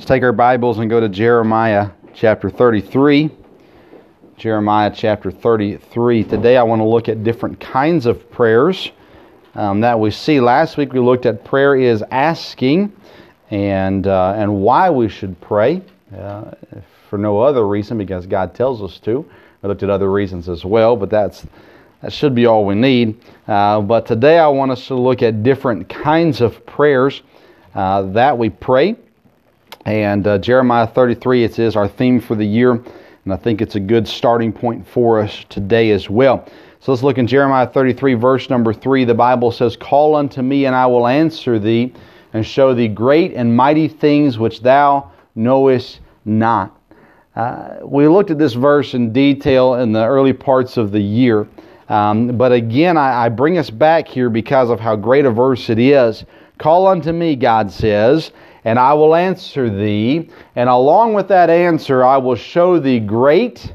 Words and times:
Let's 0.00 0.08
take 0.08 0.22
our 0.22 0.32
Bibles 0.32 0.78
and 0.78 0.88
go 0.88 0.98
to 0.98 1.10
Jeremiah 1.10 1.90
chapter 2.14 2.48
33. 2.48 3.28
Jeremiah 4.38 4.90
chapter 4.90 5.30
33. 5.30 6.24
Today 6.24 6.56
I 6.56 6.62
want 6.62 6.80
to 6.80 6.86
look 6.86 7.10
at 7.10 7.22
different 7.22 7.60
kinds 7.60 8.06
of 8.06 8.30
prayers 8.30 8.92
um, 9.54 9.82
that 9.82 10.00
we 10.00 10.10
see. 10.10 10.40
Last 10.40 10.78
week 10.78 10.94
we 10.94 11.00
looked 11.00 11.26
at 11.26 11.44
prayer 11.44 11.76
is 11.76 12.02
asking 12.10 12.96
and, 13.50 14.06
uh, 14.06 14.32
and 14.38 14.62
why 14.62 14.88
we 14.88 15.10
should 15.10 15.38
pray. 15.42 15.82
Uh, 16.16 16.52
for 17.10 17.18
no 17.18 17.38
other 17.38 17.68
reason 17.68 17.98
because 17.98 18.24
God 18.24 18.54
tells 18.54 18.80
us 18.80 18.98
to. 19.00 19.30
We 19.60 19.68
looked 19.68 19.82
at 19.82 19.90
other 19.90 20.10
reasons 20.10 20.48
as 20.48 20.64
well, 20.64 20.96
but 20.96 21.10
that's 21.10 21.46
that 22.00 22.10
should 22.10 22.34
be 22.34 22.46
all 22.46 22.64
we 22.64 22.74
need. 22.74 23.20
Uh, 23.46 23.82
but 23.82 24.06
today 24.06 24.38
I 24.38 24.48
want 24.48 24.70
us 24.70 24.86
to 24.86 24.94
look 24.94 25.22
at 25.22 25.42
different 25.42 25.90
kinds 25.90 26.40
of 26.40 26.64
prayers 26.64 27.20
uh, 27.74 28.00
that 28.12 28.38
we 28.38 28.48
pray. 28.48 28.96
And 29.86 30.26
uh, 30.26 30.38
Jeremiah 30.38 30.86
33, 30.86 31.44
it 31.44 31.58
is 31.58 31.74
our 31.74 31.88
theme 31.88 32.20
for 32.20 32.34
the 32.34 32.44
year, 32.44 32.72
and 32.72 33.32
I 33.32 33.36
think 33.36 33.62
it's 33.62 33.76
a 33.76 33.80
good 33.80 34.06
starting 34.06 34.52
point 34.52 34.86
for 34.86 35.20
us 35.20 35.44
today 35.48 35.90
as 35.92 36.10
well. 36.10 36.46
So 36.80 36.92
let's 36.92 37.02
look 37.02 37.18
in 37.18 37.26
Jeremiah 37.26 37.66
33, 37.66 38.14
verse 38.14 38.50
number 38.50 38.72
3. 38.72 39.04
The 39.04 39.14
Bible 39.14 39.50
says, 39.52 39.76
Call 39.76 40.16
unto 40.16 40.42
me, 40.42 40.66
and 40.66 40.74
I 40.74 40.86
will 40.86 41.06
answer 41.06 41.58
thee, 41.58 41.92
and 42.32 42.44
show 42.44 42.74
thee 42.74 42.88
great 42.88 43.34
and 43.34 43.54
mighty 43.54 43.88
things 43.88 44.38
which 44.38 44.60
thou 44.60 45.10
knowest 45.34 46.00
not. 46.24 46.78
Uh, 47.34 47.78
we 47.82 48.06
looked 48.06 48.30
at 48.30 48.38
this 48.38 48.52
verse 48.52 48.94
in 48.94 49.12
detail 49.12 49.74
in 49.74 49.92
the 49.92 50.04
early 50.04 50.32
parts 50.32 50.76
of 50.76 50.92
the 50.92 51.00
year. 51.00 51.48
Um, 51.88 52.36
but 52.36 52.52
again, 52.52 52.96
I, 52.96 53.24
I 53.24 53.28
bring 53.28 53.58
us 53.58 53.70
back 53.70 54.06
here 54.06 54.30
because 54.30 54.70
of 54.70 54.78
how 54.78 54.94
great 54.96 55.24
a 55.24 55.30
verse 55.30 55.70
it 55.70 55.78
is. 55.78 56.24
Call 56.58 56.86
unto 56.86 57.12
me, 57.12 57.36
God 57.36 57.70
says, 57.70 58.32
and 58.64 58.78
I 58.78 58.92
will 58.94 59.14
answer 59.14 59.70
thee. 59.70 60.28
And 60.56 60.68
along 60.68 61.14
with 61.14 61.28
that 61.28 61.50
answer, 61.50 62.04
I 62.04 62.16
will 62.18 62.36
show 62.36 62.78
thee 62.78 63.00
great 63.00 63.72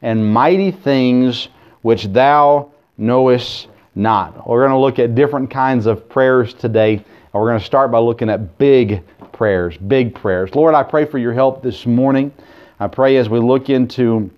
and 0.00 0.32
mighty 0.32 0.70
things 0.70 1.48
which 1.82 2.06
thou 2.06 2.70
knowest 2.96 3.68
not. 3.94 4.48
We're 4.48 4.60
going 4.60 4.72
to 4.72 4.78
look 4.78 4.98
at 4.98 5.14
different 5.14 5.50
kinds 5.50 5.86
of 5.86 6.08
prayers 6.08 6.54
today. 6.54 6.94
And 6.94 7.04
we're 7.40 7.48
going 7.48 7.60
to 7.60 7.64
start 7.64 7.90
by 7.90 7.98
looking 7.98 8.30
at 8.30 8.58
big 8.58 9.02
prayers, 9.32 9.76
big 9.76 10.14
prayers. 10.14 10.54
Lord, 10.54 10.74
I 10.74 10.82
pray 10.82 11.04
for 11.04 11.18
your 11.18 11.32
help 11.32 11.62
this 11.62 11.86
morning. 11.86 12.32
I 12.80 12.88
pray 12.88 13.16
as 13.16 13.28
we 13.28 13.38
look 13.38 13.70
into 13.70 14.30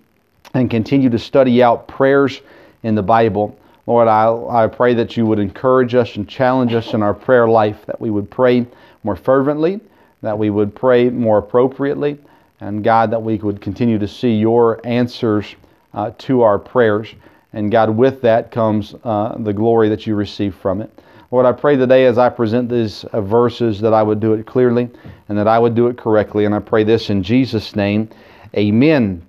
and 0.53 0.69
continue 0.69 1.09
to 1.09 1.19
study 1.19 1.61
out 1.61 1.87
prayers 1.87 2.41
in 2.83 2.95
the 2.95 3.03
Bible. 3.03 3.57
Lord, 3.87 4.07
I, 4.07 4.63
I 4.63 4.67
pray 4.67 4.93
that 4.95 5.15
you 5.17 5.25
would 5.25 5.39
encourage 5.39 5.95
us 5.95 6.15
and 6.15 6.27
challenge 6.27 6.73
us 6.73 6.93
in 6.93 7.03
our 7.03 7.13
prayer 7.13 7.47
life, 7.47 7.85
that 7.85 7.99
we 7.99 8.09
would 8.09 8.29
pray 8.29 8.65
more 9.05 9.15
fervently, 9.15 9.79
that 10.21 10.37
we 10.37 10.49
would 10.49 10.75
pray 10.75 11.09
more 11.09 11.37
appropriately, 11.37 12.17
and 12.59 12.83
God, 12.83 13.11
that 13.11 13.21
we 13.21 13.37
would 13.37 13.61
continue 13.61 13.99
to 13.99 14.07
see 14.07 14.33
your 14.33 14.81
answers 14.83 15.55
uh, 15.93 16.11
to 16.17 16.41
our 16.41 16.57
prayers. 16.57 17.13
And 17.53 17.71
God, 17.71 17.89
with 17.89 18.21
that 18.21 18.51
comes 18.51 18.95
uh, 19.03 19.37
the 19.39 19.53
glory 19.53 19.87
that 19.89 20.05
you 20.05 20.15
receive 20.15 20.55
from 20.55 20.81
it. 20.81 20.91
Lord, 21.31 21.45
I 21.45 21.51
pray 21.51 21.75
today 21.75 22.05
as 22.05 22.17
I 22.17 22.29
present 22.29 22.69
these 22.69 23.03
uh, 23.05 23.21
verses 23.21 23.79
that 23.81 23.93
I 23.93 24.03
would 24.03 24.19
do 24.19 24.33
it 24.33 24.45
clearly 24.45 24.89
and 25.29 25.37
that 25.37 25.47
I 25.47 25.59
would 25.59 25.75
do 25.75 25.87
it 25.87 25.97
correctly. 25.97 26.45
And 26.45 26.55
I 26.55 26.59
pray 26.59 26.83
this 26.83 27.09
in 27.09 27.23
Jesus' 27.23 27.75
name. 27.75 28.09
Amen. 28.55 29.25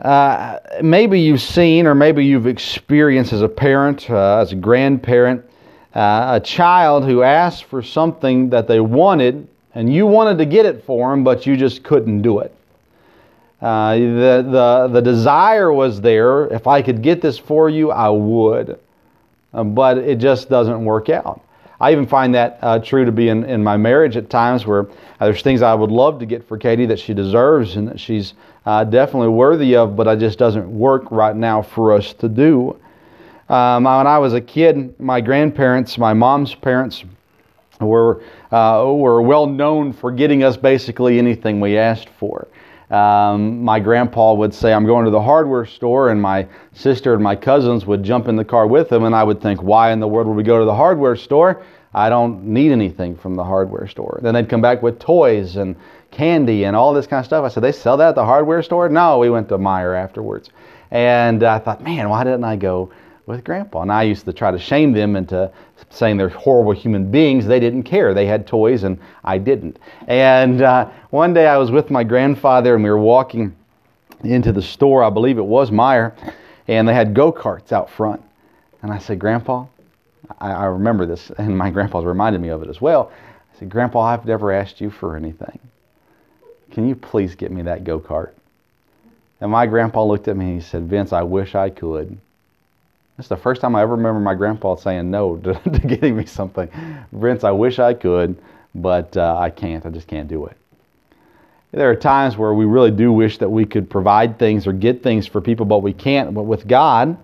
Uh, 0.00 0.58
maybe 0.82 1.20
you've 1.20 1.40
seen 1.40 1.86
or 1.86 1.94
maybe 1.94 2.24
you've 2.24 2.46
experienced 2.46 3.32
as 3.32 3.42
a 3.42 3.48
parent, 3.48 4.10
uh, 4.10 4.38
as 4.38 4.52
a 4.52 4.56
grandparent, 4.56 5.44
uh, 5.94 6.40
a 6.40 6.40
child 6.40 7.04
who 7.04 7.22
asked 7.22 7.64
for 7.64 7.82
something 7.82 8.50
that 8.50 8.66
they 8.66 8.80
wanted 8.80 9.46
and 9.74 9.92
you 9.92 10.06
wanted 10.06 10.38
to 10.38 10.46
get 10.46 10.66
it 10.66 10.84
for 10.84 11.10
them, 11.10 11.24
but 11.24 11.46
you 11.46 11.56
just 11.56 11.82
couldn't 11.82 12.22
do 12.22 12.40
it. 12.40 12.54
Uh, 13.60 13.94
the, 13.96 14.46
the, 14.50 14.88
the 14.92 15.00
desire 15.00 15.72
was 15.72 16.00
there. 16.00 16.46
If 16.46 16.66
I 16.66 16.82
could 16.82 17.02
get 17.02 17.20
this 17.20 17.38
for 17.38 17.68
you, 17.70 17.90
I 17.90 18.08
would. 18.08 18.78
Uh, 19.52 19.64
but 19.64 19.98
it 19.98 20.18
just 20.18 20.48
doesn't 20.48 20.84
work 20.84 21.08
out. 21.08 21.40
I 21.80 21.92
even 21.92 22.06
find 22.06 22.34
that 22.34 22.58
uh, 22.62 22.78
true 22.78 23.04
to 23.04 23.12
be 23.12 23.28
in, 23.28 23.44
in 23.44 23.64
my 23.64 23.76
marriage 23.76 24.16
at 24.16 24.30
times 24.30 24.66
where 24.66 24.82
uh, 25.20 25.26
there's 25.26 25.42
things 25.42 25.62
I 25.62 25.74
would 25.74 25.90
love 25.90 26.18
to 26.20 26.26
get 26.26 26.46
for 26.46 26.56
Katie 26.56 26.86
that 26.86 26.98
she 26.98 27.14
deserves 27.14 27.76
and 27.76 27.88
that 27.88 27.98
she's 27.98 28.34
definitely 28.64 29.28
worthy 29.28 29.76
of, 29.76 29.96
but 29.96 30.06
it 30.06 30.18
just 30.18 30.38
doesn't 30.38 30.68
work 30.68 31.10
right 31.10 31.36
now 31.36 31.62
for 31.62 31.92
us 31.92 32.12
to 32.14 32.28
do. 32.28 32.78
Um, 33.48 33.84
when 33.84 34.06
I 34.06 34.18
was 34.18 34.32
a 34.32 34.40
kid, 34.40 34.98
my 34.98 35.20
grandparents, 35.20 35.98
my 35.98 36.14
mom's 36.14 36.54
parents, 36.54 37.04
were, 37.80 38.22
uh, 38.50 38.84
were 38.86 39.20
well 39.20 39.46
known 39.46 39.92
for 39.92 40.10
getting 40.10 40.42
us 40.44 40.56
basically 40.56 41.18
anything 41.18 41.60
we 41.60 41.76
asked 41.76 42.08
for. 42.08 42.48
Um, 42.90 43.62
my 43.62 43.80
grandpa 43.80 44.34
would 44.34 44.54
say, 44.54 44.72
I'm 44.72 44.86
going 44.86 45.04
to 45.04 45.10
the 45.10 45.20
hardware 45.20 45.66
store, 45.66 46.10
and 46.10 46.20
my 46.20 46.46
sister 46.72 47.14
and 47.14 47.22
my 47.22 47.34
cousins 47.34 47.86
would 47.86 48.02
jump 48.02 48.28
in 48.28 48.36
the 48.36 48.44
car 48.44 48.66
with 48.66 48.92
him, 48.92 49.04
and 49.04 49.14
I 49.14 49.24
would 49.24 49.40
think, 49.40 49.62
why 49.62 49.92
in 49.92 50.00
the 50.00 50.08
world 50.08 50.28
would 50.28 50.36
we 50.36 50.42
go 50.42 50.58
to 50.58 50.64
the 50.64 50.74
hardware 50.74 51.16
store? 51.16 51.64
I 51.92 52.08
don't 52.08 52.44
need 52.44 52.72
anything 52.72 53.16
from 53.16 53.34
the 53.34 53.44
hardware 53.44 53.88
store. 53.88 54.18
Then 54.22 54.34
they'd 54.34 54.48
come 54.48 54.60
back 54.60 54.82
with 54.82 54.98
toys 54.98 55.56
and 55.56 55.76
candy 56.10 56.64
and 56.64 56.76
all 56.76 56.92
this 56.92 57.06
kind 57.06 57.20
of 57.20 57.26
stuff. 57.26 57.44
I 57.44 57.48
said, 57.48 57.62
they 57.62 57.72
sell 57.72 57.96
that 57.96 58.10
at 58.10 58.14
the 58.14 58.24
hardware 58.24 58.62
store? 58.62 58.88
No, 58.88 59.18
we 59.18 59.30
went 59.30 59.48
to 59.48 59.58
Meijer 59.58 59.96
afterwards. 59.96 60.50
And 60.90 61.42
I 61.42 61.58
thought, 61.58 61.82
man, 61.82 62.08
why 62.08 62.24
didn't 62.24 62.44
I 62.44 62.56
go 62.56 62.90
with 63.26 63.44
Grandpa? 63.44 63.82
And 63.82 63.92
I 63.92 64.02
used 64.02 64.24
to 64.24 64.32
try 64.32 64.50
to 64.50 64.58
shame 64.58 64.92
them 64.92 65.16
into 65.16 65.50
saying 65.90 66.16
they're 66.16 66.28
horrible 66.28 66.72
human 66.72 67.10
beings. 67.10 67.46
They 67.46 67.60
didn't 67.60 67.84
care. 67.84 68.14
They 68.14 68.26
had 68.26 68.46
toys 68.46 68.82
and 68.82 68.98
I 69.22 69.38
didn't. 69.38 69.78
And 70.06 70.62
uh, 70.62 70.90
one 71.10 71.34
day 71.34 71.46
I 71.46 71.56
was 71.56 71.70
with 71.70 71.90
my 71.90 72.04
grandfather 72.04 72.74
and 72.74 72.82
we 72.82 72.90
were 72.90 72.98
walking 72.98 73.54
into 74.22 74.52
the 74.52 74.62
store. 74.62 75.04
I 75.04 75.10
believe 75.10 75.38
it 75.38 75.44
was 75.44 75.70
Meijer. 75.70 76.12
And 76.66 76.88
they 76.88 76.94
had 76.94 77.14
go 77.14 77.32
karts 77.32 77.72
out 77.72 77.90
front. 77.90 78.22
And 78.82 78.92
I 78.92 78.98
said, 78.98 79.18
Grandpa, 79.18 79.66
I, 80.38 80.50
I 80.50 80.64
remember 80.66 81.06
this, 81.06 81.30
and 81.38 81.56
my 81.56 81.70
grandpa's 81.70 82.04
reminded 82.04 82.40
me 82.40 82.48
of 82.48 82.62
it 82.62 82.68
as 82.68 82.80
well. 82.80 83.12
I 83.54 83.58
said, 83.58 83.70
Grandpa, 83.70 84.00
I've 84.00 84.26
never 84.26 84.52
asked 84.52 84.80
you 84.80 84.90
for 84.90 85.16
anything. 85.16 85.58
Can 86.70 86.88
you 86.88 86.94
please 86.94 87.34
get 87.34 87.52
me 87.52 87.62
that 87.62 87.84
go 87.84 88.00
kart? 88.00 88.30
And 89.40 89.50
my 89.50 89.66
grandpa 89.66 90.04
looked 90.04 90.28
at 90.28 90.36
me 90.36 90.46
and 90.46 90.54
he 90.54 90.60
said, 90.60 90.88
Vince, 90.88 91.12
I 91.12 91.22
wish 91.22 91.54
I 91.54 91.70
could. 91.70 92.18
That's 93.16 93.28
the 93.28 93.36
first 93.36 93.60
time 93.60 93.76
I 93.76 93.82
ever 93.82 93.94
remember 93.94 94.20
my 94.20 94.34
grandpa 94.34 94.74
saying 94.74 95.10
no 95.10 95.36
to, 95.36 95.54
to 95.70 95.78
getting 95.78 96.16
me 96.16 96.26
something. 96.26 96.68
Vince, 97.12 97.44
I 97.44 97.50
wish 97.50 97.78
I 97.78 97.94
could, 97.94 98.36
but 98.74 99.16
uh, 99.16 99.36
I 99.38 99.50
can't. 99.50 99.86
I 99.86 99.90
just 99.90 100.08
can't 100.08 100.28
do 100.28 100.46
it. 100.46 100.56
There 101.72 101.90
are 101.90 101.96
times 101.96 102.36
where 102.36 102.54
we 102.54 102.66
really 102.66 102.92
do 102.92 103.12
wish 103.12 103.38
that 103.38 103.48
we 103.48 103.64
could 103.64 103.90
provide 103.90 104.38
things 104.38 104.66
or 104.66 104.72
get 104.72 105.02
things 105.02 105.26
for 105.26 105.40
people, 105.40 105.66
but 105.66 105.80
we 105.80 105.92
can't. 105.92 106.32
But 106.32 106.44
with 106.44 106.68
God, 106.68 107.16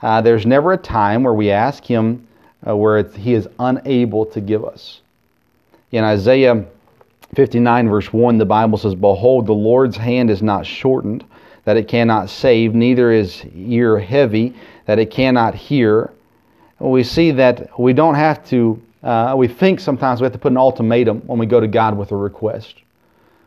uh, 0.00 0.22
there's 0.22 0.46
never 0.46 0.72
a 0.72 0.78
time 0.78 1.22
where 1.22 1.34
we 1.34 1.50
ask 1.50 1.84
Him 1.84 2.26
uh, 2.66 2.74
where 2.74 3.02
He 3.02 3.34
is 3.34 3.46
unable 3.58 4.24
to 4.26 4.40
give 4.40 4.64
us. 4.64 5.02
In 5.92 6.04
Isaiah 6.04 6.64
59, 7.34 7.88
verse 7.88 8.12
1, 8.12 8.38
the 8.38 8.46
Bible 8.46 8.78
says, 8.78 8.94
Behold, 8.94 9.46
the 9.46 9.52
Lord's 9.52 9.96
hand 9.96 10.30
is 10.30 10.42
not 10.42 10.64
shortened, 10.64 11.24
that 11.64 11.76
it 11.76 11.88
cannot 11.88 12.30
save, 12.30 12.74
neither 12.74 13.12
is 13.12 13.44
ear 13.54 13.98
heavy, 13.98 14.54
that 14.86 14.98
it 14.98 15.10
cannot 15.10 15.54
hear. 15.54 16.10
We 16.78 17.04
see 17.04 17.30
that 17.32 17.78
we 17.78 17.92
don't 17.92 18.14
have 18.14 18.44
to, 18.48 18.80
uh, 19.02 19.34
we 19.36 19.48
think 19.48 19.80
sometimes 19.80 20.20
we 20.20 20.24
have 20.24 20.32
to 20.32 20.38
put 20.38 20.52
an 20.52 20.58
ultimatum 20.58 21.20
when 21.26 21.38
we 21.38 21.46
go 21.46 21.60
to 21.60 21.68
God 21.68 21.96
with 21.96 22.12
a 22.12 22.16
request. 22.16 22.76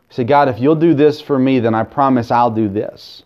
We 0.10 0.16
say, 0.16 0.24
God, 0.24 0.50
if 0.50 0.60
you'll 0.60 0.76
do 0.76 0.94
this 0.94 1.20
for 1.20 1.40
me, 1.40 1.60
then 1.60 1.74
I 1.74 1.84
promise 1.84 2.32
I'll 2.32 2.52
do 2.52 2.70
this. 2.70 3.24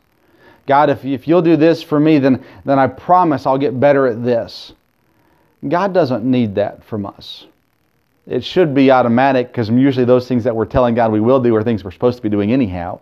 God, 0.65 0.89
if, 0.89 1.05
if 1.05 1.27
you'll 1.27 1.41
do 1.41 1.55
this 1.55 1.81
for 1.83 1.99
me, 1.99 2.19
then, 2.19 2.43
then 2.65 2.79
I 2.79 2.87
promise 2.87 3.45
I'll 3.45 3.57
get 3.57 3.79
better 3.79 4.07
at 4.07 4.23
this. 4.23 4.73
God 5.67 5.93
doesn't 5.93 6.23
need 6.23 6.55
that 6.55 6.83
from 6.83 7.05
us 7.05 7.45
it 8.27 8.43
should 8.43 8.75
be 8.75 8.91
automatic 8.91 9.47
because 9.47 9.69
usually 9.69 10.05
those 10.05 10.27
things 10.27 10.43
that 10.43 10.55
we're 10.55 10.65
telling 10.65 10.93
God 10.93 11.11
we 11.11 11.21
will 11.21 11.39
do 11.39 11.55
are 11.55 11.63
things 11.63 11.83
we're 11.83 11.91
supposed 11.91 12.17
to 12.17 12.23
be 12.23 12.29
doing 12.29 12.51
anyhow. 12.51 12.99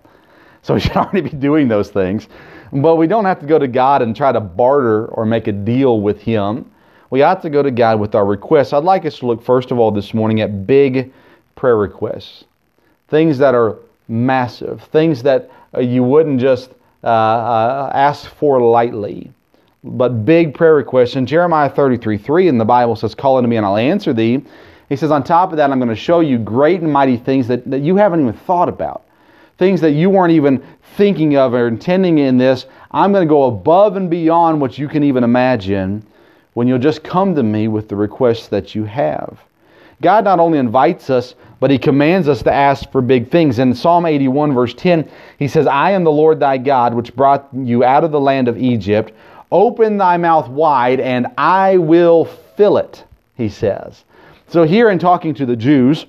So 0.65 0.73
we 0.73 0.79
should 0.79 0.97
already 0.97 1.21
be 1.21 1.29
doing 1.29 1.67
those 1.67 1.89
things. 1.89 2.27
But 2.73 2.95
we 2.95 3.05
don't 3.05 3.25
have 3.25 3.39
to 3.39 3.45
go 3.45 3.59
to 3.59 3.67
God 3.67 4.01
and 4.01 4.15
try 4.15 4.31
to 4.31 4.39
barter 4.39 5.05
or 5.07 5.25
make 5.25 5.47
a 5.47 5.51
deal 5.51 6.01
with 6.01 6.19
Him. 6.21 6.69
We 7.11 7.21
ought 7.21 7.41
to 7.43 7.51
go 7.51 7.61
to 7.61 7.69
God 7.69 7.99
with 7.99 8.15
our 8.15 8.25
requests. 8.25 8.73
I'd 8.73 8.83
like 8.83 9.05
us 9.05 9.19
to 9.19 9.27
look 9.27 9.43
first 9.43 9.69
of 9.69 9.77
all 9.77 9.91
this 9.91 10.13
morning 10.13 10.41
at 10.41 10.65
big 10.65 11.13
prayer 11.55 11.77
requests. 11.77 12.45
Things 13.07 13.37
that 13.37 13.53
are 13.53 13.77
massive, 14.07 14.81
things 14.85 15.21
that 15.23 15.51
uh, 15.75 15.81
you 15.81 16.03
wouldn't 16.03 16.41
just 16.41 16.71
uh, 17.03 17.07
uh, 17.07 17.91
ask 17.93 18.27
for 18.27 18.59
lightly 18.59 19.31
but 19.85 20.25
big 20.25 20.55
prayer 20.55 20.73
requests. 20.73 21.15
In 21.15 21.27
Jeremiah 21.27 21.69
33 21.69 22.17
3, 22.17 22.47
and 22.47 22.59
the 22.59 22.65
Bible 22.65 22.95
says, 22.95 23.13
Call 23.13 23.37
unto 23.37 23.47
me 23.47 23.57
and 23.57 23.65
I'll 23.65 23.77
answer 23.77 24.13
thee. 24.13 24.41
He 24.89 24.95
says, 24.95 25.11
on 25.11 25.23
top 25.23 25.51
of 25.51 25.57
that, 25.57 25.71
I'm 25.71 25.79
going 25.79 25.89
to 25.89 25.95
show 25.95 26.19
you 26.19 26.37
great 26.37 26.81
and 26.81 26.91
mighty 26.91 27.17
things 27.17 27.47
that, 27.47 27.69
that 27.69 27.81
you 27.81 27.95
haven't 27.95 28.21
even 28.21 28.33
thought 28.33 28.69
about. 28.69 29.04
Things 29.57 29.81
that 29.81 29.91
you 29.91 30.09
weren't 30.09 30.33
even 30.33 30.63
thinking 30.95 31.37
of 31.37 31.53
or 31.53 31.67
intending 31.67 32.17
in 32.17 32.37
this. 32.37 32.65
I'm 32.91 33.11
going 33.11 33.27
to 33.27 33.29
go 33.29 33.45
above 33.45 33.95
and 33.95 34.09
beyond 34.09 34.59
what 34.59 34.77
you 34.77 34.87
can 34.87 35.03
even 35.03 35.23
imagine 35.23 36.05
when 36.53 36.67
you'll 36.67 36.79
just 36.79 37.03
come 37.03 37.35
to 37.35 37.43
me 37.43 37.67
with 37.67 37.89
the 37.89 37.95
requests 37.95 38.47
that 38.47 38.75
you 38.75 38.85
have. 38.85 39.39
God 40.01 40.23
not 40.23 40.39
only 40.39 40.57
invites 40.57 41.09
us, 41.09 41.35
but 41.59 41.71
he 41.71 41.77
commands 41.77 42.27
us 42.27 42.43
to 42.43 42.51
ask 42.51 42.91
for 42.91 43.01
big 43.01 43.29
things. 43.29 43.59
In 43.59 43.73
Psalm 43.73 44.05
81, 44.05 44.53
verse 44.53 44.73
10, 44.73 45.09
he 45.39 45.47
says, 45.47 45.67
I 45.67 45.91
am 45.91 46.03
the 46.03 46.11
Lord 46.11 46.39
thy 46.39 46.57
God, 46.57 46.93
which 46.93 47.15
brought 47.15 47.47
you 47.53 47.83
out 47.83 48.03
of 48.03 48.11
the 48.11 48.19
land 48.19 48.47
of 48.47 48.57
Egypt. 48.57 49.13
Open 49.51 49.97
thy 49.97 50.17
mouth 50.17 50.49
wide, 50.49 50.99
and 50.99 51.27
I 51.37 51.77
will 51.77 52.25
fill 52.25 52.77
it, 52.77 53.03
he 53.35 53.47
says. 53.47 54.03
So, 54.47 54.63
here 54.63 54.89
in 54.89 54.99
talking 54.99 55.33
to 55.35 55.45
the 55.45 55.55
Jews, 55.55 56.05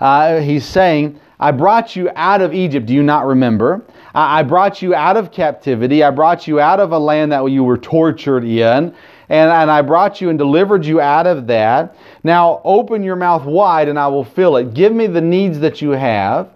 uh, 0.00 0.38
he's 0.40 0.64
saying, 0.64 1.20
I 1.40 1.52
brought 1.52 1.94
you 1.94 2.10
out 2.16 2.40
of 2.40 2.52
Egypt. 2.54 2.86
Do 2.86 2.94
you 2.94 3.02
not 3.02 3.26
remember? 3.26 3.82
I 4.14 4.42
brought 4.42 4.82
you 4.82 4.94
out 4.94 5.16
of 5.16 5.30
captivity. 5.30 6.02
I 6.02 6.10
brought 6.10 6.46
you 6.48 6.58
out 6.58 6.80
of 6.80 6.92
a 6.92 6.98
land 6.98 7.30
that 7.32 7.44
you 7.46 7.62
were 7.62 7.78
tortured 7.78 8.44
in 8.44 8.94
and, 9.28 9.50
and 9.50 9.70
I 9.70 9.82
brought 9.82 10.20
you 10.20 10.30
and 10.30 10.38
delivered 10.38 10.84
you 10.84 11.00
out 11.00 11.26
of 11.26 11.46
that. 11.48 11.96
Now 12.22 12.60
open 12.64 13.02
your 13.02 13.16
mouth 13.16 13.44
wide 13.44 13.88
and 13.88 13.98
I 13.98 14.08
will 14.08 14.24
fill 14.24 14.56
it. 14.56 14.74
Give 14.74 14.92
me 14.92 15.06
the 15.06 15.20
needs 15.20 15.58
that 15.60 15.82
you 15.82 15.90
have, 15.90 16.48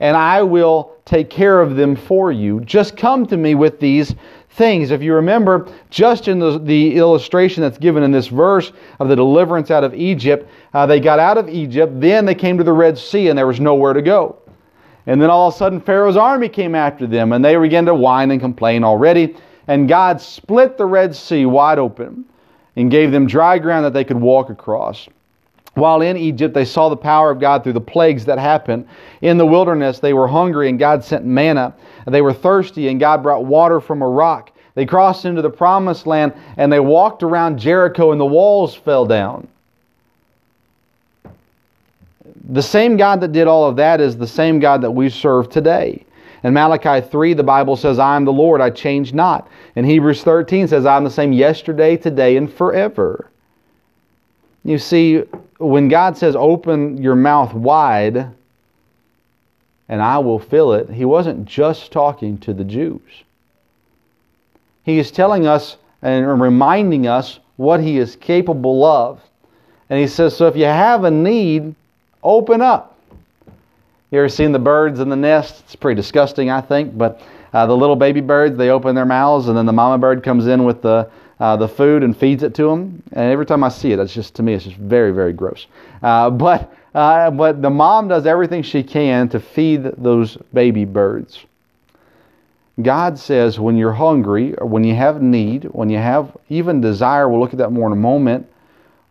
and 0.00 0.16
I 0.16 0.42
will 0.42 0.96
take 1.04 1.30
care 1.30 1.60
of 1.60 1.76
them 1.76 1.96
for 1.96 2.30
you. 2.30 2.60
Just 2.60 2.96
come 2.96 3.26
to 3.26 3.36
me 3.36 3.54
with 3.54 3.80
these 3.80 4.14
things. 4.52 4.90
If 4.90 5.02
you 5.02 5.14
remember, 5.14 5.72
just 5.90 6.28
in 6.28 6.38
the, 6.38 6.58
the 6.58 6.96
illustration 6.96 7.62
that's 7.62 7.78
given 7.78 8.02
in 8.02 8.10
this 8.10 8.26
verse 8.26 8.72
of 8.98 9.08
the 9.08 9.16
deliverance 9.16 9.70
out 9.70 9.84
of 9.84 9.94
Egypt, 9.94 10.48
uh, 10.74 10.86
they 10.86 11.00
got 11.00 11.18
out 11.18 11.38
of 11.38 11.48
Egypt, 11.48 12.00
then 12.00 12.24
they 12.26 12.34
came 12.34 12.58
to 12.58 12.64
the 12.64 12.72
Red 12.72 12.98
Sea, 12.98 13.28
and 13.28 13.38
there 13.38 13.46
was 13.46 13.60
nowhere 13.60 13.92
to 13.92 14.02
go. 14.02 14.38
And 15.06 15.20
then 15.20 15.30
all 15.30 15.48
of 15.48 15.54
a 15.54 15.56
sudden, 15.56 15.80
Pharaoh's 15.80 16.16
army 16.16 16.48
came 16.48 16.74
after 16.74 17.06
them, 17.06 17.32
and 17.32 17.44
they 17.44 17.56
began 17.56 17.86
to 17.86 17.94
whine 17.94 18.30
and 18.30 18.40
complain 18.40 18.84
already. 18.84 19.36
And 19.66 19.88
God 19.88 20.20
split 20.20 20.76
the 20.76 20.86
Red 20.86 21.14
Sea 21.14 21.46
wide 21.46 21.78
open 21.78 22.24
and 22.76 22.90
gave 22.90 23.12
them 23.12 23.26
dry 23.26 23.58
ground 23.58 23.84
that 23.84 23.92
they 23.92 24.04
could 24.04 24.20
walk 24.20 24.50
across. 24.50 25.08
While 25.80 26.02
in 26.02 26.16
Egypt, 26.16 26.54
they 26.54 26.64
saw 26.64 26.88
the 26.88 26.96
power 26.96 27.30
of 27.30 27.40
God 27.40 27.64
through 27.64 27.72
the 27.72 27.80
plagues 27.80 28.24
that 28.26 28.38
happened. 28.38 28.86
In 29.22 29.38
the 29.38 29.46
wilderness, 29.46 29.98
they 29.98 30.12
were 30.12 30.28
hungry, 30.28 30.68
and 30.68 30.78
God 30.78 31.02
sent 31.02 31.24
manna. 31.24 31.74
They 32.06 32.22
were 32.22 32.34
thirsty, 32.34 32.88
and 32.88 33.00
God 33.00 33.22
brought 33.22 33.46
water 33.46 33.80
from 33.80 34.02
a 34.02 34.08
rock. 34.08 34.52
They 34.74 34.86
crossed 34.86 35.24
into 35.24 35.42
the 35.42 35.50
promised 35.50 36.06
land, 36.06 36.34
and 36.56 36.72
they 36.72 36.80
walked 36.80 37.22
around 37.22 37.58
Jericho, 37.58 38.12
and 38.12 38.20
the 38.20 38.26
walls 38.26 38.74
fell 38.74 39.06
down. 39.06 39.48
The 42.50 42.62
same 42.62 42.96
God 42.96 43.20
that 43.20 43.32
did 43.32 43.46
all 43.46 43.64
of 43.64 43.76
that 43.76 44.00
is 44.00 44.16
the 44.16 44.26
same 44.26 44.60
God 44.60 44.82
that 44.82 44.90
we 44.90 45.08
serve 45.08 45.48
today. 45.48 46.04
In 46.42 46.52
Malachi 46.52 47.06
3, 47.06 47.34
the 47.34 47.42
Bible 47.42 47.76
says, 47.76 47.98
I 47.98 48.16
am 48.16 48.24
the 48.24 48.32
Lord, 48.32 48.60
I 48.60 48.70
change 48.70 49.12
not. 49.12 49.48
In 49.76 49.84
Hebrews 49.84 50.22
13 50.22 50.68
says, 50.68 50.86
I 50.86 50.96
am 50.96 51.04
the 51.04 51.10
same 51.10 51.32
yesterday, 51.32 51.96
today, 51.96 52.36
and 52.36 52.52
forever. 52.52 53.30
You 54.64 54.78
see, 54.78 55.24
when 55.60 55.88
God 55.88 56.16
says, 56.16 56.34
open 56.34 57.00
your 57.02 57.14
mouth 57.14 57.52
wide 57.52 58.30
and 59.88 60.02
I 60.02 60.18
will 60.18 60.38
fill 60.38 60.72
it, 60.72 60.88
he 60.88 61.04
wasn't 61.04 61.44
just 61.44 61.92
talking 61.92 62.38
to 62.38 62.54
the 62.54 62.64
Jews. 62.64 63.00
He 64.84 64.98
is 64.98 65.10
telling 65.10 65.46
us 65.46 65.76
and 66.02 66.40
reminding 66.40 67.06
us 67.06 67.40
what 67.56 67.80
he 67.80 67.98
is 67.98 68.16
capable 68.16 68.84
of. 68.84 69.20
And 69.90 70.00
he 70.00 70.06
says, 70.06 70.34
so 70.34 70.46
if 70.46 70.56
you 70.56 70.64
have 70.64 71.04
a 71.04 71.10
need, 71.10 71.74
open 72.22 72.62
up. 72.62 72.96
You 74.10 74.20
ever 74.20 74.28
seen 74.28 74.52
the 74.52 74.58
birds 74.58 75.00
in 75.00 75.08
the 75.08 75.16
nest? 75.16 75.60
It's 75.66 75.76
pretty 75.76 76.00
disgusting, 76.00 76.48
I 76.48 76.60
think. 76.60 76.96
But 76.96 77.20
uh, 77.52 77.66
the 77.66 77.76
little 77.76 77.96
baby 77.96 78.20
birds, 78.20 78.56
they 78.56 78.70
open 78.70 78.94
their 78.94 79.04
mouths, 79.04 79.48
and 79.48 79.56
then 79.56 79.66
the 79.66 79.72
mama 79.72 79.98
bird 79.98 80.22
comes 80.22 80.46
in 80.46 80.64
with 80.64 80.80
the 80.80 81.10
uh, 81.40 81.56
the 81.56 81.66
food 81.66 82.02
and 82.02 82.16
feeds 82.16 82.42
it 82.42 82.54
to 82.54 82.64
them. 82.64 83.02
And 83.12 83.32
every 83.32 83.46
time 83.46 83.64
I 83.64 83.70
see 83.70 83.92
it, 83.92 83.98
it's 83.98 84.14
just 84.14 84.34
to 84.34 84.42
me, 84.42 84.52
it's 84.54 84.64
just 84.64 84.76
very, 84.76 85.10
very 85.10 85.32
gross. 85.32 85.66
Uh, 86.02 86.30
but 86.46 86.72
uh, 86.94 87.30
but 87.30 87.62
the 87.62 87.70
mom 87.70 88.08
does 88.08 88.26
everything 88.26 88.62
she 88.62 88.82
can 88.82 89.28
to 89.28 89.40
feed 89.40 89.84
those 89.84 90.36
baby 90.52 90.84
birds. 90.84 91.44
God 92.82 93.18
says 93.18 93.60
when 93.60 93.76
you're 93.76 93.92
hungry, 93.92 94.54
or 94.56 94.66
when 94.66 94.84
you 94.84 94.94
have 94.94 95.22
need, 95.22 95.64
when 95.64 95.88
you 95.88 95.98
have 95.98 96.36
even 96.48 96.80
desire, 96.80 97.28
we'll 97.28 97.40
look 97.40 97.52
at 97.52 97.58
that 97.58 97.70
more 97.70 97.86
in 97.86 97.92
a 97.92 97.96
moment. 97.96 98.48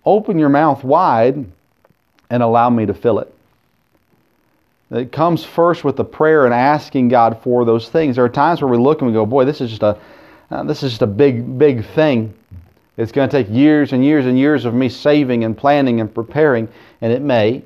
Open 0.05 0.39
your 0.39 0.49
mouth 0.49 0.83
wide 0.83 1.45
and 2.29 2.43
allow 2.43 2.69
me 2.69 2.85
to 2.85 2.93
fill 2.93 3.19
it. 3.19 3.33
It 4.91 5.11
comes 5.11 5.43
first 5.43 5.83
with 5.83 5.95
the 5.95 6.03
prayer 6.03 6.45
and 6.45 6.53
asking 6.53 7.09
God 7.09 7.41
for 7.43 7.63
those 7.63 7.89
things. 7.89 8.15
There 8.15 8.25
are 8.25 8.29
times 8.29 8.61
where 8.61 8.71
we 8.71 8.77
look 8.77 9.01
and 9.01 9.07
we 9.07 9.13
go, 9.13 9.25
"Boy, 9.25 9.45
this 9.45 9.61
is 9.61 9.69
just 9.69 9.83
a 9.83 9.97
uh, 10.51 10.63
this 10.63 10.83
is 10.83 10.91
just 10.91 11.01
a 11.01 11.07
big 11.07 11.57
big 11.57 11.85
thing. 11.85 12.33
It's 12.97 13.11
going 13.11 13.29
to 13.29 13.43
take 13.43 13.53
years 13.53 13.93
and 13.93 14.03
years 14.03 14.25
and 14.25 14.37
years 14.37 14.65
of 14.65 14.73
me 14.73 14.89
saving 14.89 15.43
and 15.43 15.57
planning 15.57 16.01
and 16.01 16.13
preparing, 16.13 16.67
and 17.01 17.13
it 17.13 17.21
may." 17.21 17.63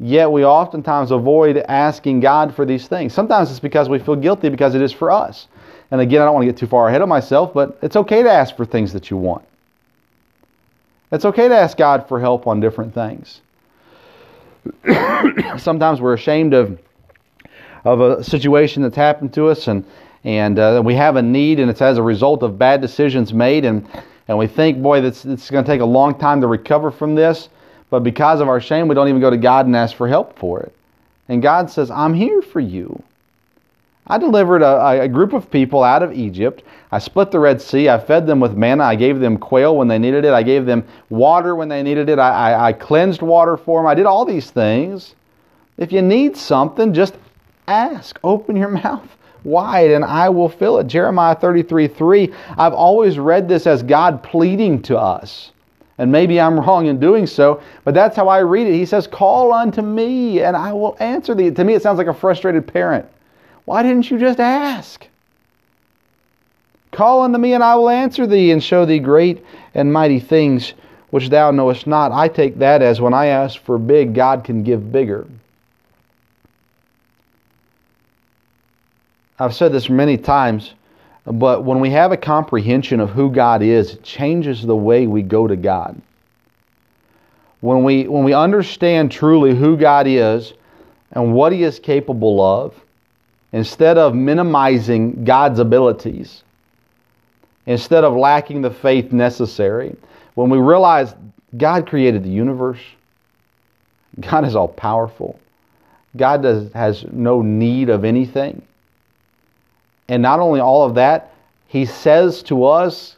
Yet 0.00 0.30
we 0.32 0.44
oftentimes 0.44 1.12
avoid 1.12 1.56
asking 1.56 2.20
God 2.20 2.54
for 2.54 2.64
these 2.64 2.88
things. 2.88 3.14
Sometimes 3.14 3.50
it's 3.50 3.60
because 3.60 3.88
we 3.88 4.00
feel 4.00 4.16
guilty 4.16 4.48
because 4.48 4.74
it 4.74 4.82
is 4.82 4.92
for 4.92 5.10
us. 5.10 5.46
And 5.90 6.00
again, 6.00 6.20
I 6.20 6.24
don't 6.24 6.34
want 6.34 6.42
to 6.42 6.52
get 6.52 6.58
too 6.58 6.66
far 6.66 6.88
ahead 6.88 7.00
of 7.00 7.08
myself, 7.08 7.54
but 7.54 7.78
it's 7.80 7.94
okay 7.94 8.22
to 8.22 8.30
ask 8.30 8.56
for 8.56 8.64
things 8.64 8.92
that 8.92 9.08
you 9.08 9.16
want. 9.16 9.44
It's 11.12 11.24
okay 11.24 11.46
to 11.48 11.54
ask 11.54 11.76
God 11.76 12.08
for 12.08 12.18
help 12.18 12.48
on 12.48 12.58
different 12.58 12.92
things. 12.92 13.40
sometimes 15.58 16.00
we're 16.00 16.14
ashamed 16.14 16.54
of 16.54 16.78
of 17.84 18.00
a 18.00 18.24
situation 18.24 18.82
that's 18.82 18.96
happened 18.96 19.32
to 19.34 19.48
us 19.48 19.68
and 19.68 19.84
and 20.24 20.58
uh, 20.58 20.82
we 20.84 20.94
have 20.94 21.16
a 21.16 21.22
need 21.22 21.60
and 21.60 21.70
it's 21.70 21.82
as 21.82 21.98
a 21.98 22.02
result 22.02 22.42
of 22.42 22.58
bad 22.58 22.80
decisions 22.80 23.32
made 23.32 23.64
and 23.64 23.86
and 24.28 24.36
we 24.36 24.46
think 24.46 24.82
boy 24.82 25.00
this 25.00 25.24
it's 25.24 25.50
going 25.50 25.64
to 25.64 25.70
take 25.70 25.80
a 25.80 25.86
long 25.86 26.18
time 26.18 26.40
to 26.40 26.46
recover 26.46 26.90
from 26.90 27.14
this 27.14 27.50
but 27.90 28.00
because 28.00 28.40
of 28.40 28.48
our 28.48 28.60
shame 28.60 28.88
we 28.88 28.94
don't 28.94 29.08
even 29.08 29.20
go 29.20 29.30
to 29.30 29.36
God 29.36 29.66
and 29.66 29.76
ask 29.76 29.94
for 29.94 30.08
help 30.08 30.38
for 30.38 30.60
it 30.60 30.74
and 31.28 31.42
God 31.42 31.70
says 31.70 31.90
I'm 31.90 32.14
here 32.14 32.42
for 32.42 32.60
you 32.60 33.02
I 34.06 34.18
delivered 34.18 34.60
a, 34.60 35.02
a, 35.02 35.08
group 35.08 35.32
of 35.32 35.50
people 35.50 35.82
out 35.82 36.02
of 36.02 36.12
Egypt. 36.12 36.62
I 36.92 36.98
split 36.98 37.30
the 37.30 37.38
Red 37.38 37.62
Sea. 37.62 37.88
I 37.88 37.98
fed 37.98 38.26
them 38.26 38.38
with 38.38 38.52
manna. 38.52 38.84
I 38.84 38.96
gave 38.96 39.18
them 39.18 39.38
quail 39.38 39.78
when 39.78 39.88
they 39.88 39.98
needed 39.98 40.26
it. 40.26 40.34
I 40.34 40.42
gave 40.42 40.66
them 40.66 40.84
water 41.08 41.56
when 41.56 41.70
they 41.70 41.82
needed 41.82 42.10
it. 42.10 42.18
I, 42.18 42.50
I, 42.50 42.66
I 42.66 42.72
cleansed 42.74 43.22
water 43.22 43.56
for 43.56 43.80
them. 43.80 43.86
I 43.86 43.94
did 43.94 44.04
all 44.04 44.26
these 44.26 44.50
things. 44.50 45.14
If 45.78 45.90
you 45.90 46.02
need 46.02 46.36
something, 46.36 46.92
just 46.92 47.14
ask. 47.66 48.20
Open 48.22 48.56
your 48.56 48.68
mouth 48.84 49.08
wide 49.44 49.90
and 49.90 50.04
I 50.04 50.28
will 50.28 50.48
fill 50.48 50.78
it. 50.78 50.86
Jeremiah 50.86 51.34
33 51.34 51.88
3. 51.88 52.34
I've 52.58 52.72
always 52.72 53.18
read 53.18 53.48
this 53.48 53.66
as 53.66 53.82
God 53.82 54.22
pleading 54.22 54.82
to 54.82 54.98
us. 54.98 55.52
And 55.98 56.10
maybe 56.10 56.40
I'm 56.40 56.58
wrong 56.58 56.86
in 56.86 56.98
doing 56.98 57.26
so, 57.26 57.62
but 57.84 57.94
that's 57.94 58.16
how 58.16 58.26
I 58.26 58.38
read 58.38 58.66
it. 58.66 58.74
He 58.74 58.84
says, 58.84 59.06
Call 59.06 59.52
unto 59.52 59.80
me 59.80 60.40
and 60.40 60.56
I 60.56 60.72
will 60.72 60.96
answer 60.98 61.34
thee. 61.34 61.52
To 61.52 61.64
me, 61.64 61.74
it 61.74 61.82
sounds 61.82 61.98
like 61.98 62.08
a 62.08 62.14
frustrated 62.14 62.66
parent. 62.66 63.06
Why 63.64 63.82
didn't 63.82 64.10
you 64.10 64.18
just 64.18 64.40
ask? 64.40 65.06
Call 66.94 67.22
unto 67.22 67.38
me, 67.38 67.54
and 67.54 67.64
I 67.64 67.74
will 67.74 67.88
answer 67.88 68.24
thee, 68.24 68.52
and 68.52 68.62
show 68.62 68.84
thee 68.86 69.00
great 69.00 69.44
and 69.74 69.92
mighty 69.92 70.20
things 70.20 70.74
which 71.10 71.28
thou 71.28 71.50
knowest 71.50 71.86
not. 71.86 72.12
I 72.12 72.28
take 72.28 72.58
that 72.58 72.82
as 72.82 73.00
when 73.00 73.12
I 73.14 73.26
ask 73.26 73.60
for 73.60 73.78
big, 73.78 74.14
God 74.14 74.44
can 74.44 74.62
give 74.62 74.92
bigger. 74.92 75.26
I've 79.38 79.54
said 79.54 79.72
this 79.72 79.90
many 79.90 80.16
times, 80.16 80.74
but 81.26 81.64
when 81.64 81.80
we 81.80 81.90
have 81.90 82.12
a 82.12 82.16
comprehension 82.16 83.00
of 83.00 83.10
who 83.10 83.30
God 83.30 83.62
is, 83.62 83.94
it 83.94 84.02
changes 84.02 84.62
the 84.62 84.76
way 84.76 85.06
we 85.06 85.22
go 85.22 85.46
to 85.46 85.56
God. 85.56 86.00
When 87.60 87.82
we, 87.82 88.06
when 88.06 88.24
we 88.24 88.34
understand 88.34 89.10
truly 89.10 89.54
who 89.54 89.76
God 89.76 90.06
is 90.06 90.52
and 91.12 91.34
what 91.34 91.52
He 91.52 91.64
is 91.64 91.78
capable 91.78 92.40
of, 92.40 92.74
instead 93.52 93.98
of 93.98 94.14
minimizing 94.14 95.24
God's 95.24 95.58
abilities, 95.58 96.44
instead 97.66 98.04
of 98.04 98.14
lacking 98.14 98.60
the 98.62 98.70
faith 98.70 99.12
necessary, 99.12 99.96
when 100.34 100.50
we 100.50 100.58
realize 100.58 101.14
God 101.56 101.88
created 101.88 102.22
the 102.22 102.30
universe, 102.30 102.80
God 104.20 104.44
is 104.44 104.54
all 104.54 104.68
powerful, 104.68 105.40
God 106.16 106.42
does, 106.42 106.72
has 106.72 107.04
no 107.10 107.42
need 107.42 107.88
of 107.88 108.04
anything. 108.04 108.62
And 110.08 110.22
not 110.22 110.40
only 110.40 110.60
all 110.60 110.84
of 110.84 110.94
that, 110.94 111.32
He 111.66 111.86
says 111.86 112.42
to 112.44 112.64
us, 112.64 113.16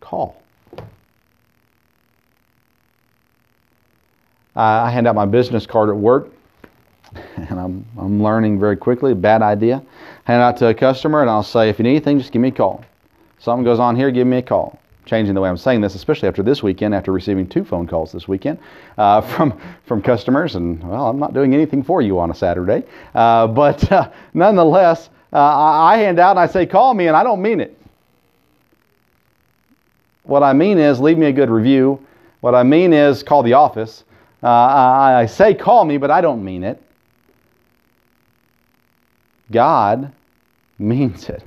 call. 0.00 0.40
I 4.56 4.90
hand 4.90 5.08
out 5.08 5.16
my 5.16 5.26
business 5.26 5.66
card 5.66 5.88
at 5.88 5.96
work 5.96 6.30
and 7.36 7.58
I'm, 7.58 7.86
I'm 7.98 8.22
learning 8.22 8.58
very 8.58 8.76
quickly. 8.76 9.14
Bad 9.14 9.42
idea. 9.42 9.82
Hand 10.24 10.42
out 10.42 10.56
to 10.58 10.68
a 10.68 10.74
customer, 10.74 11.20
and 11.20 11.30
I'll 11.30 11.42
say, 11.42 11.68
if 11.68 11.78
you 11.78 11.82
need 11.82 11.90
anything, 11.90 12.18
just 12.18 12.32
give 12.32 12.42
me 12.42 12.48
a 12.48 12.52
call. 12.52 12.84
Something 13.38 13.64
goes 13.64 13.78
on 13.78 13.96
here, 13.96 14.10
give 14.10 14.26
me 14.26 14.38
a 14.38 14.42
call. 14.42 14.78
Changing 15.06 15.34
the 15.34 15.40
way 15.40 15.50
I'm 15.50 15.56
saying 15.58 15.82
this, 15.82 15.94
especially 15.94 16.28
after 16.28 16.42
this 16.42 16.62
weekend, 16.62 16.94
after 16.94 17.12
receiving 17.12 17.46
two 17.46 17.62
phone 17.64 17.86
calls 17.86 18.10
this 18.10 18.26
weekend 18.26 18.58
uh, 18.96 19.20
from 19.36 19.60
from 19.84 20.00
customers, 20.00 20.56
and 20.56 20.82
well, 20.82 21.08
I'm 21.08 21.18
not 21.18 21.34
doing 21.34 21.52
anything 21.54 21.82
for 21.82 22.00
you 22.00 22.18
on 22.18 22.30
a 22.30 22.34
Saturday, 22.34 22.84
uh, 23.14 23.46
but 23.46 23.90
uh, 23.92 24.10
nonetheless, 24.32 25.10
uh, 25.32 25.38
I 25.38 25.98
hand 25.98 26.18
out 26.18 26.30
and 26.30 26.40
I 26.40 26.46
say, 26.46 26.64
call 26.64 26.94
me, 26.94 27.08
and 27.08 27.16
I 27.16 27.22
don't 27.22 27.42
mean 27.42 27.60
it. 27.60 27.78
What 30.24 30.42
I 30.42 30.54
mean 30.54 30.78
is, 30.78 31.00
leave 31.00 31.18
me 31.18 31.26
a 31.26 31.32
good 31.32 31.50
review 31.50 32.00
What 32.40 32.54
I 32.54 32.62
mean 32.62 32.92
is 32.92 33.22
call 33.22 33.42
the 33.42 33.52
office. 33.54 34.04
Uh, 34.42 34.48
I, 34.48 35.20
I 35.20 35.26
say 35.26 35.54
call 35.54 35.84
me, 35.84 35.96
but 35.98 36.10
I 36.10 36.20
don't 36.20 36.44
mean 36.44 36.64
it. 36.64 36.82
God 39.50 40.12
means 40.78 41.28
it. 41.28 41.42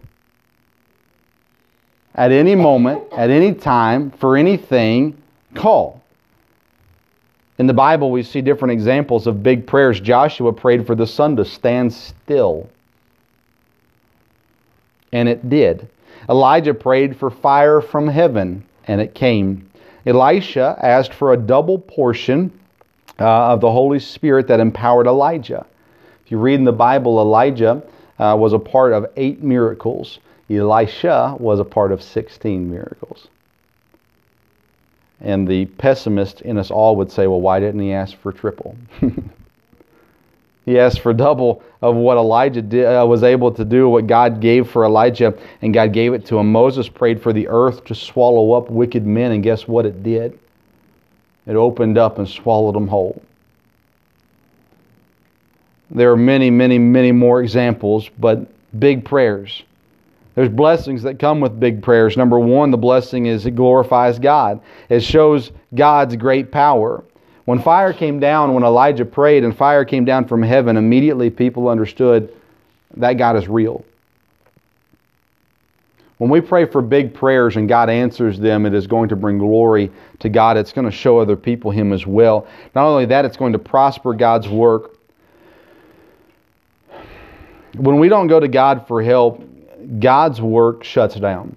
At 2.18 2.32
any 2.32 2.56
moment, 2.56 3.04
at 3.16 3.30
any 3.30 3.54
time, 3.54 4.10
for 4.10 4.36
anything, 4.36 5.16
call. 5.54 6.02
In 7.60 7.68
the 7.68 7.74
Bible, 7.74 8.12
we 8.12 8.24
see 8.24 8.42
different 8.42 8.72
examples 8.72 9.28
of 9.28 9.44
big 9.44 9.68
prayers. 9.68 10.00
Joshua 10.00 10.52
prayed 10.52 10.86
for 10.86 10.96
the 10.96 11.06
sun 11.08 11.36
to 11.36 11.46
stand 11.46 11.94
still, 11.94 12.70
and 15.12 15.30
it 15.30 15.48
did. 15.50 15.88
Elijah 16.28 16.74
prayed 16.74 17.16
for 17.16 17.30
fire 17.30 17.82
from 17.82 18.08
heaven, 18.08 18.64
and 18.86 19.00
it 19.00 19.14
came. 19.14 19.70
Elisha 20.06 20.78
asked 20.82 21.14
for 21.14 21.34
a 21.34 21.38
double 21.38 21.78
portion 21.78 22.52
uh, 23.20 23.54
of 23.54 23.62
the 23.62 23.72
Holy 23.72 24.00
Spirit 24.00 24.48
that 24.48 24.60
empowered 24.60 25.08
Elijah. 25.08 25.66
If 26.26 26.32
you 26.32 26.40
read 26.40 26.56
in 26.56 26.64
the 26.64 26.72
Bible, 26.72 27.20
Elijah 27.20 27.84
uh, 28.20 28.36
was 28.38 28.54
a 28.54 28.60
part 28.60 28.94
of 28.94 29.06
eight 29.18 29.42
miracles. 29.44 30.20
Elisha 30.50 31.36
was 31.40 31.60
a 31.60 31.66
part 31.66 31.92
of 31.92 32.02
16 32.02 32.70
miracles. 32.70 33.28
And 35.20 35.48
the 35.48 35.66
pessimist 35.66 36.42
in 36.42 36.58
us 36.58 36.72
all 36.72 36.96
would 36.98 37.12
say, 37.12 37.28
well, 37.28 37.42
why 37.42 37.60
didn't 37.60 37.82
he 37.82 37.92
ask 37.92 38.16
for 38.18 38.32
triple? 38.32 38.78
he 40.66 40.80
asked 40.80 41.02
for 41.02 41.14
double 41.14 41.64
of 41.82 41.96
what 41.96 42.18
Elijah 42.18 42.62
did, 42.62 42.86
uh, 42.86 43.06
was 43.06 43.24
able 43.24 43.52
to 43.52 43.66
do, 43.66 43.90
what 43.90 44.08
God 44.08 44.40
gave 44.40 44.70
for 44.70 44.86
Elijah, 44.86 45.34
and 45.62 45.74
God 45.74 45.92
gave 45.92 46.14
it 46.14 46.26
to 46.28 46.38
him. 46.38 46.52
Moses 46.52 46.88
prayed 46.88 47.22
for 47.22 47.34
the 47.34 47.48
earth 47.48 47.84
to 47.86 47.96
swallow 47.96 48.54
up 48.54 48.70
wicked 48.70 49.06
men, 49.06 49.32
and 49.32 49.44
guess 49.44 49.68
what 49.68 49.86
it 49.86 50.04
did? 50.04 50.38
It 51.48 51.56
opened 51.56 51.98
up 51.98 52.20
and 52.20 52.28
swallowed 52.28 52.76
them 52.76 52.88
whole. 52.88 53.22
There 55.90 56.12
are 56.12 56.18
many, 56.18 56.52
many, 56.52 56.78
many 56.78 57.12
more 57.12 57.42
examples, 57.42 58.10
but 58.20 58.48
big 58.78 59.06
prayers. 59.06 59.64
There's 60.38 60.50
blessings 60.50 61.02
that 61.02 61.18
come 61.18 61.40
with 61.40 61.60
big 61.60 61.82
prayers. 61.82 62.16
Number 62.16 62.38
one, 62.38 62.70
the 62.70 62.78
blessing 62.78 63.26
is 63.26 63.48
it 63.48 63.56
glorifies 63.56 64.20
God. 64.20 64.62
It 64.88 65.00
shows 65.00 65.52
God's 65.74 66.16
great 66.16 66.52
power. 66.52 67.04
When 67.46 67.60
fire 67.60 67.92
came 67.92 68.20
down, 68.20 68.54
when 68.54 68.64
Elijah 68.64 69.04
prayed 69.04 69.44
and 69.44 69.58
fire 69.58 69.84
came 69.84 70.06
down 70.06 70.28
from 70.28 70.44
heaven, 70.44 70.78
immediately 70.78 71.32
people 71.32 71.68
understood 71.68 72.32
that 72.98 73.14
God 73.14 73.36
is 73.36 73.48
real. 73.48 73.84
When 76.20 76.30
we 76.30 76.40
pray 76.40 76.66
for 76.66 76.84
big 76.84 77.16
prayers 77.16 77.56
and 77.56 77.68
God 77.68 77.90
answers 77.90 78.38
them, 78.38 78.68
it 78.68 78.76
is 78.76 78.86
going 78.86 79.10
to 79.10 79.16
bring 79.16 79.40
glory 79.40 79.92
to 80.20 80.30
God. 80.30 80.56
It's 80.56 80.72
going 80.72 80.86
to 80.86 80.96
show 80.96 81.18
other 81.18 81.36
people 81.36 81.72
Him 81.72 81.92
as 81.92 82.06
well. 82.06 82.46
Not 82.76 82.86
only 82.86 83.06
that, 83.08 83.26
it's 83.26 83.38
going 83.38 83.54
to 83.54 83.60
prosper 83.60 84.14
God's 84.14 84.48
work 84.48 84.98
when 87.78 88.00
we 88.00 88.10
don't 88.10 88.28
go 88.28 88.40
to 88.40 88.48
God 88.48 88.88
for 88.88 89.02
help, 89.04 89.44
God's 90.00 90.42
work 90.42 90.84
shuts 90.84 91.16
down. 91.16 91.56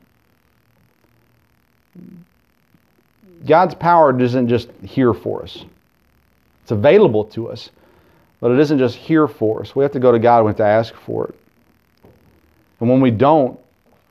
God's 3.47 3.75
power 3.75 4.19
isn't 4.21 4.49
just 4.49 4.69
here 4.85 5.15
for 5.15 5.43
us. 5.43 5.65
It's 6.63 6.71
available 6.71 7.25
to 7.27 7.49
us, 7.49 7.71
but 8.41 8.51
it 8.51 8.59
isn't 8.59 8.79
just 8.79 8.97
here 8.97 9.27
for 9.27 9.61
us. 9.61 9.75
We 9.75 9.83
have 9.83 9.93
to 9.93 10.01
go 10.01 10.13
to 10.13 10.19
God, 10.19 10.45
we 10.45 10.51
have 10.51 10.57
to 10.59 10.65
ask 10.65 10.95
for 10.95 11.27
it. 11.27 11.35
And 12.81 12.89
when 12.89 13.01
we 13.01 13.11
don't, 13.11 13.59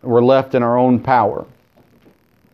we're 0.02 0.24
left 0.24 0.56
in 0.56 0.64
our 0.64 0.78
own 0.78 1.00
power. 1.00 1.46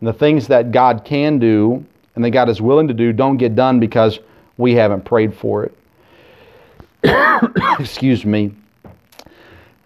And 0.00 0.08
the 0.08 0.12
things 0.12 0.46
that 0.48 0.72
God 0.72 1.04
can 1.04 1.38
do 1.38 1.84
and 2.14 2.24
that 2.24 2.30
God 2.30 2.48
is 2.48 2.60
willing 2.60 2.88
to 2.88 2.94
do 2.94 3.12
don't 3.12 3.36
get 3.36 3.54
done 3.54 3.80
because 3.80 4.18
we 4.58 4.74
haven't 4.74 5.04
prayed 5.04 5.34
for 5.34 5.64
it. 5.64 5.76
Excuse 7.80 8.24
me. 8.24 8.52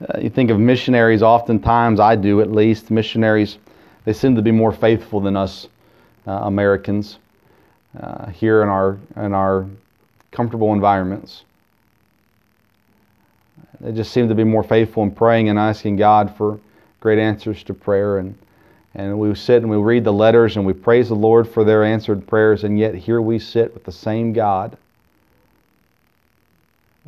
Uh, 0.00 0.19
you 0.19 0.30
think 0.30 0.50
of 0.50 0.59
missionaries, 0.59 1.23
oftentimes, 1.23 2.00
I 2.00 2.16
do 2.16 2.40
at 2.40 2.50
least, 2.50 2.90
missionaries, 2.90 3.59
they 4.04 4.14
seem 4.14 4.35
to 4.37 4.42
be 4.42 4.50
more 4.50 4.73
faithful 4.73 5.21
than 5.21 5.37
us 5.37 5.69
uh, 6.26 6.33
Americans 6.33 7.19
uh, 7.99 8.26
here 8.30 8.62
in 8.62 8.69
our, 8.69 8.99
in 9.16 9.35
our 9.35 9.66
comfortable 10.30 10.73
environments. 10.73 11.45
They 13.80 13.92
just 13.92 14.12
seem 14.12 14.28
to 14.28 14.35
be 14.35 14.45
more 14.45 14.62
faithful 14.62 15.02
in 15.02 15.11
praying 15.11 15.50
and 15.50 15.59
asking 15.59 15.97
God 15.97 16.35
for 16.35 16.59
great 17.00 17.19
answers 17.19 17.62
to 17.64 17.75
prayer. 17.75 18.19
And, 18.19 18.37
and 18.95 19.19
we 19.19 19.35
sit 19.35 19.62
and 19.62 19.71
we 19.71 19.76
read 19.76 20.04
the 20.04 20.12
letters 20.12 20.57
and 20.57 20.64
we 20.64 20.73
praise 20.73 21.09
the 21.09 21.14
Lord 21.14 21.47
for 21.47 21.62
their 21.62 21.85
answered 21.85 22.26
prayers, 22.26 22.64
and 22.64 22.78
yet 22.78 22.95
here 22.95 23.21
we 23.21 23.38
sit 23.38 23.75
with 23.75 23.85
the 23.85 23.92
same 23.92 24.33
God. 24.33 24.78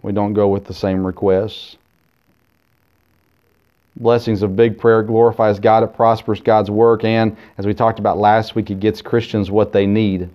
We 0.02 0.12
don't 0.12 0.34
go 0.34 0.48
with 0.48 0.66
the 0.66 0.74
same 0.74 1.06
requests 1.06 1.76
blessings 4.02 4.42
of 4.42 4.56
big 4.56 4.78
prayer 4.78 5.02
glorifies 5.02 5.60
God, 5.60 5.82
it 5.82 5.94
prospers 5.94 6.40
God's 6.40 6.70
work, 6.70 7.04
and 7.04 7.36
as 7.58 7.66
we 7.66 7.72
talked 7.72 7.98
about 7.98 8.18
last 8.18 8.54
week, 8.54 8.70
it 8.70 8.80
gets 8.80 9.00
Christians 9.00 9.50
what 9.50 9.72
they 9.72 9.86
need. 9.86 10.28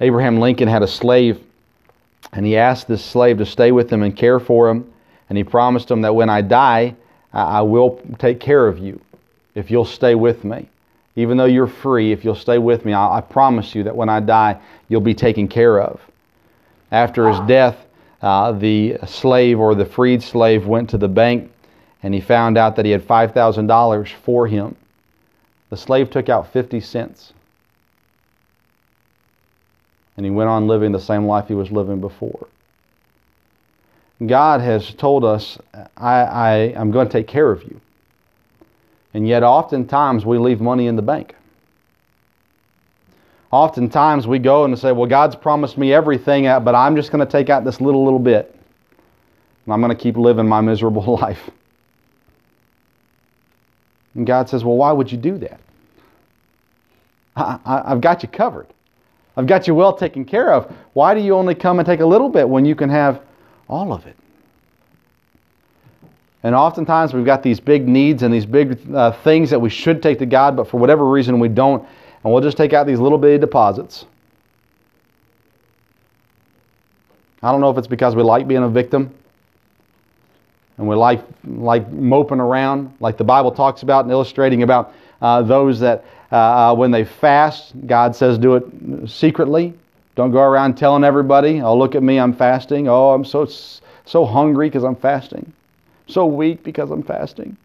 Abraham 0.00 0.38
Lincoln 0.38 0.68
had 0.68 0.82
a 0.82 0.88
slave, 0.88 1.40
and 2.32 2.44
he 2.44 2.56
asked 2.56 2.88
this 2.88 3.04
slave 3.04 3.38
to 3.38 3.46
stay 3.46 3.72
with 3.72 3.90
him 3.90 4.02
and 4.02 4.16
care 4.16 4.40
for 4.40 4.68
him, 4.68 4.90
and 5.28 5.38
he 5.38 5.44
promised 5.44 5.90
him 5.90 6.00
that 6.02 6.14
when 6.14 6.28
I 6.28 6.40
die, 6.40 6.96
I 7.32 7.62
will 7.62 8.00
take 8.18 8.40
care 8.40 8.66
of 8.66 8.78
you 8.78 9.00
if 9.54 9.70
you'll 9.70 9.84
stay 9.84 10.14
with 10.14 10.42
me. 10.42 10.68
Even 11.16 11.36
though 11.36 11.44
you're 11.44 11.66
free, 11.66 12.12
if 12.12 12.24
you'll 12.24 12.34
stay 12.34 12.58
with 12.58 12.84
me, 12.84 12.94
I, 12.94 13.20
promise 13.20 13.74
you 13.74 13.84
that 13.84 13.94
when 13.94 14.08
I 14.08 14.20
die, 14.20 14.58
you'll 14.88 15.00
be 15.00 15.14
taken 15.14 15.46
care 15.46 15.80
of. 15.80 16.00
After 16.90 17.28
his 17.28 17.38
death, 17.46 17.76
uh, 18.22 18.52
the 18.52 18.96
slave 19.06 19.60
or 19.60 19.74
the 19.74 19.84
freed 19.84 20.22
slave 20.22 20.66
went 20.66 20.90
to 20.90 20.98
the 20.98 21.08
bank 21.08 21.50
and 22.02 22.14
he 22.14 22.20
found 22.20 22.56
out 22.56 22.76
that 22.76 22.84
he 22.84 22.90
had 22.90 23.06
$5,000 23.06 24.12
for 24.24 24.46
him. 24.46 24.76
The 25.68 25.76
slave 25.76 26.10
took 26.10 26.28
out 26.28 26.52
50 26.52 26.80
cents. 26.80 27.32
And 30.16 30.24
he 30.24 30.30
went 30.30 30.48
on 30.50 30.66
living 30.66 30.92
the 30.92 31.00
same 31.00 31.26
life 31.26 31.48
he 31.48 31.54
was 31.54 31.70
living 31.70 32.00
before. 32.00 32.46
God 34.26 34.60
has 34.60 34.92
told 34.94 35.24
us, 35.24 35.58
I, 35.96 36.20
I, 36.22 36.56
am 36.74 36.90
going 36.90 37.06
to 37.06 37.12
take 37.12 37.26
care 37.26 37.50
of 37.50 37.62
you. 37.62 37.80
And 39.14 39.26
yet, 39.26 39.42
oftentimes, 39.42 40.26
we 40.26 40.36
leave 40.36 40.60
money 40.60 40.88
in 40.88 40.96
the 40.96 41.02
bank. 41.02 41.34
Oftentimes, 43.50 44.26
we 44.26 44.38
go 44.38 44.64
and 44.64 44.78
say, 44.78 44.92
Well, 44.92 45.08
God's 45.08 45.36
promised 45.36 45.78
me 45.78 45.92
everything, 45.92 46.46
uh, 46.46 46.60
but 46.60 46.74
I'm 46.74 46.96
just 46.96 47.10
going 47.10 47.24
to 47.24 47.30
take 47.30 47.48
out 47.48 47.64
this 47.64 47.80
little, 47.80 48.04
little 48.04 48.18
bit. 48.18 48.54
And 49.64 49.72
I'm 49.72 49.80
going 49.80 49.96
to 49.96 50.00
keep 50.00 50.16
living 50.16 50.46
my 50.46 50.60
miserable 50.60 51.18
life. 51.22 51.50
And 54.14 54.26
God 54.26 54.48
says, 54.48 54.64
Well, 54.64 54.76
why 54.76 54.92
would 54.92 55.10
you 55.10 55.18
do 55.18 55.38
that? 55.38 55.60
I, 57.36 57.84
have 57.86 58.00
got 58.00 58.22
you 58.22 58.28
covered. 58.28 58.66
I've 59.36 59.46
got 59.46 59.66
you 59.66 59.74
well 59.74 59.94
taken 59.94 60.24
care 60.24 60.52
of. 60.52 60.70
Why 60.92 61.14
do 61.14 61.20
you 61.20 61.34
only 61.34 61.54
come 61.54 61.78
and 61.78 61.86
take 61.86 62.00
a 62.00 62.06
little 62.06 62.28
bit 62.28 62.48
when 62.48 62.64
you 62.64 62.74
can 62.74 62.90
have 62.90 63.22
all 63.68 63.92
of 63.92 64.06
it? 64.06 64.16
And 66.42 66.54
oftentimes 66.54 67.14
we've 67.14 67.24
got 67.24 67.42
these 67.42 67.60
big 67.60 67.86
needs 67.86 68.22
and 68.22 68.32
these 68.32 68.46
big 68.46 68.78
uh, 68.94 69.12
things 69.22 69.50
that 69.50 69.60
we 69.60 69.70
should 69.70 70.02
take 70.02 70.18
to 70.18 70.26
God, 70.26 70.56
but 70.56 70.68
for 70.68 70.78
whatever 70.78 71.06
reason 71.06 71.38
we 71.38 71.48
don't, 71.48 71.86
and 72.22 72.32
we'll 72.32 72.42
just 72.42 72.56
take 72.56 72.72
out 72.72 72.86
these 72.86 72.98
little 72.98 73.18
bitty 73.18 73.38
deposits. 73.38 74.06
I 77.42 77.52
don't 77.52 77.60
know 77.60 77.70
if 77.70 77.78
it's 77.78 77.86
because 77.86 78.16
we 78.16 78.22
like 78.22 78.48
being 78.48 78.62
a 78.62 78.68
victim 78.68 79.14
and 80.80 80.88
we 80.88 80.96
like 80.96 81.22
like 81.44 81.90
moping 81.92 82.40
around, 82.40 82.92
like 83.00 83.18
the 83.18 83.24
Bible 83.24 83.52
talks 83.52 83.82
about 83.82 84.04
and 84.04 84.10
illustrating 84.10 84.62
about 84.62 84.94
uh, 85.20 85.42
those 85.42 85.78
that 85.80 86.04
uh, 86.32 86.36
uh, 86.36 86.74
when 86.74 86.90
they 86.90 87.04
fast, 87.04 87.74
God 87.86 88.16
says 88.16 88.38
do 88.38 88.56
it 88.56 89.08
secretly. 89.08 89.74
Don't 90.16 90.32
go 90.32 90.40
around 90.40 90.76
telling 90.76 91.04
everybody, 91.04 91.60
"Oh, 91.60 91.76
look 91.76 91.94
at 91.94 92.02
me, 92.02 92.18
I'm 92.18 92.32
fasting. 92.32 92.88
Oh, 92.88 93.10
I'm 93.10 93.24
so 93.24 93.46
so 94.06 94.24
hungry 94.24 94.68
because 94.68 94.82
I'm 94.82 94.96
fasting. 94.96 95.52
So 96.06 96.24
weak 96.24 96.64
because 96.64 96.90
I'm 96.90 97.02
fasting. 97.02 97.56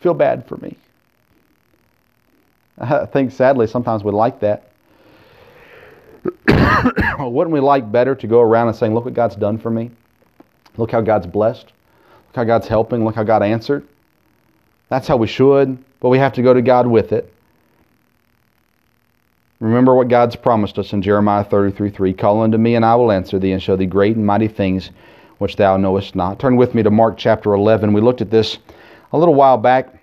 Feel 0.00 0.14
bad 0.14 0.46
for 0.46 0.58
me." 0.58 0.76
I 2.78 3.06
think 3.06 3.32
sadly 3.32 3.66
sometimes 3.66 4.04
we 4.04 4.12
like 4.12 4.40
that. 4.40 4.68
Wouldn't 7.18 7.52
we 7.52 7.60
like 7.60 7.90
better 7.90 8.14
to 8.14 8.26
go 8.26 8.40
around 8.40 8.68
and 8.68 8.76
saying, 8.76 8.94
"Look 8.94 9.06
what 9.06 9.14
God's 9.14 9.36
done 9.36 9.56
for 9.56 9.70
me. 9.70 9.90
Look 10.76 10.90
how 10.90 11.00
God's 11.00 11.26
blessed." 11.26 11.72
Look 12.32 12.36
how 12.36 12.44
God's 12.44 12.66
helping. 12.66 13.04
Look 13.04 13.14
how 13.14 13.24
God 13.24 13.42
answered. 13.42 13.86
That's 14.88 15.06
how 15.06 15.18
we 15.18 15.26
should, 15.26 15.76
but 16.00 16.08
we 16.08 16.16
have 16.16 16.32
to 16.32 16.42
go 16.42 16.54
to 16.54 16.62
God 16.62 16.86
with 16.86 17.12
it. 17.12 17.30
Remember 19.60 19.94
what 19.94 20.08
God's 20.08 20.34
promised 20.34 20.78
us 20.78 20.94
in 20.94 21.02
Jeremiah 21.02 21.44
33 21.44 21.90
3. 21.90 22.14
Call 22.14 22.40
unto 22.40 22.56
me, 22.56 22.74
and 22.74 22.86
I 22.86 22.94
will 22.94 23.12
answer 23.12 23.38
thee, 23.38 23.52
and 23.52 23.62
show 23.62 23.76
thee 23.76 23.84
great 23.84 24.16
and 24.16 24.24
mighty 24.24 24.48
things 24.48 24.90
which 25.36 25.56
thou 25.56 25.76
knowest 25.76 26.16
not. 26.16 26.38
Turn 26.38 26.56
with 26.56 26.74
me 26.74 26.82
to 26.82 26.90
Mark 26.90 27.18
chapter 27.18 27.52
11. 27.52 27.92
We 27.92 28.00
looked 28.00 28.22
at 28.22 28.30
this 28.30 28.56
a 29.12 29.18
little 29.18 29.34
while 29.34 29.58
back, 29.58 30.02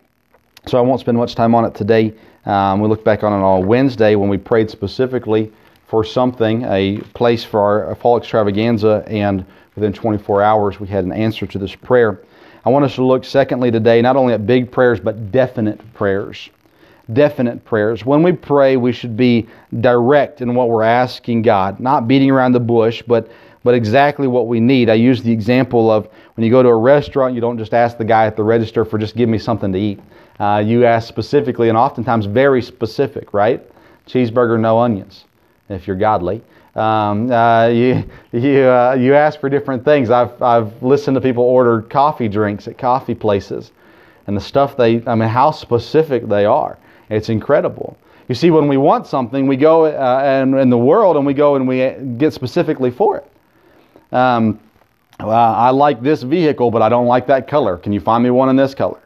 so 0.67 0.77
I 0.77 0.81
won't 0.81 1.01
spend 1.01 1.17
much 1.17 1.33
time 1.33 1.55
on 1.55 1.65
it 1.65 1.73
today. 1.73 2.13
Um, 2.45 2.79
we 2.79 2.87
looked 2.87 3.05
back 3.05 3.23
on 3.23 3.33
it 3.33 3.43
on 3.43 3.65
Wednesday 3.65 4.13
when 4.13 4.29
we 4.29 4.37
prayed 4.37 4.69
specifically 4.69 5.51
for 5.87 6.03
something, 6.03 6.63
a 6.65 6.99
place 7.15 7.43
for 7.43 7.87
our 7.87 7.95
fall 7.95 8.17
extravaganza, 8.17 9.03
and 9.07 9.43
within 9.79 9.93
24 9.93 10.41
hours 10.43 10.79
we 10.79 10.87
had 10.87 11.05
an 11.05 11.11
answer 11.11 11.47
to 11.47 11.57
this 11.57 11.73
prayer. 11.73 12.21
I 12.65 12.69
want 12.69 12.85
us 12.85 12.95
to 12.95 13.05
look, 13.05 13.23
secondly, 13.23 13.71
today, 13.71 14.01
not 14.01 14.17
only 14.17 14.33
at 14.33 14.45
big 14.45 14.71
prayers, 14.71 14.99
but 14.99 15.31
definite 15.31 15.79
prayers. 15.93 16.49
Definite 17.13 17.63
prayers. 17.63 18.05
When 18.05 18.21
we 18.21 18.33
pray, 18.33 18.77
we 18.77 18.91
should 18.91 19.15
be 19.15 19.47
direct 19.79 20.41
in 20.41 20.53
what 20.53 20.69
we're 20.69 20.83
asking 20.83 21.43
God, 21.43 21.79
not 21.79 22.07
beating 22.07 22.29
around 22.29 22.51
the 22.51 22.59
bush, 22.59 23.01
but, 23.07 23.31
but 23.63 23.73
exactly 23.73 24.27
what 24.27 24.47
we 24.47 24.59
need. 24.59 24.89
I 24.89 24.95
use 24.95 25.23
the 25.23 25.31
example 25.31 25.89
of 25.89 26.09
when 26.35 26.43
you 26.43 26.51
go 26.51 26.61
to 26.61 26.69
a 26.69 26.77
restaurant, 26.77 27.33
you 27.33 27.41
don't 27.41 27.57
just 27.57 27.73
ask 27.73 27.97
the 27.97 28.05
guy 28.05 28.25
at 28.25 28.35
the 28.35 28.43
register 28.43 28.83
for 28.83 28.97
just 28.97 29.15
give 29.15 29.29
me 29.29 29.37
something 29.37 29.71
to 29.71 29.79
eat. 29.79 29.99
Uh, 30.39 30.61
you 30.65 30.85
ask 30.85 31.07
specifically, 31.07 31.69
and 31.69 31.77
oftentimes 31.77 32.25
very 32.25 32.61
specific, 32.61 33.33
right? 33.33 33.65
Cheeseburger, 34.05 34.59
no 34.59 34.79
onions, 34.79 35.25
if 35.69 35.87
you're 35.87 35.95
godly. 35.95 36.41
Um, 36.79 37.29
uh, 37.29 37.67
you 37.67 38.05
you 38.31 38.61
uh, 38.61 38.95
you 38.97 39.13
ask 39.13 39.39
for 39.39 39.49
different 39.49 39.83
things. 39.83 40.09
I've 40.09 40.41
I've 40.41 40.81
listened 40.81 41.15
to 41.15 41.21
people 41.21 41.43
order 41.43 41.81
coffee 41.81 42.29
drinks 42.29 42.69
at 42.69 42.77
coffee 42.77 43.15
places, 43.15 43.71
and 44.27 44.37
the 44.37 44.41
stuff 44.41 44.77
they 44.77 45.03
I 45.05 45.15
mean 45.15 45.27
how 45.27 45.51
specific 45.51 46.27
they 46.29 46.45
are. 46.45 46.77
It's 47.09 47.27
incredible. 47.27 47.97
You 48.29 48.35
see, 48.35 48.49
when 48.49 48.67
we 48.69 48.77
want 48.77 49.07
something, 49.07 49.45
we 49.45 49.57
go 49.57 49.85
uh, 49.85 50.21
and 50.23 50.57
in 50.57 50.69
the 50.69 50.77
world 50.77 51.17
and 51.17 51.25
we 51.25 51.33
go 51.33 51.55
and 51.55 51.67
we 51.67 51.95
get 52.17 52.31
specifically 52.31 52.91
for 52.91 53.17
it. 53.17 54.15
Um, 54.15 54.59
well, 55.19 55.31
I 55.31 55.71
like 55.71 56.01
this 56.01 56.23
vehicle, 56.23 56.71
but 56.71 56.81
I 56.81 56.87
don't 56.87 57.07
like 57.07 57.27
that 57.27 57.47
color. 57.47 57.75
Can 57.75 57.91
you 57.91 57.99
find 57.99 58.23
me 58.23 58.29
one 58.29 58.47
in 58.47 58.55
this 58.55 58.73
color? 58.73 58.99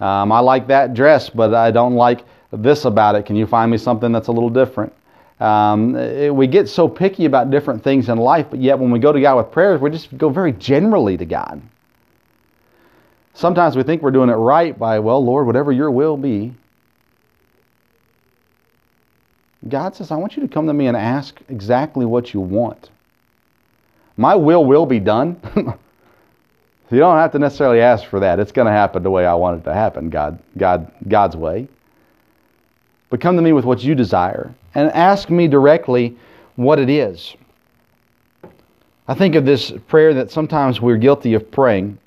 Um, 0.00 0.32
I 0.32 0.40
like 0.40 0.66
that 0.68 0.94
dress, 0.94 1.30
but 1.30 1.54
I 1.54 1.70
don't 1.70 1.94
like 1.94 2.24
this 2.50 2.84
about 2.84 3.14
it. 3.14 3.26
Can 3.26 3.36
you 3.36 3.46
find 3.46 3.70
me 3.70 3.78
something 3.78 4.10
that's 4.10 4.28
a 4.28 4.32
little 4.32 4.50
different? 4.50 4.92
Um, 5.40 5.92
we 6.34 6.46
get 6.48 6.68
so 6.68 6.88
picky 6.88 7.24
about 7.24 7.50
different 7.50 7.84
things 7.84 8.08
in 8.08 8.18
life, 8.18 8.46
but 8.50 8.60
yet 8.60 8.78
when 8.78 8.90
we 8.90 8.98
go 8.98 9.12
to 9.12 9.20
God 9.20 9.36
with 9.36 9.52
prayers, 9.52 9.80
we 9.80 9.90
just 9.90 10.16
go 10.18 10.30
very 10.30 10.52
generally 10.52 11.16
to 11.16 11.24
God. 11.24 11.62
Sometimes 13.34 13.76
we 13.76 13.84
think 13.84 14.02
we're 14.02 14.10
doing 14.10 14.30
it 14.30 14.34
right 14.34 14.76
by, 14.76 14.98
well, 14.98 15.24
Lord, 15.24 15.46
whatever 15.46 15.70
your 15.70 15.92
will 15.92 16.16
be. 16.16 16.54
God 19.68 19.94
says, 19.94 20.10
I 20.10 20.16
want 20.16 20.36
you 20.36 20.42
to 20.42 20.48
come 20.48 20.66
to 20.66 20.72
me 20.72 20.88
and 20.88 20.96
ask 20.96 21.40
exactly 21.48 22.04
what 22.04 22.34
you 22.34 22.40
want. 22.40 22.90
My 24.16 24.34
will 24.34 24.64
will 24.64 24.86
be 24.86 24.98
done. 24.98 25.40
you 25.54 26.98
don't 26.98 27.16
have 27.16 27.30
to 27.32 27.38
necessarily 27.38 27.80
ask 27.80 28.04
for 28.06 28.18
that. 28.18 28.40
It's 28.40 28.50
going 28.50 28.66
to 28.66 28.72
happen 28.72 29.04
the 29.04 29.10
way 29.10 29.24
I 29.24 29.34
want 29.34 29.60
it 29.60 29.64
to 29.64 29.74
happen, 29.74 30.10
God, 30.10 30.40
God, 30.56 30.90
God's 31.06 31.36
way. 31.36 31.68
But 33.08 33.20
come 33.20 33.36
to 33.36 33.42
me 33.42 33.52
with 33.52 33.64
what 33.64 33.84
you 33.84 33.94
desire 33.94 34.52
and 34.74 34.90
ask 34.92 35.30
me 35.30 35.48
directly 35.48 36.16
what 36.56 36.78
it 36.78 36.90
is. 36.90 37.34
I 39.06 39.14
think 39.14 39.34
of 39.34 39.44
this 39.44 39.72
prayer 39.86 40.12
that 40.14 40.30
sometimes 40.30 40.80
we're 40.80 40.98
guilty 40.98 41.34
of 41.34 41.50
praying 41.50 41.98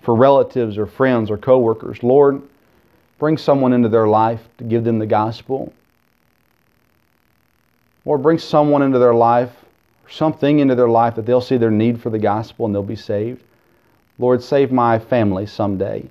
for 0.00 0.14
relatives 0.14 0.78
or 0.78 0.86
friends 0.86 1.30
or 1.30 1.36
coworkers. 1.36 2.02
Lord, 2.02 2.42
bring 3.18 3.36
someone 3.36 3.72
into 3.72 3.88
their 3.88 4.08
life 4.08 4.40
to 4.58 4.64
give 4.64 4.84
them 4.84 4.98
the 4.98 5.06
gospel. 5.06 5.72
Or 8.04 8.18
bring 8.18 8.38
someone 8.38 8.82
into 8.82 8.98
their 8.98 9.14
life, 9.14 9.52
or 10.04 10.10
something 10.10 10.58
into 10.58 10.74
their 10.74 10.88
life 10.88 11.14
that 11.14 11.26
they'll 11.26 11.40
see 11.40 11.56
their 11.56 11.70
need 11.70 12.00
for 12.00 12.10
the 12.10 12.18
gospel 12.18 12.66
and 12.66 12.74
they'll 12.74 12.82
be 12.82 12.96
saved. 12.96 13.42
Lord, 14.18 14.42
save 14.42 14.72
my 14.72 14.98
family 14.98 15.46
someday. 15.46 16.08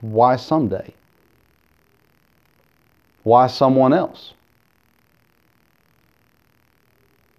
Why 0.00 0.36
someday? 0.36 0.94
Why 3.28 3.46
someone 3.46 3.92
else? 3.92 4.32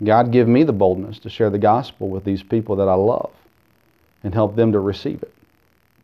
God, 0.03 0.31
give 0.31 0.48
me 0.48 0.62
the 0.62 0.72
boldness 0.72 1.17
to 1.19 1.31
share 1.31 1.50
the 1.50 1.58
gospel 1.58 2.10
with 2.10 2.24
these 2.24 2.44
people 2.44 2.75
that 2.75 2.87
I 2.87 2.94
love 2.94 3.31
and 4.24 4.31
help 4.31 4.55
them 4.55 4.72
to 4.74 4.79
receive 4.79 5.24
it 5.24 5.33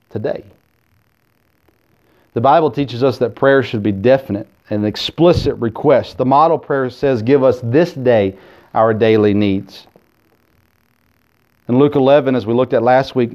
today. 0.09 0.43
The 2.33 2.41
Bible 2.41 2.71
teaches 2.71 3.03
us 3.03 3.19
that 3.19 3.35
prayer 3.35 3.61
should 3.61 3.83
be 3.83 3.91
definite 3.91 4.47
and 4.71 4.87
explicit 4.87 5.53
request. 5.57 6.17
The 6.17 6.25
model 6.25 6.57
prayer 6.57 6.89
says, 6.89 7.21
Give 7.21 7.43
us 7.43 7.59
this 7.61 7.93
day 7.93 8.35
our 8.73 8.91
daily 8.91 9.35
needs. 9.35 9.85
In 11.69 11.77
Luke 11.77 11.95
11, 11.95 12.33
as 12.33 12.47
we 12.47 12.55
looked 12.55 12.73
at 12.73 12.81
last 12.81 13.15
week, 13.15 13.33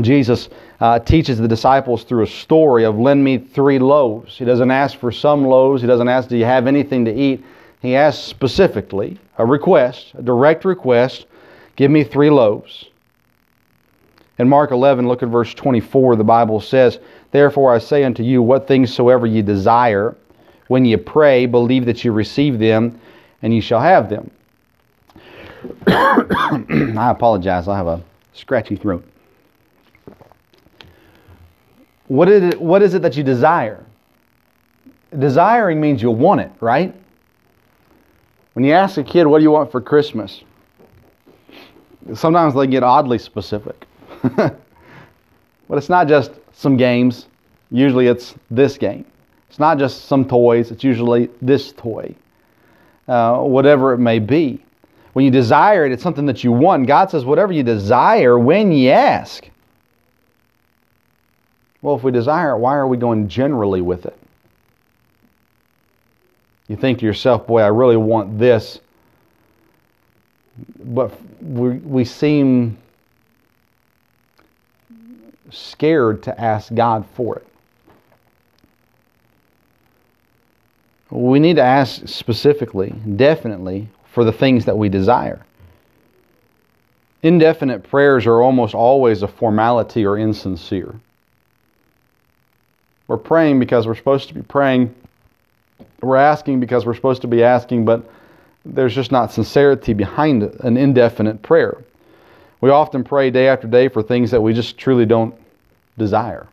Jesus 0.00 0.48
uh, 0.80 0.98
teaches 0.98 1.38
the 1.38 1.48
disciples 1.48 2.04
through 2.04 2.22
a 2.22 2.26
story 2.26 2.84
of 2.84 2.98
lend 2.98 3.22
me 3.22 3.38
three 3.38 3.78
loaves. 3.78 4.36
He 4.36 4.44
doesn't 4.44 4.70
ask 4.70 4.98
for 4.98 5.12
some 5.12 5.44
loaves. 5.44 5.82
He 5.82 5.86
doesn't 5.86 6.08
ask, 6.08 6.28
do 6.28 6.36
you 6.36 6.46
have 6.46 6.66
anything 6.66 7.04
to 7.04 7.14
eat? 7.14 7.44
He 7.82 7.94
asks 7.96 8.22
specifically 8.22 9.18
a 9.38 9.44
request, 9.44 10.12
a 10.14 10.22
direct 10.22 10.64
request, 10.64 11.26
give 11.76 11.90
me 11.90 12.04
three 12.04 12.30
loaves. 12.30 12.86
In 14.38 14.48
Mark 14.48 14.70
11, 14.70 15.06
look 15.06 15.22
at 15.22 15.28
verse 15.28 15.52
24, 15.52 16.16
the 16.16 16.24
Bible 16.24 16.60
says, 16.60 16.98
Therefore 17.30 17.74
I 17.74 17.78
say 17.78 18.04
unto 18.04 18.22
you, 18.22 18.40
what 18.42 18.66
things 18.66 18.92
soever 18.92 19.26
ye 19.26 19.42
desire, 19.42 20.16
when 20.68 20.84
ye 20.84 20.96
pray, 20.96 21.44
believe 21.44 21.84
that 21.84 22.02
ye 22.04 22.10
receive 22.10 22.58
them, 22.58 22.98
and 23.42 23.52
ye 23.52 23.60
shall 23.60 23.80
have 23.80 24.08
them. 24.08 24.30
I 25.86 27.10
apologize, 27.10 27.68
I 27.68 27.76
have 27.76 27.86
a 27.86 28.02
scratchy 28.32 28.76
throat. 28.76 29.04
What 32.10 32.28
is 32.28 32.42
it, 32.42 32.60
what 32.60 32.82
is 32.82 32.94
it 32.94 33.02
that 33.02 33.16
you 33.16 33.22
desire? 33.22 33.86
Desiring 35.16 35.80
means 35.80 36.02
you'll 36.02 36.16
want 36.16 36.40
it, 36.40 36.50
right? 36.58 36.92
When 38.54 38.64
you 38.64 38.72
ask 38.72 38.98
a 38.98 39.04
kid, 39.04 39.28
what 39.28 39.38
do 39.38 39.44
you 39.44 39.52
want 39.52 39.70
for 39.70 39.80
Christmas? 39.80 40.42
Sometimes 42.12 42.52
they 42.56 42.66
get 42.66 42.82
oddly 42.82 43.16
specific. 43.16 43.86
but 44.22 44.58
it's 45.70 45.88
not 45.88 46.08
just 46.08 46.32
some 46.52 46.76
games. 46.76 47.28
Usually 47.70 48.08
it's 48.08 48.34
this 48.50 48.76
game. 48.76 49.04
It's 49.48 49.60
not 49.60 49.78
just 49.78 50.06
some 50.06 50.24
toys. 50.24 50.72
It's 50.72 50.82
usually 50.82 51.30
this 51.40 51.70
toy. 51.70 52.12
Uh, 53.06 53.38
whatever 53.42 53.92
it 53.92 53.98
may 53.98 54.18
be. 54.18 54.60
When 55.12 55.24
you 55.24 55.30
desire 55.30 55.86
it, 55.86 55.92
it's 55.92 56.02
something 56.02 56.26
that 56.26 56.42
you 56.42 56.50
want. 56.50 56.88
God 56.88 57.08
says, 57.08 57.24
whatever 57.24 57.52
you 57.52 57.62
desire 57.62 58.36
when 58.36 58.72
you 58.72 58.90
ask. 58.90 59.48
Well, 61.82 61.96
if 61.96 62.02
we 62.02 62.12
desire 62.12 62.52
it, 62.52 62.58
why 62.58 62.76
are 62.76 62.86
we 62.86 62.96
going 62.96 63.28
generally 63.28 63.80
with 63.80 64.06
it? 64.06 64.16
You 66.68 66.76
think 66.76 66.98
to 67.00 67.06
yourself, 67.06 67.46
boy, 67.46 67.62
I 67.62 67.68
really 67.68 67.96
want 67.96 68.38
this. 68.38 68.80
But 70.84 71.12
we, 71.42 71.70
we 71.78 72.04
seem 72.04 72.78
scared 75.50 76.22
to 76.24 76.40
ask 76.40 76.72
God 76.74 77.04
for 77.14 77.36
it. 77.36 77.46
We 81.10 81.40
need 81.40 81.56
to 81.56 81.62
ask 81.62 82.06
specifically, 82.06 82.94
definitely, 83.16 83.88
for 84.12 84.22
the 84.22 84.32
things 84.32 84.64
that 84.66 84.78
we 84.78 84.88
desire. 84.88 85.44
Indefinite 87.22 87.82
prayers 87.82 88.26
are 88.26 88.40
almost 88.40 88.74
always 88.74 89.22
a 89.22 89.28
formality 89.28 90.06
or 90.06 90.18
insincere. 90.18 90.94
We're 93.10 93.16
praying 93.16 93.58
because 93.58 93.88
we're 93.88 93.96
supposed 93.96 94.28
to 94.28 94.34
be 94.34 94.42
praying. 94.42 94.94
We're 96.00 96.14
asking 96.14 96.60
because 96.60 96.86
we're 96.86 96.94
supposed 96.94 97.22
to 97.22 97.26
be 97.26 97.42
asking, 97.42 97.84
but 97.84 98.08
there's 98.64 98.94
just 98.94 99.10
not 99.10 99.32
sincerity 99.32 99.94
behind 99.94 100.44
an 100.44 100.76
indefinite 100.76 101.42
prayer. 101.42 101.78
We 102.60 102.70
often 102.70 103.02
pray 103.02 103.30
day 103.30 103.48
after 103.48 103.66
day 103.66 103.88
for 103.88 104.00
things 104.00 104.30
that 104.30 104.40
we 104.40 104.54
just 104.54 104.78
truly 104.78 105.06
don't 105.06 105.34
desire. 105.98 106.46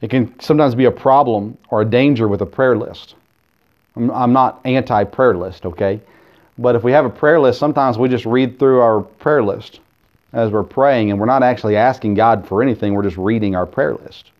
It 0.00 0.08
can 0.08 0.40
sometimes 0.40 0.74
be 0.74 0.86
a 0.86 0.90
problem 0.90 1.58
or 1.68 1.82
a 1.82 1.84
danger 1.84 2.26
with 2.26 2.40
a 2.40 2.46
prayer 2.46 2.74
list. 2.74 3.16
I'm, 3.96 4.10
I'm 4.10 4.32
not 4.32 4.62
anti 4.64 5.04
prayer 5.04 5.36
list, 5.36 5.66
okay? 5.66 6.00
But 6.56 6.74
if 6.74 6.82
we 6.82 6.92
have 6.92 7.04
a 7.04 7.10
prayer 7.10 7.38
list, 7.38 7.58
sometimes 7.58 7.98
we 7.98 8.08
just 8.08 8.24
read 8.24 8.58
through 8.58 8.80
our 8.80 9.02
prayer 9.02 9.42
list 9.42 9.80
as 10.32 10.50
we're 10.50 10.64
praying 10.64 11.10
and 11.10 11.20
we're 11.20 11.26
not 11.26 11.42
actually 11.42 11.76
asking 11.76 12.14
God 12.14 12.48
for 12.48 12.62
anything, 12.62 12.94
we're 12.94 13.02
just 13.02 13.18
reading 13.18 13.54
our 13.54 13.66
prayer 13.66 13.94
list. 13.94 14.30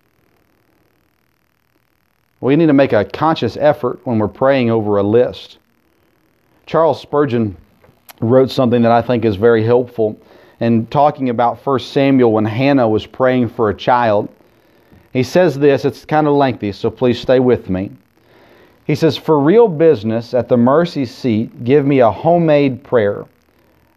We 2.40 2.54
need 2.56 2.66
to 2.66 2.74
make 2.74 2.92
a 2.92 3.04
conscious 3.04 3.56
effort 3.56 4.00
when 4.04 4.18
we're 4.18 4.28
praying 4.28 4.70
over 4.70 4.98
a 4.98 5.02
list. 5.02 5.58
Charles 6.66 7.00
Spurgeon 7.00 7.56
wrote 8.20 8.50
something 8.50 8.82
that 8.82 8.92
I 8.92 9.00
think 9.00 9.24
is 9.24 9.36
very 9.36 9.64
helpful 9.64 10.18
in 10.60 10.86
talking 10.86 11.30
about 11.30 11.64
1 11.64 11.78
Samuel 11.80 12.32
when 12.32 12.44
Hannah 12.44 12.88
was 12.88 13.06
praying 13.06 13.48
for 13.48 13.70
a 13.70 13.74
child. 13.74 14.28
He 15.12 15.22
says 15.22 15.58
this, 15.58 15.84
it's 15.84 16.04
kind 16.04 16.26
of 16.26 16.34
lengthy, 16.34 16.72
so 16.72 16.90
please 16.90 17.18
stay 17.18 17.40
with 17.40 17.70
me. 17.70 17.90
He 18.86 18.94
says, 18.94 19.16
For 19.16 19.40
real 19.40 19.68
business 19.68 20.34
at 20.34 20.48
the 20.48 20.56
mercy 20.56 21.06
seat, 21.06 21.64
give 21.64 21.86
me 21.86 22.00
a 22.00 22.10
homemade 22.10 22.84
prayer, 22.84 23.24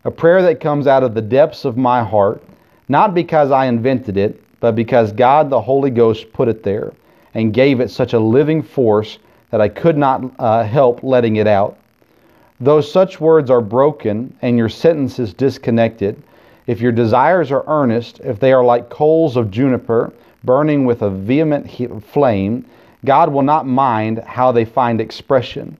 a 0.05 0.11
prayer 0.11 0.41
that 0.43 0.61
comes 0.61 0.87
out 0.87 1.03
of 1.03 1.13
the 1.13 1.21
depths 1.21 1.65
of 1.65 1.77
my 1.77 2.03
heart, 2.03 2.41
not 2.87 3.13
because 3.13 3.51
I 3.51 3.65
invented 3.65 4.17
it, 4.17 4.41
but 4.59 4.75
because 4.75 5.11
God 5.11 5.49
the 5.49 5.61
Holy 5.61 5.89
Ghost 5.89 6.31
put 6.31 6.47
it 6.47 6.63
there 6.63 6.93
and 7.33 7.53
gave 7.53 7.79
it 7.79 7.91
such 7.91 8.13
a 8.13 8.19
living 8.19 8.61
force 8.61 9.19
that 9.51 9.61
I 9.61 9.69
could 9.69 9.97
not 9.97 10.23
uh, 10.39 10.63
help 10.63 11.03
letting 11.03 11.37
it 11.37 11.47
out. 11.47 11.77
Though 12.59 12.81
such 12.81 13.21
words 13.21 13.49
are 13.49 13.61
broken 13.61 14.35
and 14.41 14.57
your 14.57 14.69
sentences 14.69 15.33
disconnected, 15.33 16.21
if 16.67 16.81
your 16.81 16.91
desires 16.91 17.51
are 17.51 17.63
earnest, 17.67 18.19
if 18.19 18.39
they 18.39 18.53
are 18.53 18.63
like 18.63 18.89
coals 18.89 19.37
of 19.37 19.49
juniper, 19.49 20.13
burning 20.43 20.85
with 20.85 21.01
a 21.01 21.09
vehement 21.09 21.69
flame, 22.03 22.65
God 23.05 23.31
will 23.31 23.43
not 23.43 23.65
mind 23.65 24.19
how 24.19 24.51
they 24.51 24.65
find 24.65 24.99
expression. 24.99 25.77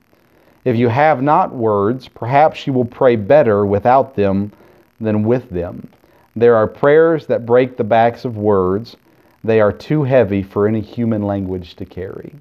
If 0.66 0.76
you 0.76 0.88
have 0.90 1.22
not 1.22 1.54
words, 1.54 2.08
perhaps 2.08 2.66
you 2.66 2.74
will 2.74 2.86
pray 2.86 3.16
better 3.16 3.66
without 3.66 4.16
them 4.16 4.52
than 5.00 5.24
with 5.24 5.50
them. 5.50 5.88
There 6.36 6.56
are 6.56 6.68
prayers 6.68 7.26
that 7.28 7.46
break 7.46 7.76
the 7.76 7.84
backs 7.84 8.26
of 8.26 8.38
words. 8.38 8.96
They 9.44 9.62
are 9.62 9.72
too 9.72 10.04
heavy 10.04 10.44
for 10.44 10.68
any 10.68 10.82
human 10.82 11.24
language 11.24 11.76
to 11.76 11.86
carry. 11.86 12.34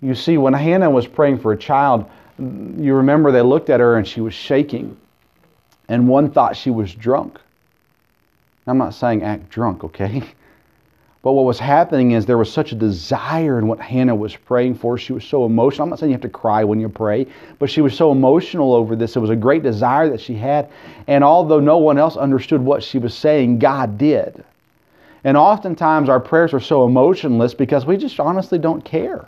You 0.00 0.14
see, 0.14 0.38
when 0.38 0.52
Hannah 0.52 0.90
was 0.90 1.06
praying 1.06 1.38
for 1.38 1.52
a 1.52 1.56
child, 1.56 2.10
mm, 2.40 2.82
you 2.82 2.94
remember 2.94 3.30
they 3.30 3.42
looked 3.42 3.70
at 3.70 3.80
her 3.80 3.96
and 3.96 4.06
she 4.06 4.20
was 4.20 4.34
shaking. 4.34 4.96
And 5.88 6.08
one 6.08 6.30
thought 6.30 6.56
she 6.56 6.70
was 6.70 6.94
drunk. 6.94 7.38
I'm 8.66 8.78
not 8.78 8.94
saying 8.94 9.22
act 9.22 9.48
drunk, 9.50 9.84
okay? 9.84 10.22
But 11.22 11.34
what 11.34 11.44
was 11.44 11.60
happening 11.60 12.10
is 12.10 12.26
there 12.26 12.36
was 12.36 12.52
such 12.52 12.72
a 12.72 12.74
desire 12.74 13.56
in 13.60 13.68
what 13.68 13.78
Hannah 13.78 14.14
was 14.14 14.34
praying 14.34 14.74
for. 14.74 14.98
She 14.98 15.12
was 15.12 15.24
so 15.24 15.46
emotional. 15.46 15.84
I'm 15.84 15.90
not 15.90 16.00
saying 16.00 16.10
you 16.10 16.14
have 16.14 16.22
to 16.22 16.28
cry 16.28 16.64
when 16.64 16.80
you 16.80 16.88
pray, 16.88 17.28
but 17.60 17.70
she 17.70 17.80
was 17.80 17.96
so 17.96 18.10
emotional 18.10 18.74
over 18.74 18.96
this. 18.96 19.14
It 19.14 19.20
was 19.20 19.30
a 19.30 19.36
great 19.36 19.62
desire 19.62 20.10
that 20.10 20.20
she 20.20 20.34
had. 20.34 20.68
And 21.06 21.22
although 21.22 21.60
no 21.60 21.78
one 21.78 21.96
else 21.96 22.16
understood 22.16 22.60
what 22.60 22.82
she 22.82 22.98
was 22.98 23.14
saying, 23.14 23.60
God 23.60 23.98
did. 23.98 24.44
And 25.24 25.36
oftentimes 25.36 26.08
our 26.08 26.20
prayers 26.20 26.52
are 26.52 26.60
so 26.60 26.84
emotionless 26.84 27.54
because 27.54 27.86
we 27.86 27.96
just 27.96 28.18
honestly 28.18 28.58
don't 28.58 28.84
care. 28.84 29.26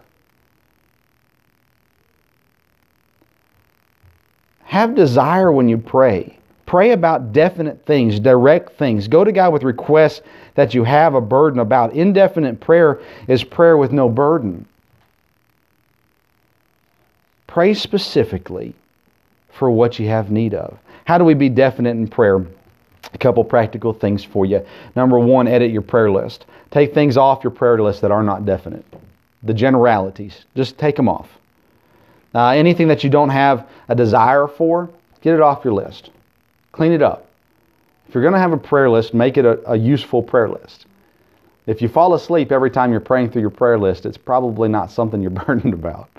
Have 4.64 4.94
desire 4.94 5.52
when 5.52 5.68
you 5.68 5.78
pray. 5.78 6.36
Pray 6.66 6.90
about 6.90 7.32
definite 7.32 7.84
things, 7.86 8.18
direct 8.18 8.72
things. 8.72 9.06
Go 9.06 9.22
to 9.22 9.30
God 9.30 9.52
with 9.52 9.62
requests 9.62 10.22
that 10.54 10.74
you 10.74 10.82
have 10.82 11.14
a 11.14 11.20
burden 11.20 11.60
about. 11.60 11.92
Indefinite 11.92 12.58
prayer 12.58 13.00
is 13.28 13.44
prayer 13.44 13.76
with 13.76 13.92
no 13.92 14.08
burden. 14.08 14.66
Pray 17.46 17.74
specifically 17.74 18.74
for 19.52 19.70
what 19.70 20.00
you 20.00 20.08
have 20.08 20.32
need 20.32 20.54
of. 20.54 20.76
How 21.04 21.18
do 21.18 21.24
we 21.24 21.34
be 21.34 21.48
definite 21.48 21.90
in 21.90 22.08
prayer? 22.08 22.44
A 23.12 23.18
couple 23.18 23.44
practical 23.44 23.92
things 23.92 24.24
for 24.24 24.46
you. 24.46 24.64
Number 24.96 25.18
one, 25.18 25.46
edit 25.46 25.70
your 25.70 25.82
prayer 25.82 26.10
list. 26.10 26.46
Take 26.70 26.94
things 26.94 27.16
off 27.16 27.44
your 27.44 27.50
prayer 27.50 27.80
list 27.80 28.00
that 28.00 28.10
are 28.10 28.22
not 28.22 28.44
definite. 28.44 28.84
The 29.42 29.54
generalities, 29.54 30.44
just 30.56 30.78
take 30.78 30.96
them 30.96 31.08
off. 31.08 31.28
Uh, 32.34 32.48
anything 32.48 32.88
that 32.88 33.04
you 33.04 33.10
don't 33.10 33.28
have 33.28 33.68
a 33.88 33.94
desire 33.94 34.48
for, 34.48 34.90
get 35.20 35.34
it 35.34 35.40
off 35.40 35.64
your 35.64 35.74
list. 35.74 36.10
Clean 36.72 36.92
it 36.92 37.02
up. 37.02 37.26
If 38.08 38.14
you're 38.14 38.22
going 38.22 38.34
to 38.34 38.40
have 38.40 38.52
a 38.52 38.56
prayer 38.56 38.90
list, 38.90 39.14
make 39.14 39.36
it 39.36 39.44
a, 39.44 39.70
a 39.70 39.76
useful 39.76 40.22
prayer 40.22 40.48
list. 40.48 40.86
If 41.66 41.80
you 41.80 41.88
fall 41.88 42.14
asleep 42.14 42.52
every 42.52 42.70
time 42.70 42.90
you're 42.90 43.00
praying 43.00 43.30
through 43.30 43.40
your 43.40 43.50
prayer 43.50 43.78
list, 43.78 44.04
it's 44.04 44.18
probably 44.18 44.68
not 44.68 44.90
something 44.90 45.22
you're 45.22 45.30
burdened 45.46 45.74
about. 45.74 46.10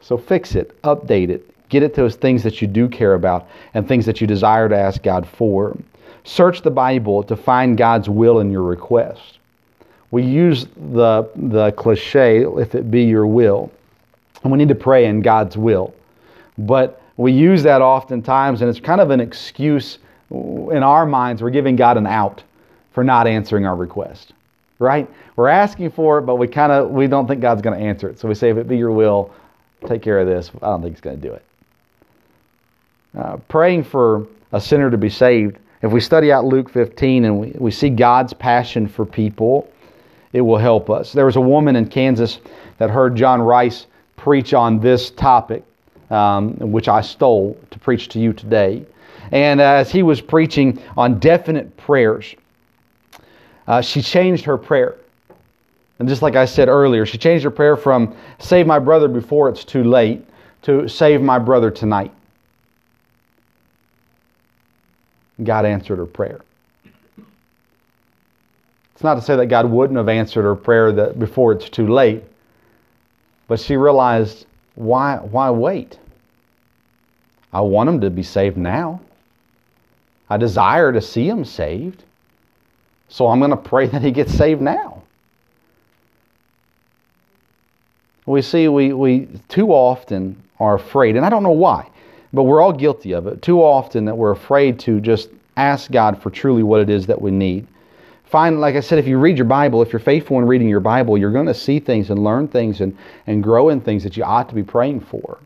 So 0.00 0.16
fix 0.16 0.54
it, 0.54 0.80
update 0.82 1.30
it, 1.30 1.68
get 1.68 1.82
it 1.82 1.94
to 1.94 2.02
those 2.02 2.16
things 2.16 2.42
that 2.44 2.62
you 2.62 2.68
do 2.68 2.88
care 2.88 3.14
about 3.14 3.48
and 3.74 3.86
things 3.86 4.06
that 4.06 4.20
you 4.20 4.26
desire 4.26 4.68
to 4.68 4.76
ask 4.76 5.02
God 5.02 5.26
for. 5.26 5.76
Search 6.26 6.62
the 6.62 6.72
Bible 6.72 7.22
to 7.22 7.36
find 7.36 7.78
God's 7.78 8.08
will 8.08 8.40
in 8.40 8.50
your 8.50 8.64
request. 8.64 9.38
We 10.10 10.24
use 10.24 10.66
the, 10.90 11.30
the 11.36 11.70
cliche, 11.72 12.44
if 12.44 12.74
it 12.74 12.90
be 12.90 13.04
your 13.04 13.28
will. 13.28 13.70
And 14.42 14.50
we 14.50 14.58
need 14.58 14.68
to 14.68 14.74
pray 14.74 15.06
in 15.06 15.22
God's 15.22 15.56
will. 15.56 15.94
But 16.58 17.00
we 17.16 17.30
use 17.30 17.62
that 17.62 17.80
oftentimes, 17.80 18.60
and 18.60 18.68
it's 18.68 18.80
kind 18.80 19.00
of 19.00 19.10
an 19.10 19.20
excuse 19.20 19.98
in 20.30 20.82
our 20.82 21.06
minds. 21.06 21.42
We're 21.42 21.50
giving 21.50 21.76
God 21.76 21.96
an 21.96 22.08
out 22.08 22.42
for 22.92 23.04
not 23.04 23.28
answering 23.28 23.64
our 23.64 23.76
request, 23.76 24.32
right? 24.80 25.08
We're 25.36 25.46
asking 25.46 25.92
for 25.92 26.18
it, 26.18 26.22
but 26.22 26.36
we 26.36 26.48
kind 26.48 26.72
of 26.72 26.90
we 26.90 27.06
don't 27.06 27.28
think 27.28 27.40
God's 27.40 27.62
going 27.62 27.78
to 27.78 27.84
answer 27.84 28.08
it. 28.08 28.18
So 28.18 28.26
we 28.26 28.34
say, 28.34 28.50
if 28.50 28.56
it 28.56 28.66
be 28.66 28.76
your 28.76 28.90
will, 28.90 29.32
take 29.86 30.02
care 30.02 30.18
of 30.18 30.26
this. 30.26 30.50
I 30.60 30.66
don't 30.66 30.82
think 30.82 30.96
He's 30.96 31.00
going 31.00 31.20
to 31.20 31.28
do 31.28 31.34
it. 31.34 31.44
Uh, 33.16 33.36
praying 33.48 33.84
for 33.84 34.26
a 34.50 34.60
sinner 34.60 34.90
to 34.90 34.98
be 34.98 35.08
saved. 35.08 35.58
If 35.82 35.92
we 35.92 36.00
study 36.00 36.32
out 36.32 36.44
Luke 36.44 36.70
15 36.70 37.24
and 37.24 37.40
we, 37.40 37.54
we 37.58 37.70
see 37.70 37.90
God's 37.90 38.32
passion 38.32 38.88
for 38.88 39.04
people, 39.04 39.70
it 40.32 40.40
will 40.40 40.58
help 40.58 40.90
us. 40.90 41.12
There 41.12 41.26
was 41.26 41.36
a 41.36 41.40
woman 41.40 41.76
in 41.76 41.88
Kansas 41.88 42.40
that 42.78 42.90
heard 42.90 43.16
John 43.16 43.40
Rice 43.40 43.86
preach 44.16 44.54
on 44.54 44.80
this 44.80 45.10
topic 45.10 45.62
um, 46.10 46.54
which 46.58 46.88
I 46.88 47.00
stole 47.00 47.58
to 47.70 47.78
preach 47.78 48.08
to 48.10 48.20
you 48.20 48.32
today. 48.32 48.84
And 49.32 49.60
as 49.60 49.90
he 49.90 50.02
was 50.02 50.20
preaching 50.20 50.80
on 50.96 51.18
definite 51.18 51.76
prayers, 51.76 52.34
uh, 53.66 53.80
she 53.80 54.00
changed 54.02 54.44
her 54.44 54.56
prayer. 54.56 54.96
And 55.98 56.08
just 56.08 56.22
like 56.22 56.36
I 56.36 56.44
said 56.44 56.68
earlier, 56.68 57.06
she 57.06 57.18
changed 57.18 57.42
her 57.44 57.50
prayer 57.50 57.76
from 57.76 58.14
save 58.38 58.66
my 58.66 58.78
brother 58.78 59.08
before 59.08 59.48
it's 59.48 59.64
too 59.64 59.82
late 59.82 60.24
to 60.62 60.88
save 60.88 61.22
my 61.22 61.38
brother 61.38 61.70
tonight. 61.70 62.12
God 65.42 65.64
answered 65.64 65.98
her 65.98 66.06
prayer. 66.06 66.40
It's 68.94 69.04
not 69.04 69.16
to 69.16 69.22
say 69.22 69.36
that 69.36 69.46
God 69.46 69.70
wouldn't 69.70 69.98
have 69.98 70.08
answered 70.08 70.42
her 70.42 70.54
prayer 70.54 70.90
that 70.92 71.18
before 71.18 71.52
it's 71.52 71.68
too 71.68 71.86
late, 71.86 72.24
but 73.46 73.60
she 73.60 73.76
realized 73.76 74.46
why, 74.74 75.16
why 75.16 75.50
wait? 75.50 75.98
I 77.52 77.60
want 77.60 77.88
him 77.88 78.00
to 78.00 78.10
be 78.10 78.22
saved 78.22 78.56
now. 78.56 79.00
I 80.28 80.36
desire 80.36 80.92
to 80.92 81.00
see 81.00 81.28
him 81.28 81.44
saved. 81.44 82.04
So 83.08 83.28
I'm 83.28 83.38
going 83.38 83.50
to 83.50 83.56
pray 83.56 83.86
that 83.86 84.02
he 84.02 84.10
gets 84.10 84.34
saved 84.34 84.60
now. 84.60 85.02
We 88.26 88.42
see 88.42 88.66
we, 88.66 88.92
we 88.92 89.28
too 89.48 89.68
often 89.68 90.42
are 90.58 90.74
afraid, 90.74 91.16
and 91.16 91.24
I 91.24 91.30
don't 91.30 91.44
know 91.44 91.50
why, 91.50 91.88
but 92.36 92.44
we're 92.44 92.60
all 92.60 92.72
guilty 92.72 93.12
of 93.12 93.26
it. 93.26 93.42
Too 93.42 93.62
often 93.62 94.04
that 94.04 94.16
we're 94.16 94.30
afraid 94.30 94.78
to 94.80 95.00
just 95.00 95.30
ask 95.56 95.90
God 95.90 96.22
for 96.22 96.30
truly 96.30 96.62
what 96.62 96.80
it 96.80 96.90
is 96.90 97.06
that 97.06 97.20
we 97.20 97.30
need. 97.30 97.66
Find, 98.26 98.60
like 98.60 98.74
I 98.74 98.80
said, 98.80 98.98
if 98.98 99.06
you 99.06 99.18
read 99.18 99.36
your 99.36 99.46
Bible, 99.46 99.82
if 99.82 99.92
you're 99.92 100.00
faithful 100.00 100.38
in 100.38 100.46
reading 100.46 100.68
your 100.68 100.80
Bible, 100.80 101.16
you're 101.16 101.32
going 101.32 101.46
to 101.46 101.54
see 101.54 101.80
things 101.80 102.10
and 102.10 102.22
learn 102.22 102.48
things 102.48 102.80
and, 102.80 102.96
and 103.26 103.42
grow 103.42 103.68
in 103.68 103.80
things 103.80 104.02
that 104.02 104.16
you 104.16 104.24
ought 104.24 104.48
to 104.48 104.54
be 104.54 104.62
praying 104.62 105.00
for. 105.00 105.38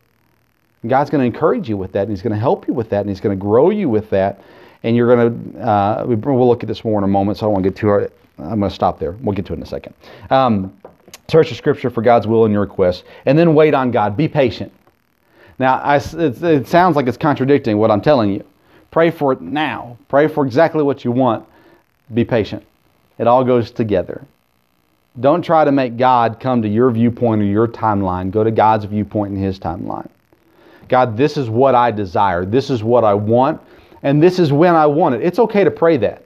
God's 0.86 1.10
going 1.10 1.20
to 1.20 1.26
encourage 1.26 1.68
you 1.68 1.76
with 1.76 1.92
that, 1.92 2.02
and 2.02 2.10
He's 2.10 2.22
going 2.22 2.32
to 2.32 2.38
help 2.38 2.66
you 2.66 2.72
with 2.72 2.88
that, 2.90 3.00
and 3.00 3.08
He's 3.10 3.20
going 3.20 3.38
to 3.38 3.40
grow 3.40 3.68
you 3.68 3.88
with 3.88 4.08
that. 4.10 4.40
And 4.82 4.96
you're 4.96 5.14
going 5.14 5.52
to, 5.52 5.60
uh, 5.60 6.04
we'll 6.06 6.48
look 6.48 6.62
at 6.62 6.68
this 6.68 6.84
more 6.84 6.98
in 6.98 7.04
a 7.04 7.08
moment, 7.08 7.36
so 7.36 7.52
I 7.52 7.54
to 7.62 7.68
get 7.68 7.76
too 7.76 7.86
hard. 7.86 8.10
I'm 8.38 8.58
going 8.58 8.70
to 8.70 8.74
stop 8.74 8.98
there. 8.98 9.12
We'll 9.20 9.36
get 9.36 9.44
to 9.46 9.52
it 9.52 9.56
in 9.56 9.62
a 9.62 9.66
second. 9.66 9.94
Um, 10.30 10.74
search 11.28 11.50
the 11.50 11.54
Scripture 11.54 11.90
for 11.90 12.00
God's 12.00 12.26
will 12.26 12.46
and 12.46 12.52
your 12.52 12.62
requests, 12.62 13.04
and 13.26 13.38
then 13.38 13.54
wait 13.54 13.74
on 13.74 13.90
God. 13.90 14.16
Be 14.16 14.26
patient. 14.26 14.72
Now, 15.60 15.74
I, 15.74 15.96
it, 15.96 16.42
it 16.42 16.68
sounds 16.68 16.96
like 16.96 17.06
it's 17.06 17.18
contradicting 17.18 17.76
what 17.76 17.90
I'm 17.90 18.00
telling 18.00 18.32
you. 18.32 18.42
Pray 18.90 19.10
for 19.10 19.34
it 19.34 19.42
now. 19.42 19.98
Pray 20.08 20.26
for 20.26 20.46
exactly 20.46 20.82
what 20.82 21.04
you 21.04 21.12
want. 21.12 21.46
Be 22.14 22.24
patient. 22.24 22.64
It 23.18 23.26
all 23.26 23.44
goes 23.44 23.70
together. 23.70 24.24
Don't 25.20 25.42
try 25.42 25.66
to 25.66 25.70
make 25.70 25.98
God 25.98 26.40
come 26.40 26.62
to 26.62 26.68
your 26.68 26.90
viewpoint 26.90 27.42
or 27.42 27.44
your 27.44 27.68
timeline. 27.68 28.30
Go 28.30 28.42
to 28.42 28.50
God's 28.50 28.86
viewpoint 28.86 29.34
and 29.34 29.44
His 29.44 29.58
timeline. 29.58 30.08
God, 30.88 31.14
this 31.14 31.36
is 31.36 31.50
what 31.50 31.74
I 31.74 31.90
desire. 31.90 32.46
This 32.46 32.70
is 32.70 32.82
what 32.82 33.04
I 33.04 33.12
want. 33.12 33.60
And 34.02 34.22
this 34.22 34.38
is 34.38 34.54
when 34.54 34.74
I 34.74 34.86
want 34.86 35.16
it. 35.16 35.20
It's 35.20 35.38
okay 35.38 35.62
to 35.62 35.70
pray 35.70 35.98
that. 35.98 36.24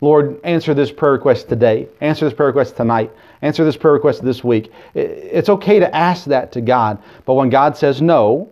Lord, 0.00 0.40
answer 0.44 0.74
this 0.74 0.92
prayer 0.92 1.12
request 1.12 1.48
today. 1.48 1.88
Answer 2.00 2.26
this 2.26 2.34
prayer 2.34 2.50
request 2.50 2.76
tonight. 2.76 3.10
Answer 3.44 3.62
this 3.62 3.76
prayer 3.76 3.92
request 3.92 4.24
this 4.24 4.42
week. 4.42 4.72
It's 4.94 5.50
okay 5.50 5.78
to 5.78 5.94
ask 5.94 6.24
that 6.24 6.50
to 6.52 6.62
God. 6.62 7.00
But 7.26 7.34
when 7.34 7.50
God 7.50 7.76
says 7.76 8.00
no, 8.00 8.50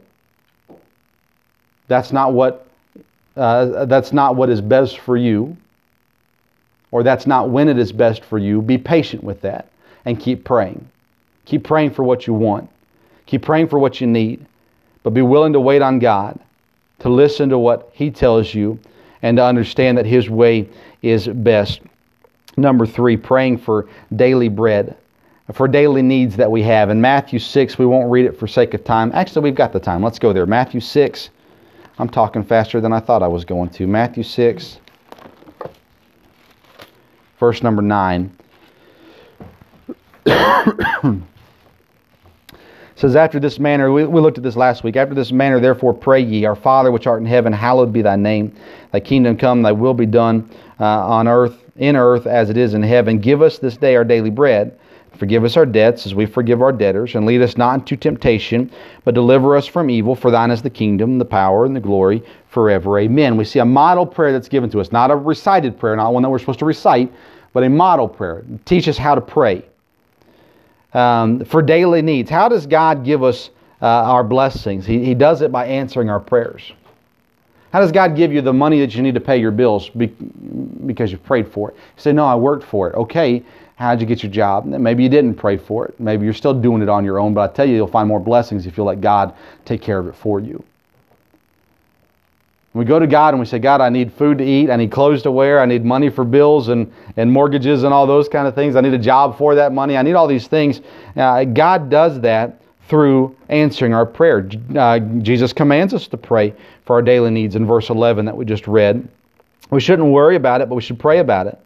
that's 1.89 2.13
not 2.13 2.35
what, 2.35 2.67
uh, 3.35 3.87
that's 3.87 4.13
not 4.13 4.37
what 4.37 4.51
is 4.51 4.61
best 4.61 4.99
for 4.99 5.17
you 5.17 5.57
or 6.91 7.03
that's 7.03 7.27
not 7.27 7.49
when 7.49 7.69
it 7.69 7.79
is 7.79 7.91
best 7.91 8.23
for 8.23 8.39
you, 8.39 8.61
be 8.61 8.79
patient 8.79 9.25
with 9.25 9.41
that 9.41 9.69
and 10.05 10.21
keep 10.21 10.45
praying. 10.45 10.87
Keep 11.47 11.65
praying 11.65 11.93
for 11.93 12.05
what 12.05 12.27
you 12.27 12.35
want. 12.35 12.71
Keep 13.25 13.43
praying 13.43 13.69
for 13.69 13.79
what 13.79 13.99
you 13.99 14.07
need. 14.07 14.45
But 15.03 15.11
be 15.11 15.23
willing 15.23 15.55
to 15.55 15.61
wait 15.61 15.81
on 15.81 15.99
God, 16.01 16.39
to 16.99 17.09
listen 17.09 17.49
to 17.49 17.59
what 17.59 17.91
He 17.95 18.11
tells 18.11 18.55
you, 18.55 18.79
and 19.23 19.39
to 19.39 19.45
understand 19.45 19.97
that 19.97 20.05
His 20.05 20.29
way 20.29 20.69
is 21.01 21.27
best. 21.27 21.81
Number 22.57 22.87
three, 22.87 23.17
praying 23.17 23.59
for 23.59 23.89
daily 24.15 24.49
bread, 24.49 24.97
for 25.53 25.67
daily 25.69 26.03
needs 26.03 26.37
that 26.37 26.51
we 26.51 26.63
have. 26.63 26.91
In 26.91 27.01
Matthew 27.01 27.39
6, 27.39 27.79
we 27.79 27.87
won't 27.87 28.11
read 28.11 28.27
it 28.27 28.39
for 28.39 28.47
sake 28.47 28.75
of 28.75 28.85
time. 28.85 29.11
Actually, 29.15 29.43
we've 29.43 29.55
got 29.55 29.73
the 29.73 29.81
time. 29.81 30.03
Let's 30.03 30.19
go 30.19 30.33
there. 30.33 30.47
Matthew 30.47 30.81
6. 30.81 31.31
I'm 31.99 32.09
talking 32.09 32.43
faster 32.43 32.81
than 32.81 32.93
I 32.93 33.01
thought 33.01 33.23
I 33.23 33.29
was 33.29 33.45
going 33.45 33.71
to. 33.71 33.87
Matthew 33.87 34.23
6 34.23 34.79
verse 37.43 37.61
number 37.61 37.83
9. 37.83 38.31
It 42.95 42.99
says, 43.01 43.17
After 43.17 43.41
this 43.41 43.59
manner, 43.59 43.91
we, 43.91 44.05
we 44.05 44.21
looked 44.21 44.39
at 44.39 44.45
this 44.45 44.57
last 44.57 44.85
week, 44.85 44.97
after 44.97 45.15
this 45.15 45.33
manner, 45.33 45.61
therefore 45.61 45.95
pray 45.95 46.21
ye, 46.21 46.45
Our 46.45 46.55
Father 46.55 46.93
which 46.93 47.07
art 47.07 47.21
in 47.21 47.27
heaven, 47.27 47.53
hallowed 47.53 47.93
be 47.93 48.03
thy 48.03 48.17
name. 48.17 48.55
Thy 48.93 49.01
kingdom 49.01 49.37
come, 49.37 49.63
thy 49.63 49.73
will 49.73 49.95
be 49.95 50.07
done 50.07 50.49
uh, 50.79 50.85
on 50.85 51.27
earth, 51.27 51.65
in 51.77 51.97
earth 51.97 52.27
as 52.27 52.51
it 52.51 52.57
is 52.57 52.75
in 52.75 52.83
heaven. 52.83 53.19
Give 53.19 53.43
us 53.43 53.59
this 53.59 53.77
day 53.77 53.97
our 53.97 54.05
daily 54.05 54.31
bread. 54.31 54.79
Forgive 55.17 55.45
us 55.45 55.57
our 55.57 55.67
debts 55.67 56.07
as 56.07 56.15
we 56.15 56.27
forgive 56.27 56.63
our 56.63 56.73
debtors, 56.73 57.15
and 57.15 57.27
lead 57.27 57.43
us 57.43 57.57
not 57.57 57.81
into 57.81 57.97
temptation, 57.97 58.71
but 59.05 59.15
deliver 59.15 59.57
us 59.57 59.67
from 59.67 59.91
evil. 59.91 60.15
For 60.15 60.31
thine 60.31 60.51
is 60.51 60.63
the 60.63 60.71
kingdom, 60.71 61.19
the 61.19 61.25
power, 61.25 61.65
and 61.65 61.77
the 61.77 61.81
glory 61.81 62.23
forever. 62.49 62.99
Amen. 62.99 63.37
We 63.37 63.45
see 63.45 63.59
a 63.59 63.65
model 63.65 64.07
prayer 64.07 64.33
that's 64.33 64.49
given 64.49 64.71
to 64.71 64.81
us, 64.81 64.91
not 64.91 65.11
a 65.11 65.17
recited 65.17 65.79
prayer, 65.79 65.97
not 65.97 66.13
one 66.13 66.23
that 66.23 66.31
we're 66.31 66.39
supposed 66.39 66.61
to 66.61 66.65
recite, 66.65 67.13
but 67.53 67.63
a 67.63 67.69
model 67.69 68.09
prayer. 68.09 68.43
Teach 68.65 68.89
us 68.89 68.97
how 68.97 69.15
to 69.15 69.21
pray 69.21 69.65
um, 70.95 71.45
for 71.45 71.63
daily 71.63 72.03
needs. 72.03 72.31
How 72.31 72.49
does 72.49 72.67
God 72.67 73.05
give 73.05 73.23
us 73.23 73.51
uh, 73.81 73.87
our 73.87 74.25
blessings? 74.25 74.87
He, 74.87 75.05
he 75.05 75.15
does 75.15 75.43
it 75.43 75.51
by 75.53 75.67
answering 75.67 76.11
our 76.11 76.21
prayers. 76.21 76.73
How 77.73 77.81
does 77.81 77.91
God 77.91 78.15
give 78.17 78.33
you 78.33 78.43
the 78.43 78.53
money 78.53 78.81
that 78.81 78.95
you 78.95 79.03
need 79.03 79.15
to 79.15 79.21
pay 79.21 79.39
your 79.39 79.51
bills 79.51 79.89
because 79.89 81.11
you 81.11 81.17
prayed 81.17 81.51
for 81.51 81.71
it? 81.71 81.75
You 81.75 82.03
say, 82.03 82.13
No, 82.13 82.27
I 82.27 82.35
worked 82.35 82.65
for 82.65 82.91
it. 82.91 82.95
Okay, 82.95 83.43
how'd 83.77 83.99
you 83.99 84.07
get 84.07 84.23
your 84.23 84.31
job? 84.31 84.67
Maybe 84.67 85.03
you 85.03 85.09
didn't 85.09 85.35
pray 85.35 85.57
for 85.57 85.87
it. 85.87 85.99
Maybe 85.99 86.25
you're 86.25 86.35
still 86.35 86.53
doing 86.53 86.83
it 86.83 86.91
on 86.91 87.03
your 87.03 87.19
own, 87.19 87.33
but 87.33 87.51
I 87.51 87.53
tell 87.55 87.67
you, 87.67 87.77
you'll 87.77 87.87
find 87.87 88.07
more 88.07 88.21
blessings 88.21 88.67
if 88.67 88.77
you 88.77 88.85
let 88.85 89.01
God 89.01 89.35
take 89.65 89.81
care 89.81 89.99
of 89.99 90.07
it 90.07 90.15
for 90.15 90.39
you. 90.39 90.63
We 92.75 92.87
go 92.87 92.99
to 92.99 93.07
God 93.07 93.35
and 93.35 93.41
we 93.41 93.45
say, 93.45 93.59
God, 93.59 93.83
I 93.83 93.91
need 93.91 94.13
food 94.13 94.39
to 94.39 94.45
eat. 94.45 94.71
I 94.71 94.77
need 94.77 94.91
clothes 94.91 95.23
to 95.23 95.31
wear. 95.31 95.61
I 95.61 95.67
need 95.67 95.85
money 95.85 96.09
for 96.09 96.25
bills 96.25 96.69
and, 96.69 96.91
and 97.19 97.31
mortgages 97.31 97.83
and 97.83 97.93
all 97.93 98.07
those 98.07 98.29
kind 98.29 98.49
of 98.49 98.55
things. 98.55 98.77
I 98.77 98.81
need 98.81 98.95
a 98.95 98.99
job 98.99 99.37
for 99.37 99.55
that 99.55 99.73
money. 99.73 99.97
I 99.97 100.03
need 100.03 100.15
all 100.15 100.27
these 100.27 100.47
things. 100.47 100.81
Uh, 101.15 101.45
God 101.45 101.91
does 101.91 102.19
that 102.21 102.63
through 102.89 103.37
answering 103.51 103.93
our 103.93 104.07
prayer. 104.07 104.49
Uh, 104.75 104.99
Jesus 105.21 105.53
commands 105.53 105.93
us 105.93 106.09
to 106.09 106.17
pray 106.17 106.55
for 106.87 106.97
our 106.97 107.03
daily 107.03 107.31
needs 107.31 107.57
in 107.57 107.67
verse 107.67 107.91
11 107.91 108.25
that 108.25 108.37
we 108.37 108.47
just 108.47 108.67
read. 108.67 109.07
We 109.71 109.81
shouldn't 109.81 110.09
worry 110.09 110.37
about 110.37 110.63
it, 110.63 110.69
but 110.69 110.75
we 110.75 110.83
should 110.83 110.99
pray 110.99 111.19
about 111.19 111.47
it 111.47 111.59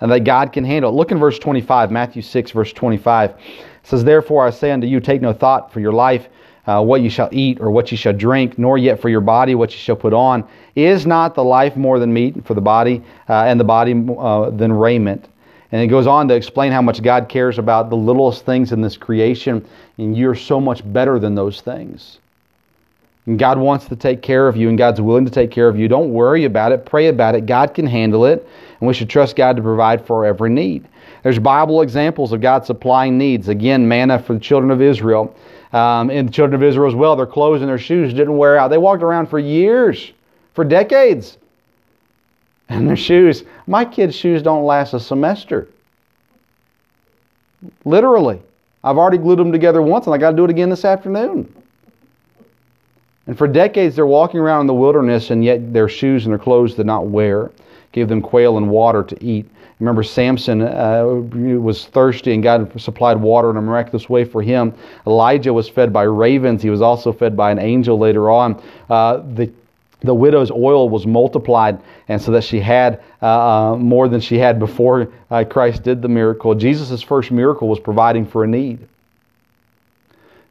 and 0.00 0.10
that 0.10 0.20
God 0.20 0.52
can 0.52 0.64
handle 0.64 0.90
it. 0.90 0.94
Look 0.94 1.10
in 1.10 1.18
verse 1.18 1.38
25, 1.38 1.90
Matthew 1.90 2.22
6, 2.22 2.50
verse 2.52 2.72
25. 2.72 3.30
It 3.30 3.38
says, 3.82 4.04
Therefore 4.04 4.46
I 4.46 4.50
say 4.50 4.70
unto 4.70 4.86
you, 4.86 5.00
take 5.00 5.20
no 5.20 5.32
thought 5.32 5.72
for 5.72 5.80
your 5.80 5.92
life 5.92 6.28
uh, 6.68 6.82
what 6.82 7.00
you 7.00 7.08
shall 7.08 7.30
eat 7.32 7.58
or 7.60 7.70
what 7.70 7.90
you 7.90 7.96
shall 7.96 8.12
drink, 8.12 8.58
nor 8.58 8.76
yet 8.76 9.00
for 9.00 9.08
your 9.08 9.22
body 9.22 9.54
what 9.54 9.72
you 9.72 9.78
shall 9.78 9.96
put 9.96 10.12
on. 10.12 10.46
Is 10.76 11.06
not 11.06 11.34
the 11.34 11.42
life 11.42 11.76
more 11.76 11.98
than 11.98 12.12
meat 12.12 12.44
for 12.44 12.52
the 12.52 12.60
body, 12.60 13.02
uh, 13.28 13.44
and 13.44 13.58
the 13.58 13.64
body 13.64 13.94
uh, 14.18 14.50
than 14.50 14.72
raiment? 14.72 15.26
And 15.72 15.82
it 15.82 15.86
goes 15.86 16.06
on 16.06 16.28
to 16.28 16.34
explain 16.34 16.70
how 16.70 16.82
much 16.82 17.02
God 17.02 17.28
cares 17.28 17.58
about 17.58 17.88
the 17.88 17.96
littlest 17.96 18.44
things 18.44 18.72
in 18.72 18.82
this 18.82 18.98
creation, 18.98 19.66
and 19.96 20.16
you're 20.16 20.34
so 20.34 20.60
much 20.60 20.82
better 20.92 21.18
than 21.18 21.34
those 21.34 21.62
things. 21.62 22.18
And 23.24 23.38
God 23.38 23.58
wants 23.58 23.86
to 23.86 23.96
take 23.96 24.20
care 24.20 24.46
of 24.46 24.56
you, 24.56 24.68
and 24.68 24.76
God's 24.76 25.00
willing 25.00 25.24
to 25.24 25.30
take 25.30 25.50
care 25.50 25.68
of 25.68 25.78
you. 25.78 25.88
Don't 25.88 26.10
worry 26.12 26.44
about 26.44 26.72
it, 26.72 26.84
pray 26.84 27.08
about 27.08 27.34
it. 27.34 27.46
God 27.46 27.74
can 27.74 27.86
handle 27.86 28.26
it, 28.26 28.46
and 28.80 28.88
we 28.88 28.94
should 28.94 29.10
trust 29.10 29.36
God 29.36 29.56
to 29.56 29.62
provide 29.62 30.06
for 30.06 30.26
every 30.26 30.50
need. 30.50 30.86
There's 31.22 31.38
Bible 31.38 31.80
examples 31.80 32.32
of 32.32 32.40
God 32.42 32.64
supplying 32.64 33.18
needs. 33.18 33.48
Again, 33.48 33.88
manna 33.88 34.18
for 34.18 34.34
the 34.34 34.40
children 34.40 34.70
of 34.70 34.80
Israel 34.80 35.34
um, 35.72 36.10
and 36.10 36.28
the 36.28 36.32
children 36.32 36.54
of 36.54 36.66
Israel 36.66 36.88
as 36.88 36.94
well. 36.94 37.16
Their 37.16 37.26
clothes 37.26 37.60
and 37.60 37.68
their 37.68 37.78
shoes 37.78 38.12
didn't 38.12 38.36
wear 38.36 38.58
out. 38.58 38.68
They 38.68 38.78
walked 38.78 39.02
around 39.02 39.26
for 39.26 39.38
years, 39.38 40.12
for 40.54 40.64
decades. 40.64 41.38
And 42.68 42.88
their 42.88 42.96
shoes, 42.96 43.44
my 43.66 43.84
kids' 43.84 44.14
shoes 44.14 44.42
don't 44.42 44.64
last 44.64 44.94
a 44.94 45.00
semester. 45.00 45.68
Literally. 47.84 48.40
I've 48.84 48.98
already 48.98 49.18
glued 49.18 49.38
them 49.38 49.50
together 49.50 49.82
once 49.82 50.06
and 50.06 50.14
I 50.14 50.18
got 50.18 50.30
to 50.30 50.36
do 50.36 50.44
it 50.44 50.50
again 50.50 50.70
this 50.70 50.84
afternoon. 50.84 51.52
And 53.26 53.36
for 53.36 53.46
decades, 53.46 53.94
they're 53.94 54.06
walking 54.06 54.40
around 54.40 54.62
in 54.62 54.66
the 54.68 54.74
wilderness, 54.74 55.28
and 55.28 55.44
yet 55.44 55.70
their 55.74 55.86
shoes 55.86 56.24
and 56.24 56.32
their 56.32 56.38
clothes 56.38 56.74
did 56.74 56.86
not 56.86 57.08
wear. 57.08 57.50
Gave 57.92 58.08
them 58.08 58.22
quail 58.22 58.56
and 58.56 58.70
water 58.70 59.02
to 59.02 59.24
eat. 59.24 59.46
Remember, 59.80 60.02
Samson 60.02 60.62
uh, 60.62 61.04
was 61.04 61.86
thirsty 61.86 62.34
and 62.34 62.42
God 62.42 62.80
supplied 62.80 63.16
water 63.16 63.50
in 63.50 63.56
a 63.56 63.62
miraculous 63.62 64.08
way 64.08 64.24
for 64.24 64.42
him. 64.42 64.74
Elijah 65.06 65.52
was 65.52 65.68
fed 65.68 65.92
by 65.92 66.02
ravens. 66.02 66.62
He 66.62 66.70
was 66.70 66.82
also 66.82 67.12
fed 67.12 67.36
by 67.36 67.52
an 67.52 67.60
angel 67.60 67.96
later 67.98 68.30
on. 68.30 68.60
Uh, 68.90 69.18
the 69.34 69.52
the 70.00 70.14
widow's 70.14 70.52
oil 70.52 70.88
was 70.88 71.08
multiplied, 71.08 71.80
and 72.06 72.22
so 72.22 72.30
that 72.30 72.44
she 72.44 72.60
had 72.60 73.02
uh, 73.20 73.72
uh 73.72 73.76
more 73.76 74.08
than 74.08 74.20
she 74.20 74.38
had 74.38 74.60
before 74.60 75.12
uh, 75.30 75.42
Christ 75.42 75.82
did 75.82 76.02
the 76.02 76.08
miracle. 76.08 76.54
Jesus' 76.54 77.02
first 77.02 77.32
miracle 77.32 77.68
was 77.68 77.80
providing 77.80 78.24
for 78.24 78.44
a 78.44 78.46
need. 78.46 78.78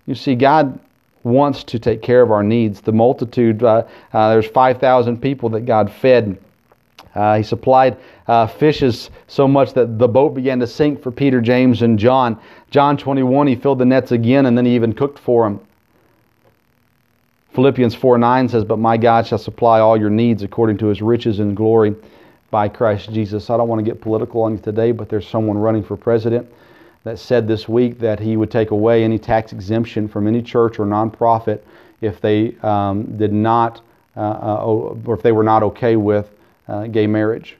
You 0.06 0.16
see, 0.16 0.36
God 0.36 0.78
wants 1.24 1.64
to 1.66 1.80
take 1.80 2.02
care 2.02 2.22
of 2.22 2.32
our 2.32 2.44
needs. 2.44 2.82
The 2.82 2.92
multitude, 2.92 3.64
uh, 3.64 3.84
there's 4.12 4.48
5,000 4.48 5.22
people 5.22 5.50
that 5.50 5.66
God 5.66 5.92
fed 5.92 6.38
uh, 7.16 7.38
he 7.38 7.44
supplied 7.44 7.98
uh, 8.28 8.48
fishes 8.48 9.10
so 9.28 9.48
much 9.48 9.74
that 9.74 9.98
the 9.98 10.08
boat 10.08 10.34
began 10.34 10.60
to 10.60 10.68
sink 10.68 11.02
for 11.02 11.12
Peter, 11.12 11.42
James, 11.42 11.82
and 11.82 11.98
John. 11.98 12.40
John 12.70 12.98
21, 12.98 13.48
he 13.48 13.56
filled 13.56 13.80
the 13.80 13.86
nets 13.86 14.12
again, 14.12 14.46
and 14.46 14.58
then 14.58 14.66
he 14.66 14.76
even 14.76 14.94
cooked 14.94 15.20
for 15.20 15.44
them. 15.44 15.60
Philippians 17.54 17.96
4 17.96 18.18
9 18.18 18.50
says, 18.50 18.64
But 18.64 18.78
my 18.78 18.98
God 18.98 19.26
shall 19.26 19.40
supply 19.40 19.80
all 19.80 19.98
your 19.98 20.10
needs 20.10 20.44
according 20.44 20.78
to 20.78 20.88
his 20.88 21.02
riches 21.02 21.40
and 21.40 21.58
glory 21.58 21.96
by 22.52 22.70
Christ 22.70 23.12
Jesus. 23.12 23.50
I 23.50 23.58
don't 23.58 23.68
want 23.68 23.84
to 23.84 23.92
get 23.92 24.00
political 24.00 24.44
on 24.44 24.54
you 24.54 24.60
today, 24.60 24.92
but 24.92 25.10
there's 25.10 25.28
someone 25.28 25.58
running 25.58 25.84
for 25.84 25.98
president 25.98 26.48
that 27.04 27.18
said 27.18 27.48
this 27.48 27.68
week 27.68 28.00
that 28.00 28.20
he 28.20 28.38
would 28.38 28.52
take 28.52 28.72
away 28.72 29.04
any 29.04 29.18
tax 29.18 29.54
exemption 29.54 30.08
from 30.08 30.28
any 30.28 30.42
church 30.42 30.78
or 30.78 30.86
nonprofit 30.86 31.62
if 32.02 32.22
they 32.22 32.56
um, 32.62 33.18
did 33.18 33.34
not, 33.34 33.82
uh, 34.16 34.20
uh, 34.20 34.66
or 34.66 35.16
if 35.16 35.24
they 35.24 35.32
were 35.32 35.44
not 35.44 35.64
okay 35.64 35.96
with 35.96 36.30
uh, 36.68 36.88
gay 36.88 37.08
marriage. 37.08 37.56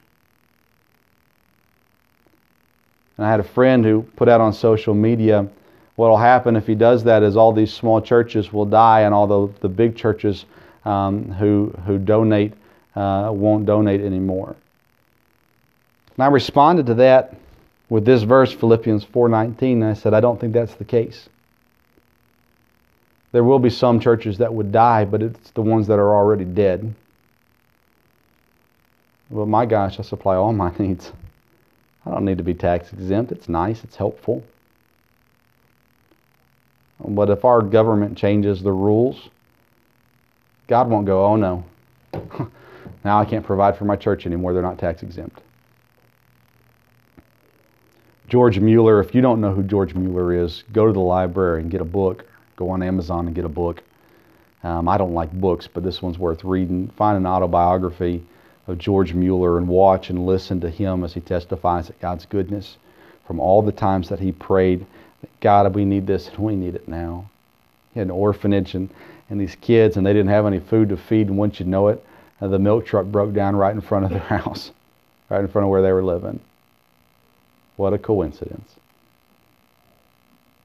And 3.16 3.26
I 3.26 3.30
had 3.30 3.40
a 3.40 3.44
friend 3.44 3.84
who 3.84 4.02
put 4.16 4.28
out 4.28 4.40
on 4.40 4.52
social 4.52 4.94
media 4.94 5.48
what 5.98 6.10
will 6.10 6.16
happen 6.16 6.54
if 6.54 6.64
he 6.64 6.76
does 6.76 7.02
that 7.04 7.24
is 7.24 7.36
all 7.36 7.52
these 7.52 7.74
small 7.74 8.00
churches 8.00 8.52
will 8.52 8.66
die 8.66 9.00
and 9.00 9.12
all 9.12 9.26
the, 9.26 9.52
the 9.62 9.68
big 9.68 9.96
churches 9.96 10.44
um, 10.84 11.24
who, 11.32 11.74
who 11.86 11.98
donate 11.98 12.52
uh, 12.94 13.30
won't 13.32 13.66
donate 13.66 14.00
anymore. 14.00 14.54
And 16.16 16.24
I 16.24 16.28
responded 16.28 16.86
to 16.86 16.94
that 16.94 17.34
with 17.88 18.04
this 18.04 18.22
verse, 18.22 18.52
Philippians 18.52 19.06
4.19, 19.06 19.72
and 19.72 19.84
I 19.84 19.94
said, 19.94 20.14
I 20.14 20.20
don't 20.20 20.40
think 20.40 20.52
that's 20.52 20.74
the 20.74 20.84
case. 20.84 21.28
There 23.32 23.42
will 23.42 23.58
be 23.58 23.70
some 23.70 23.98
churches 23.98 24.38
that 24.38 24.54
would 24.54 24.70
die, 24.70 25.04
but 25.04 25.20
it's 25.20 25.50
the 25.50 25.62
ones 25.62 25.88
that 25.88 25.98
are 25.98 26.14
already 26.14 26.44
dead. 26.44 26.94
Well, 29.30 29.46
my 29.46 29.66
gosh, 29.66 29.98
I 29.98 30.02
supply 30.02 30.36
all 30.36 30.52
my 30.52 30.72
needs. 30.78 31.12
I 32.06 32.10
don't 32.10 32.24
need 32.24 32.38
to 32.38 32.44
be 32.44 32.54
tax 32.54 32.92
exempt. 32.92 33.32
It's 33.32 33.48
nice, 33.48 33.84
it's 33.84 33.96
helpful. 33.96 34.42
But 37.06 37.30
if 37.30 37.44
our 37.44 37.62
government 37.62 38.16
changes 38.16 38.62
the 38.62 38.72
rules, 38.72 39.28
God 40.66 40.88
won't 40.88 41.06
go, 41.06 41.24
oh 41.24 41.36
no, 41.36 41.64
now 43.04 43.20
I 43.20 43.24
can't 43.24 43.44
provide 43.44 43.76
for 43.76 43.84
my 43.84 43.96
church 43.96 44.26
anymore. 44.26 44.52
They're 44.52 44.62
not 44.62 44.78
tax 44.78 45.02
exempt. 45.02 45.40
George 48.28 48.58
Mueller, 48.58 49.00
if 49.00 49.14
you 49.14 49.20
don't 49.20 49.40
know 49.40 49.54
who 49.54 49.62
George 49.62 49.94
Mueller 49.94 50.34
is, 50.34 50.64
go 50.72 50.86
to 50.86 50.92
the 50.92 51.00
library 51.00 51.62
and 51.62 51.70
get 51.70 51.80
a 51.80 51.84
book. 51.84 52.26
Go 52.56 52.68
on 52.70 52.82
Amazon 52.82 53.26
and 53.26 53.34
get 53.34 53.44
a 53.44 53.48
book. 53.48 53.82
Um, 54.64 54.88
I 54.88 54.98
don't 54.98 55.14
like 55.14 55.32
books, 55.32 55.68
but 55.72 55.84
this 55.84 56.02
one's 56.02 56.18
worth 56.18 56.44
reading. 56.44 56.88
Find 56.96 57.16
an 57.16 57.26
autobiography 57.26 58.26
of 58.68 58.78
George 58.78 59.14
Mueller 59.14 59.58
and 59.58 59.66
watch 59.66 60.10
and 60.10 60.26
listen 60.26 60.60
to 60.60 60.70
him 60.70 61.02
as 61.02 61.14
he 61.14 61.20
testifies 61.20 61.88
at 61.88 61.98
God's 62.00 62.26
goodness 62.26 62.76
from 63.26 63.40
all 63.40 63.62
the 63.62 63.72
times 63.72 64.10
that 64.10 64.20
he 64.20 64.30
prayed, 64.30 64.86
God, 65.40 65.74
we 65.74 65.84
need 65.84 66.06
this 66.06 66.28
and 66.28 66.38
we 66.38 66.54
need 66.54 66.74
it 66.74 66.86
now. 66.86 67.28
He 67.92 68.00
had 68.00 68.08
an 68.08 68.12
orphanage 68.12 68.74
and, 68.74 68.90
and 69.30 69.40
these 69.40 69.56
kids, 69.56 69.96
and 69.96 70.06
they 70.06 70.12
didn't 70.12 70.30
have 70.30 70.46
any 70.46 70.60
food 70.60 70.90
to 70.90 70.96
feed, 70.96 71.28
and 71.28 71.36
once 71.36 71.58
you 71.58 71.66
know 71.66 71.88
it, 71.88 72.04
uh, 72.40 72.48
the 72.48 72.58
milk 72.58 72.86
truck 72.86 73.06
broke 73.06 73.34
down 73.34 73.56
right 73.56 73.74
in 73.74 73.80
front 73.80 74.04
of 74.04 74.10
their 74.10 74.20
house, 74.38 74.70
right 75.28 75.40
in 75.40 75.48
front 75.48 75.64
of 75.64 75.70
where 75.70 75.82
they 75.82 75.92
were 75.92 76.04
living. 76.04 76.38
What 77.76 77.92
a 77.92 77.98
coincidence. 77.98 78.74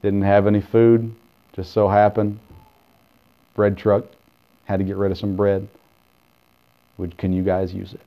Didn't 0.01 0.23
have 0.23 0.45
any 0.45 0.61
food, 0.61 1.13
just 1.53 1.71
so 1.71 1.87
happened. 1.87 2.39
Bread 3.55 3.77
truck, 3.77 4.05
had 4.65 4.79
to 4.79 4.83
get 4.83 4.97
rid 4.97 5.11
of 5.11 5.17
some 5.17 5.35
bread. 5.35 5.67
Would, 6.97 7.17
can 7.17 7.33
you 7.33 7.43
guys 7.43 7.73
use 7.73 7.93
it? 7.93 8.01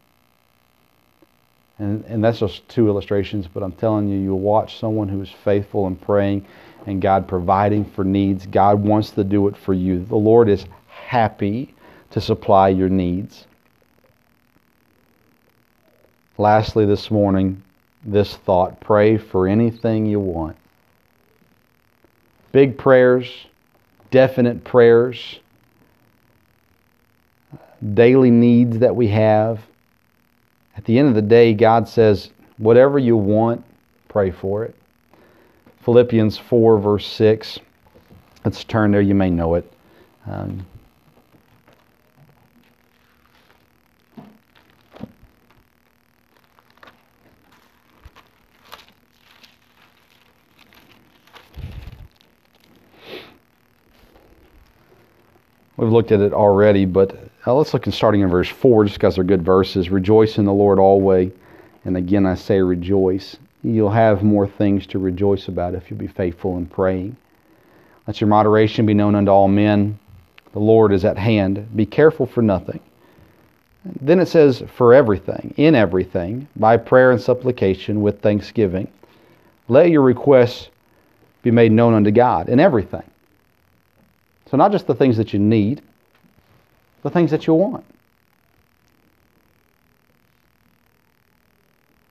And, 1.79 2.05
and 2.07 2.25
that's 2.25 2.39
just 2.39 2.67
two 2.69 2.89
illustrations, 2.89 3.47
but 3.47 3.63
I'm 3.63 3.73
telling 3.73 4.09
you, 4.09 4.19
you'll 4.19 4.41
watch 4.41 4.79
someone 4.79 5.09
who 5.09 5.21
is 5.21 5.31
faithful 5.31 5.87
and 5.87 6.01
praying 6.01 6.47
and 6.87 7.03
God 7.03 7.29
providing 7.29 7.85
for 7.85 8.05
needs. 8.05 8.47
God 8.47 8.83
wants 8.83 9.11
to 9.11 9.25
do 9.25 9.49
it 9.49 9.57
for 9.57 9.75
you. 9.75 10.05
The 10.05 10.17
Lord 10.17 10.49
is 10.49 10.65
happy 10.89 11.75
to 12.11 12.21
supply 12.21 12.69
your 12.69 12.89
needs. 12.89 13.47
Lastly, 16.39 16.87
this 16.87 17.11
morning, 17.11 17.63
this 18.05 18.37
thought 18.37 18.81
pray 18.81 19.19
for 19.19 19.49
anything 19.49 20.07
you 20.07 20.21
want. 20.21 20.57
Big 22.53 22.79
prayers, 22.79 23.47
definite 24.11 24.65
prayers, 24.65 25.41
daily 27.95 28.31
needs 28.31 28.79
that 28.79 28.95
we 28.95 29.09
have. 29.09 29.61
At 30.77 30.85
the 30.85 30.99
end 30.99 31.09
of 31.09 31.15
the 31.15 31.23
day, 31.23 31.55
God 31.55 31.89
says, 31.89 32.31
whatever 32.59 32.99
you 32.99 33.17
want, 33.17 33.65
pray 34.09 34.31
for 34.31 34.65
it. 34.65 34.75
Philippians 35.83 36.37
4, 36.37 36.79
verse 36.79 37.07
6. 37.07 37.61
Let's 38.45 38.65
turn 38.65 38.91
there. 38.91 39.01
You 39.01 39.15
may 39.15 39.31
know 39.31 39.55
it. 39.55 39.73
Um, 40.27 40.67
We've 55.77 55.93
looked 55.93 56.11
at 56.11 56.21
it 56.21 56.33
already, 56.33 56.87
but 56.87 57.29
uh, 57.47 57.55
let's 57.55 57.73
look 57.73 57.87
at 57.87 57.95
starting 57.95 58.23
in 58.23 58.29
verse 58.29 58.49
4 58.49 58.85
just 58.85 58.97
because 58.97 59.15
they're 59.15 59.25
good 59.25 59.43
verses. 59.43 59.89
Rejoice 59.89 60.39
in 60.39 60.45
the 60.45 60.53
Lord 60.53 60.79
always. 60.79 61.31
And 61.85 61.97
again, 61.97 62.27
I 62.27 62.35
say 62.35 62.61
rejoice. 62.61 63.37
You'll 63.63 63.91
have 63.91 64.23
more 64.23 64.49
things 64.49 64.87
to 64.89 64.99
rejoice 64.99 65.47
about 65.49 65.75
if 65.75 65.91
you'll 65.91 66.01
be 66.01 66.09
faithful 66.09 66.57
in 66.57 66.67
praying. 66.67 67.17
Let 68.07 68.21
your 68.21 68.29
moderation 68.29 68.87
be 68.87 68.95
known 68.95 69.15
unto 69.15 69.31
all 69.31 69.49
men. 69.49 69.99
The 70.53 70.59
Lord 70.59 70.93
is 70.93 71.05
at 71.05 71.19
hand. 71.19 71.77
Be 71.77 71.87
careful 71.87 72.27
for 72.27 72.43
nothing. 72.43 72.81
Then 74.01 74.19
it 74.19 74.27
says, 74.27 74.65
for 74.75 74.93
everything, 74.93 75.55
in 75.57 75.77
everything, 75.77 76.49
by 76.57 76.77
prayer 76.77 77.13
and 77.13 77.21
supplication 77.21 78.03
with 78.03 78.21
thanksgiving. 78.21 78.89
Let 79.69 79.91
your 79.91 80.03
requests 80.03 80.69
be 81.43 81.53
made 81.53 81.71
known 81.71 81.95
unto 81.95 82.11
God 82.11 82.49
in 82.49 82.59
everything. 82.59 83.03
So, 84.51 84.57
not 84.57 84.73
just 84.73 84.87
the 84.87 84.95
things 84.95 85.17
that 85.17 85.33
you 85.33 85.39
need, 85.39 85.83
the 87.07 87.11
things 87.11 87.31
that 87.31 87.47
you 87.47 87.55
want. 87.55 87.85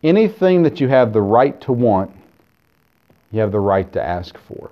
Anything 0.02 0.64
that 0.64 0.80
you 0.80 0.88
have 0.88 1.12
the 1.12 1.22
right 1.22 1.60
to 1.62 1.74
want, 1.74 2.12
you 3.30 3.42
have 3.42 3.52
the 3.52 3.60
right 3.60 3.92
to 3.92 4.02
ask 4.02 4.38
for. 4.38 4.72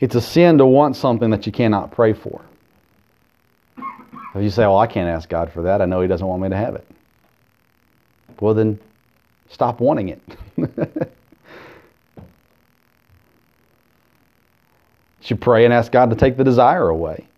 It's 0.00 0.16
a 0.16 0.20
sin 0.20 0.58
to 0.58 0.66
want 0.66 0.96
something 0.96 1.30
that 1.30 1.46
you 1.46 1.52
cannot 1.52 1.92
pray 1.92 2.14
for. 2.14 2.40
If 4.34 4.42
you 4.42 4.50
say, 4.50 4.62
Well, 4.62 4.78
I 4.78 4.88
can't 4.88 5.08
ask 5.08 5.28
God 5.28 5.52
for 5.52 5.62
that, 5.62 5.80
I 5.80 5.84
know 5.84 6.00
He 6.00 6.08
doesn't 6.08 6.26
want 6.26 6.42
me 6.42 6.48
to 6.48 6.56
have 6.56 6.74
it. 6.74 6.86
Well, 8.40 8.54
then 8.54 8.80
stop 9.50 9.78
wanting 9.78 10.08
it. 10.08 10.22
You 15.22 15.26
should 15.28 15.40
pray 15.40 15.64
and 15.64 15.72
ask 15.72 15.92
God 15.92 16.10
to 16.10 16.16
take 16.16 16.36
the 16.36 16.42
desire 16.42 16.88
away. 16.88 17.28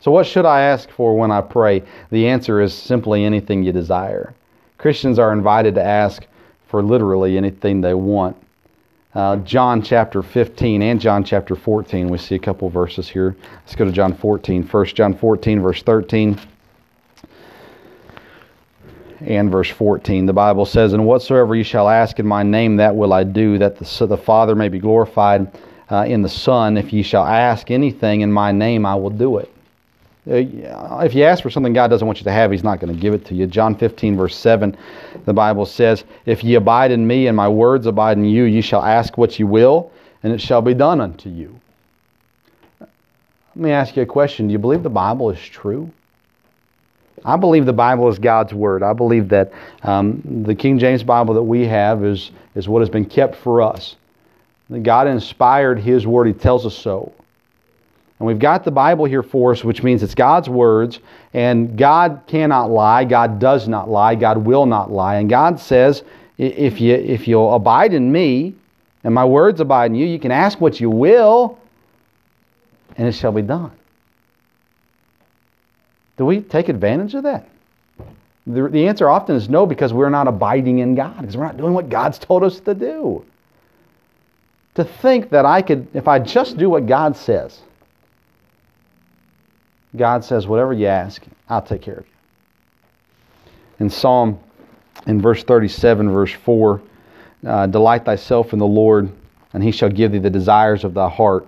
So, 0.00 0.10
what 0.10 0.26
should 0.26 0.46
I 0.46 0.62
ask 0.62 0.90
for 0.90 1.16
when 1.16 1.30
I 1.30 1.40
pray? 1.40 1.82
The 2.10 2.28
answer 2.28 2.60
is 2.60 2.72
simply 2.72 3.24
anything 3.24 3.62
you 3.62 3.72
desire. 3.72 4.34
Christians 4.78 5.18
are 5.18 5.32
invited 5.32 5.74
to 5.74 5.82
ask 5.82 6.24
for 6.68 6.82
literally 6.82 7.36
anything 7.36 7.80
they 7.80 7.94
want. 7.94 8.36
Uh, 9.14 9.36
John 9.38 9.82
chapter 9.82 10.22
15 10.22 10.82
and 10.82 11.00
John 11.00 11.24
chapter 11.24 11.56
14, 11.56 12.08
we 12.08 12.18
see 12.18 12.36
a 12.36 12.38
couple 12.38 12.68
verses 12.68 13.08
here. 13.08 13.34
Let's 13.64 13.74
go 13.74 13.84
to 13.84 13.90
John 13.90 14.14
14. 14.14 14.62
First, 14.62 14.94
John 14.94 15.14
14, 15.14 15.60
verse 15.60 15.82
13 15.82 16.38
and 19.20 19.50
verse 19.50 19.70
14. 19.70 20.26
The 20.26 20.32
Bible 20.32 20.64
says, 20.64 20.92
And 20.92 21.04
whatsoever 21.04 21.56
you 21.56 21.64
shall 21.64 21.88
ask 21.88 22.20
in 22.20 22.26
my 22.26 22.44
name, 22.44 22.76
that 22.76 22.94
will 22.94 23.12
I 23.12 23.24
do, 23.24 23.58
that 23.58 23.78
the, 23.78 23.84
so 23.84 24.06
the 24.06 24.16
Father 24.16 24.54
may 24.54 24.68
be 24.68 24.78
glorified 24.78 25.50
uh, 25.90 26.04
in 26.06 26.22
the 26.22 26.28
Son, 26.28 26.76
if 26.76 26.92
ye 26.92 27.02
shall 27.02 27.24
ask 27.24 27.70
anything 27.70 28.20
in 28.20 28.30
my 28.30 28.52
name, 28.52 28.86
I 28.86 28.94
will 28.94 29.10
do 29.10 29.38
it. 29.38 29.50
Uh, 30.28 31.00
if 31.04 31.14
you 31.14 31.24
ask 31.24 31.42
for 31.42 31.48
something 31.48 31.72
God 31.72 31.88
doesn't 31.88 32.06
want 32.06 32.18
you 32.18 32.24
to 32.24 32.32
have, 32.32 32.50
He's 32.50 32.64
not 32.64 32.80
going 32.80 32.94
to 32.94 33.00
give 33.00 33.14
it 33.14 33.24
to 33.26 33.34
you. 33.34 33.46
John 33.46 33.74
15, 33.74 34.16
verse 34.16 34.36
7, 34.36 34.76
the 35.24 35.32
Bible 35.32 35.64
says, 35.64 36.04
If 36.26 36.44
ye 36.44 36.56
abide 36.56 36.90
in 36.90 37.06
me 37.06 37.28
and 37.28 37.36
my 37.36 37.48
words 37.48 37.86
abide 37.86 38.18
in 38.18 38.26
you, 38.26 38.44
ye 38.44 38.60
shall 38.60 38.82
ask 38.82 39.16
what 39.16 39.38
ye 39.38 39.44
will, 39.44 39.90
and 40.22 40.32
it 40.32 40.40
shall 40.40 40.60
be 40.60 40.74
done 40.74 41.00
unto 41.00 41.30
you. 41.30 41.58
Let 42.80 42.88
me 43.56 43.70
ask 43.70 43.96
you 43.96 44.02
a 44.02 44.06
question. 44.06 44.48
Do 44.48 44.52
you 44.52 44.58
believe 44.58 44.82
the 44.82 44.90
Bible 44.90 45.30
is 45.30 45.40
true? 45.40 45.90
I 47.24 47.36
believe 47.36 47.66
the 47.66 47.72
Bible 47.72 48.08
is 48.08 48.18
God's 48.18 48.52
Word. 48.52 48.82
I 48.82 48.92
believe 48.92 49.30
that 49.30 49.52
um, 49.82 50.44
the 50.46 50.54
King 50.54 50.78
James 50.78 51.02
Bible 51.02 51.34
that 51.34 51.42
we 51.42 51.66
have 51.66 52.04
is, 52.04 52.30
is 52.54 52.68
what 52.68 52.80
has 52.80 52.90
been 52.90 53.06
kept 53.06 53.34
for 53.36 53.62
us. 53.62 53.96
God 54.82 55.06
inspired 55.06 55.80
His 55.80 56.06
Word. 56.06 56.26
He 56.26 56.32
tells 56.34 56.66
us 56.66 56.76
so. 56.76 57.12
And 58.18 58.26
we've 58.26 58.38
got 58.38 58.64
the 58.64 58.70
Bible 58.70 59.04
here 59.04 59.22
for 59.22 59.52
us, 59.52 59.62
which 59.62 59.82
means 59.82 60.02
it's 60.02 60.14
God's 60.14 60.48
words, 60.48 60.98
and 61.34 61.76
God 61.78 62.22
cannot 62.26 62.70
lie. 62.70 63.04
God 63.04 63.38
does 63.38 63.68
not 63.68 63.88
lie. 63.88 64.14
God 64.16 64.38
will 64.38 64.66
not 64.66 64.90
lie. 64.90 65.16
And 65.16 65.30
God 65.30 65.60
says, 65.60 66.02
if, 66.36 66.80
you, 66.80 66.94
if 66.94 67.28
you'll 67.28 67.54
abide 67.54 67.94
in 67.94 68.10
me, 68.10 68.54
and 69.04 69.14
my 69.14 69.24
words 69.24 69.60
abide 69.60 69.92
in 69.92 69.94
you, 69.94 70.06
you 70.06 70.18
can 70.18 70.32
ask 70.32 70.60
what 70.60 70.80
you 70.80 70.90
will, 70.90 71.58
and 72.96 73.06
it 73.06 73.12
shall 73.12 73.32
be 73.32 73.42
done. 73.42 73.70
Do 76.16 76.26
we 76.26 76.40
take 76.40 76.68
advantage 76.68 77.14
of 77.14 77.22
that? 77.22 77.48
The, 78.48 78.68
the 78.68 78.88
answer 78.88 79.08
often 79.08 79.36
is 79.36 79.48
no, 79.48 79.66
because 79.66 79.92
we're 79.92 80.10
not 80.10 80.26
abiding 80.26 80.80
in 80.80 80.96
God, 80.96 81.20
because 81.20 81.36
we're 81.36 81.44
not 81.44 81.56
doing 81.56 81.74
what 81.74 81.88
God's 81.88 82.18
told 82.18 82.42
us 82.42 82.58
to 82.60 82.74
do 82.74 83.24
to 84.74 84.84
think 84.84 85.30
that 85.30 85.44
I 85.44 85.60
could, 85.60 85.88
if 85.92 86.06
I 86.06 86.20
just 86.20 86.56
do 86.56 86.70
what 86.70 86.86
God 86.86 87.16
says, 87.16 87.60
God 89.98 90.24
says, 90.24 90.46
whatever 90.46 90.72
you 90.72 90.86
ask, 90.86 91.22
I'll 91.48 91.62
take 91.62 91.82
care 91.82 91.98
of 91.98 92.06
you. 92.06 92.12
In 93.80 93.90
Psalm, 93.90 94.38
in 95.06 95.20
verse 95.20 95.44
37, 95.44 96.10
verse 96.10 96.32
4, 96.32 96.80
uh, 97.46 97.66
delight 97.66 98.04
thyself 98.04 98.52
in 98.52 98.58
the 98.58 98.66
Lord, 98.66 99.10
and 99.52 99.62
he 99.62 99.70
shall 99.70 99.88
give 99.88 100.12
thee 100.12 100.18
the 100.18 100.30
desires 100.30 100.84
of 100.84 100.94
thy 100.94 101.08
heart. 101.08 101.46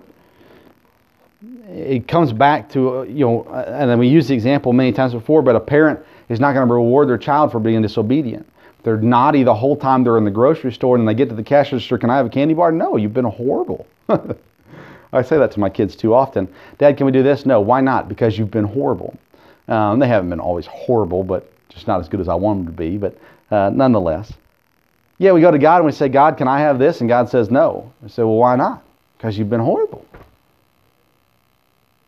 It 1.67 2.07
comes 2.07 2.33
back 2.33 2.69
to, 2.71 2.99
uh, 2.99 3.01
you 3.03 3.25
know, 3.25 3.43
and 3.43 3.89
then 3.89 3.99
we 3.99 4.07
use 4.07 4.27
the 4.27 4.33
example 4.33 4.73
many 4.73 4.91
times 4.91 5.13
before, 5.13 5.41
but 5.41 5.55
a 5.55 5.59
parent 5.59 5.99
is 6.29 6.39
not 6.39 6.53
going 6.53 6.67
to 6.67 6.73
reward 6.73 7.09
their 7.09 7.17
child 7.17 7.51
for 7.51 7.59
being 7.59 7.81
disobedient. 7.81 8.47
They're 8.83 8.97
naughty 8.97 9.43
the 9.43 9.53
whole 9.53 9.75
time 9.75 10.03
they're 10.03 10.17
in 10.17 10.23
the 10.25 10.31
grocery 10.31 10.71
store 10.71 10.97
and 10.97 11.07
they 11.07 11.13
get 11.13 11.29
to 11.29 11.35
the 11.35 11.43
cash 11.43 11.71
register, 11.71 11.97
can 11.97 12.09
I 12.09 12.17
have 12.17 12.25
a 12.25 12.29
candy 12.29 12.53
bar? 12.53 12.71
No, 12.71 12.97
you've 12.97 13.13
been 13.13 13.25
horrible. 13.25 13.85
I 15.13 15.21
say 15.21 15.37
that 15.37 15.51
to 15.51 15.59
my 15.59 15.69
kids 15.69 15.95
too 15.95 16.13
often. 16.13 16.47
Dad, 16.77 16.97
can 16.97 17.05
we 17.05 17.11
do 17.11 17.23
this? 17.23 17.45
No, 17.45 17.59
why 17.61 17.81
not? 17.81 18.07
Because 18.07 18.37
you've 18.37 18.51
been 18.51 18.65
horrible. 18.65 19.17
Um, 19.67 19.99
they 19.99 20.07
haven't 20.07 20.29
been 20.29 20.39
always 20.39 20.65
horrible, 20.65 21.23
but 21.23 21.51
just 21.69 21.87
not 21.87 21.99
as 21.99 22.09
good 22.09 22.19
as 22.19 22.27
I 22.27 22.35
want 22.35 22.65
them 22.65 22.73
to 22.73 22.77
be, 22.77 22.97
but 22.97 23.17
uh, 23.51 23.69
nonetheless. 23.73 24.33
Yeah, 25.17 25.33
we 25.33 25.41
go 25.41 25.51
to 25.51 25.59
God 25.59 25.77
and 25.77 25.85
we 25.85 25.91
say, 25.91 26.09
God, 26.09 26.37
can 26.37 26.47
I 26.47 26.59
have 26.59 26.79
this? 26.79 27.01
And 27.01 27.07
God 27.07 27.29
says 27.29 27.51
no. 27.51 27.91
I 28.03 28.07
say, 28.07 28.23
well, 28.23 28.37
why 28.37 28.55
not? 28.55 28.83
Because 29.17 29.37
you've 29.37 29.49
been 29.49 29.59
horrible. 29.59 30.05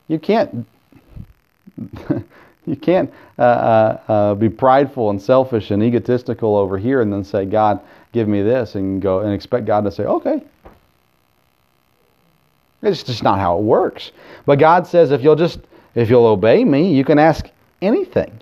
You 0.08 0.20
can't 0.20 0.66
You 2.66 2.76
can't 2.76 3.12
uh, 3.38 3.42
uh, 3.42 4.02
uh, 4.08 4.36
be 4.36 4.50
prideful 4.50 5.10
and 5.10 5.22
selfish 5.22 5.72
and 5.72 5.84
egotistical 5.84 6.56
over 6.56 6.78
here 6.78 7.02
and 7.02 7.12
then 7.12 7.24
say, 7.24 7.46
God, 7.46 7.82
give 8.14 8.28
me 8.28 8.42
this, 8.42 8.76
and 8.76 9.02
go 9.02 9.20
and 9.20 9.34
expect 9.34 9.66
God 9.66 9.84
to 9.84 9.92
say, 9.92 10.04
okay. 10.04 10.42
It's 12.84 13.04
just 13.04 13.24
not 13.24 13.40
how 13.40 13.58
it 13.58 13.64
works. 13.64 14.12
But 14.46 14.60
God 14.60 14.86
says, 14.86 15.12
if 15.12 15.24
you'll 15.24 15.36
just 15.36 15.60
if 15.96 16.10
you'll 16.10 16.26
obey 16.26 16.64
me, 16.64 16.94
you 16.94 17.06
can 17.06 17.20
ask 17.20 17.50
anything. 17.82 18.40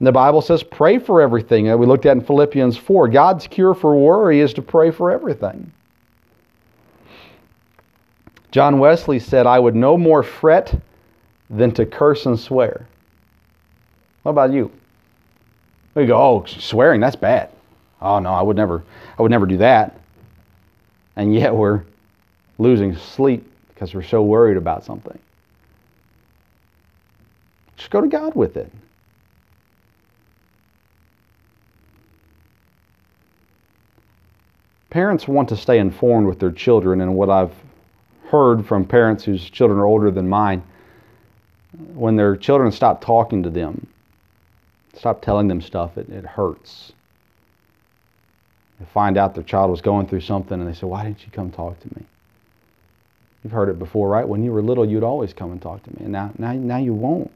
the 0.00 0.12
Bible 0.12 0.40
says, 0.42 0.62
pray 0.62 0.98
for 0.98 1.20
everything. 1.20 1.70
Uh, 1.70 1.76
we 1.76 1.86
looked 1.86 2.06
at 2.06 2.16
in 2.16 2.22
Philippians 2.22 2.76
4. 2.76 3.08
God's 3.08 3.46
cure 3.46 3.74
for 3.74 3.96
worry 3.96 4.40
is 4.40 4.52
to 4.54 4.62
pray 4.62 4.90
for 4.90 5.10
everything. 5.10 5.72
John 8.50 8.78
Wesley 8.78 9.18
said, 9.18 9.46
I 9.46 9.58
would 9.58 9.74
no 9.74 9.98
more 9.98 10.22
fret 10.22 10.80
than 11.50 11.72
to 11.72 11.86
curse 11.86 12.26
and 12.26 12.38
swear. 12.38 12.86
What 14.22 14.32
about 14.32 14.52
you? 14.52 14.70
We 15.94 16.06
go, 16.06 16.16
oh, 16.16 16.44
swearing, 16.46 17.00
that's 17.00 17.16
bad. 17.16 17.50
Oh 18.00 18.18
no, 18.20 18.30
I 18.30 18.42
would 18.42 18.56
never 18.56 18.84
I 19.18 19.22
would 19.22 19.30
never 19.30 19.46
do 19.46 19.56
that. 19.58 19.98
And 21.16 21.34
yet 21.34 21.54
we're 21.54 21.82
losing 22.58 22.94
sleep 22.96 23.50
because 23.68 23.94
we're 23.94 24.02
so 24.02 24.22
worried 24.22 24.56
about 24.56 24.84
something. 24.84 25.18
Just 27.76 27.90
go 27.90 28.00
to 28.00 28.08
God 28.08 28.34
with 28.34 28.56
it. 28.56 28.70
Parents 34.90 35.28
want 35.28 35.48
to 35.50 35.56
stay 35.56 35.78
informed 35.78 36.26
with 36.26 36.40
their 36.40 36.50
children, 36.50 37.00
and 37.00 37.14
what 37.14 37.30
I've 37.30 37.54
heard 38.30 38.66
from 38.66 38.84
parents 38.84 39.24
whose 39.24 39.48
children 39.48 39.78
are 39.78 39.86
older 39.86 40.10
than 40.10 40.28
mine 40.28 40.62
when 41.94 42.16
their 42.16 42.36
children 42.36 42.72
stop 42.72 43.00
talking 43.00 43.42
to 43.42 43.50
them, 43.50 43.86
stop 44.94 45.22
telling 45.22 45.48
them 45.48 45.60
stuff, 45.60 45.96
it, 45.98 46.08
it 46.08 46.24
hurts. 46.24 46.92
They 48.80 48.86
find 48.86 49.16
out 49.16 49.34
their 49.34 49.44
child 49.44 49.70
was 49.70 49.80
going 49.80 50.06
through 50.06 50.20
something 50.20 50.60
and 50.60 50.68
they 50.68 50.74
say, 50.74 50.86
Why 50.86 51.04
didn't 51.04 51.24
you 51.24 51.30
come 51.32 51.50
talk 51.50 51.78
to 51.80 51.88
me? 51.96 52.04
You've 53.42 53.52
heard 53.52 53.68
it 53.68 53.78
before, 53.78 54.08
right? 54.08 54.26
When 54.26 54.42
you 54.42 54.52
were 54.52 54.62
little, 54.62 54.88
you'd 54.88 55.04
always 55.04 55.32
come 55.32 55.52
and 55.52 55.62
talk 55.62 55.82
to 55.84 55.90
me, 55.90 55.98
and 56.00 56.12
now, 56.12 56.32
now, 56.38 56.52
now 56.52 56.78
you 56.78 56.92
won't. 56.92 57.30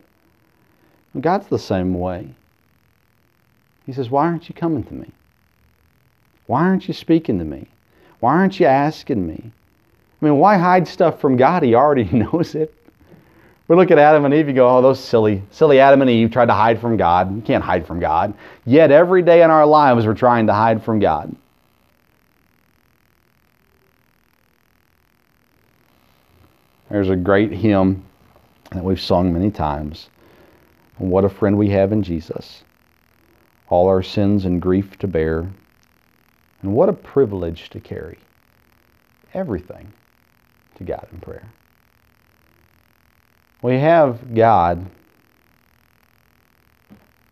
God's 1.21 1.47
the 1.47 1.59
same 1.59 1.95
way. 1.95 2.29
He 3.87 3.93
says, 3.93 4.11
Why 4.11 4.27
aren't 4.27 4.49
you 4.49 4.55
coming 4.55 4.83
to 4.85 4.95
me? 4.95 5.11
Why 6.47 6.63
aren't 6.63 6.89
you 6.89 6.95
speaking 6.95 7.39
to 7.39 7.45
me? 7.45 7.67
Why 8.21 8.35
aren't 8.35 8.59
you 8.59 8.67
asking 8.67 9.27
me? 9.27 9.53
I 10.21 10.25
mean, 10.25 10.39
why 10.39 10.57
hide 10.57 10.87
stuff 10.87 11.21
from 11.21 11.37
God? 11.37 11.63
He 11.63 11.75
already 11.75 12.05
knows 12.13 12.55
it. 12.55 12.75
We 13.69 13.77
look 13.77 13.91
at 13.91 13.99
Adam 13.99 14.25
and 14.25 14.35
Eve, 14.35 14.49
you 14.49 14.55
go, 14.55 14.69
oh, 14.69 14.83
those 14.83 15.01
silly, 15.01 15.43
silly 15.51 15.81
Adam 15.81 16.03
and 16.03 16.11
Eve 16.11 16.31
tried 16.31 16.47
to 16.47 16.53
hide 16.53 16.81
from 16.81 16.97
God. 16.97 17.35
You 17.35 17.43
can't 17.43 17.65
hide 17.65 17.87
from 17.87 18.01
God. 18.01 18.35
Yet 18.67 18.91
every 18.91 19.23
day 19.23 19.43
in 19.43 19.51
our 19.51 19.65
lives, 19.65 20.05
we're 20.05 20.15
trying 20.15 20.47
to 20.49 20.53
hide 20.53 20.83
from 20.83 20.99
God. 20.99 21.35
There's 26.93 27.09
a 27.09 27.17
great 27.17 27.51
hymn 27.53 28.05
that 28.71 28.85
we've 28.85 29.01
sung 29.01 29.33
many 29.33 29.51
times. 29.51 30.11
What 30.99 31.25
a 31.25 31.29
friend 31.31 31.57
we 31.57 31.71
have 31.71 31.91
in 31.91 32.03
Jesus. 32.03 32.65
All 33.71 33.89
our 33.89 34.03
sins 34.03 34.45
and 34.45 34.61
grief 34.61 34.99
to 34.99 35.07
bear. 35.07 35.51
And 36.61 36.75
what 36.75 36.91
a 36.91 36.93
privilege 36.93 37.71
to 37.71 37.81
carry 37.81 38.19
everything 39.33 39.91
to 40.77 40.85
God 40.85 41.09
in 41.13 41.21
prayer. 41.21 41.49
We 43.63 43.79
have 43.79 44.35
God 44.35 44.85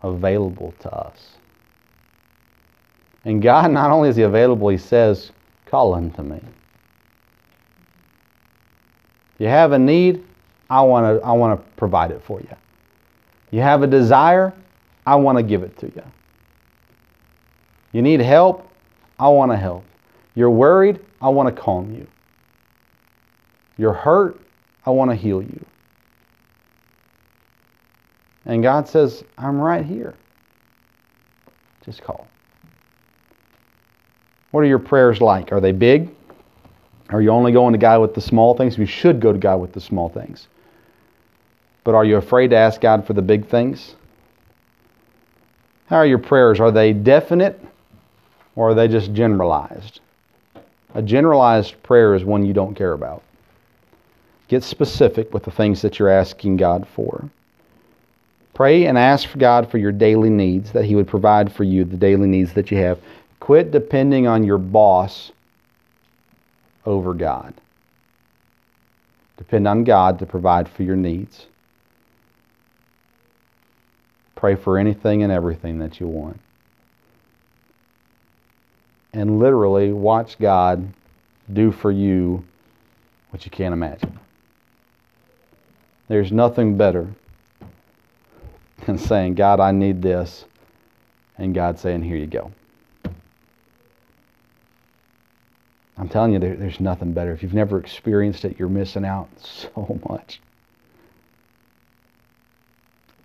available 0.02 0.72
to 0.80 0.90
us. 0.90 1.32
And 3.26 3.42
God, 3.42 3.72
not 3.72 3.90
only 3.90 4.08
is 4.08 4.16
He 4.16 4.22
available, 4.22 4.70
He 4.70 4.78
says, 4.78 5.32
Call 5.66 5.92
unto 5.92 6.22
me. 6.22 6.40
You 9.40 9.46
have 9.48 9.72
a 9.72 9.78
need, 9.78 10.22
I 10.68 10.82
want 10.82 11.18
to 11.18 11.26
I 11.26 11.32
want 11.32 11.58
to 11.58 11.70
provide 11.76 12.10
it 12.10 12.22
for 12.22 12.40
you. 12.40 12.56
You 13.50 13.62
have 13.62 13.82
a 13.82 13.86
desire, 13.86 14.52
I 15.06 15.16
want 15.16 15.38
to 15.38 15.42
give 15.42 15.62
it 15.62 15.78
to 15.78 15.86
you. 15.86 16.02
You 17.92 18.02
need 18.02 18.20
help, 18.20 18.68
I 19.18 19.28
want 19.28 19.50
to 19.50 19.56
help. 19.56 19.82
You're 20.34 20.50
worried, 20.50 21.00
I 21.22 21.30
want 21.30 21.54
to 21.54 21.58
calm 21.62 21.90
you. 21.94 22.06
You're 23.78 23.94
hurt, 23.94 24.38
I 24.84 24.90
want 24.90 25.10
to 25.10 25.16
heal 25.16 25.40
you. 25.40 25.64
And 28.44 28.62
God 28.62 28.86
says, 28.86 29.24
I'm 29.38 29.58
right 29.58 29.86
here. 29.86 30.14
Just 31.86 32.02
call. 32.02 32.26
What 34.50 34.60
are 34.60 34.66
your 34.66 34.78
prayers 34.78 35.22
like? 35.22 35.50
Are 35.50 35.60
they 35.62 35.72
big? 35.72 36.14
Are 37.10 37.20
you 37.20 37.30
only 37.30 37.52
going 37.52 37.72
to 37.72 37.78
God 37.78 38.00
with 38.00 38.14
the 38.14 38.20
small 38.20 38.54
things? 38.54 38.78
We 38.78 38.86
should 38.86 39.20
go 39.20 39.32
to 39.32 39.38
God 39.38 39.60
with 39.60 39.72
the 39.72 39.80
small 39.80 40.08
things. 40.08 40.46
But 41.82 41.94
are 41.94 42.04
you 42.04 42.16
afraid 42.16 42.48
to 42.50 42.56
ask 42.56 42.80
God 42.80 43.06
for 43.06 43.14
the 43.14 43.22
big 43.22 43.48
things? 43.48 43.96
How 45.86 45.96
are 45.96 46.06
your 46.06 46.18
prayers? 46.18 46.60
Are 46.60 46.70
they 46.70 46.92
definite 46.92 47.60
or 48.54 48.70
are 48.70 48.74
they 48.74 48.86
just 48.86 49.12
generalized? 49.12 50.00
A 50.94 51.02
generalized 51.02 51.82
prayer 51.82 52.14
is 52.14 52.24
one 52.24 52.46
you 52.46 52.52
don't 52.52 52.74
care 52.74 52.92
about. 52.92 53.22
Get 54.48 54.62
specific 54.62 55.32
with 55.32 55.44
the 55.44 55.50
things 55.50 55.82
that 55.82 55.98
you're 55.98 56.08
asking 56.08 56.56
God 56.58 56.86
for. 56.94 57.28
Pray 58.54 58.86
and 58.86 58.98
ask 58.98 59.36
God 59.38 59.70
for 59.70 59.78
your 59.78 59.92
daily 59.92 60.30
needs, 60.30 60.72
that 60.72 60.84
He 60.84 60.94
would 60.94 61.06
provide 61.08 61.52
for 61.52 61.64
you 61.64 61.84
the 61.84 61.96
daily 61.96 62.28
needs 62.28 62.52
that 62.54 62.70
you 62.70 62.76
have. 62.78 62.98
Quit 63.38 63.70
depending 63.70 64.26
on 64.26 64.44
your 64.44 64.58
boss 64.58 65.32
over 66.84 67.14
God. 67.14 67.54
Depend 69.36 69.66
on 69.66 69.84
God 69.84 70.18
to 70.18 70.26
provide 70.26 70.68
for 70.68 70.82
your 70.82 70.96
needs. 70.96 71.46
Pray 74.36 74.54
for 74.54 74.78
anything 74.78 75.22
and 75.22 75.32
everything 75.32 75.78
that 75.78 76.00
you 76.00 76.06
want. 76.06 76.40
And 79.12 79.38
literally 79.38 79.92
watch 79.92 80.38
God 80.38 80.92
do 81.52 81.72
for 81.72 81.90
you 81.90 82.44
what 83.30 83.44
you 83.44 83.50
can't 83.50 83.72
imagine. 83.72 84.18
There's 86.08 86.32
nothing 86.32 86.76
better 86.76 87.08
than 88.86 88.98
saying, 88.98 89.34
God, 89.34 89.60
I 89.60 89.72
need 89.72 90.02
this. 90.02 90.44
And 91.38 91.54
God 91.54 91.78
saying, 91.78 92.02
Here 92.02 92.16
you 92.16 92.26
go. 92.26 92.52
I'm 96.00 96.08
telling 96.08 96.32
you, 96.32 96.38
there, 96.38 96.56
there's 96.56 96.80
nothing 96.80 97.12
better. 97.12 97.32
If 97.32 97.42
you've 97.42 97.54
never 97.54 97.78
experienced 97.78 98.44
it, 98.44 98.58
you're 98.58 98.68
missing 98.68 99.04
out 99.04 99.28
so 99.38 100.00
much. 100.08 100.40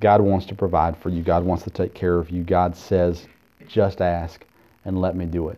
God 0.02 0.22
wants 0.22 0.46
to 0.48 0.56
provide 0.56 0.98
for 0.98 1.10
you. 1.10 1.24
God 1.24 1.44
wants 1.44 1.64
to 1.64 1.70
take 1.70 1.94
care 1.94 2.18
of 2.18 2.30
you. 2.30 2.44
God 2.44 2.76
says, 2.76 3.28
just 3.68 4.02
ask 4.02 4.46
and 4.84 5.00
let 5.00 5.16
me 5.16 5.26
do 5.26 5.50
it. 5.50 5.58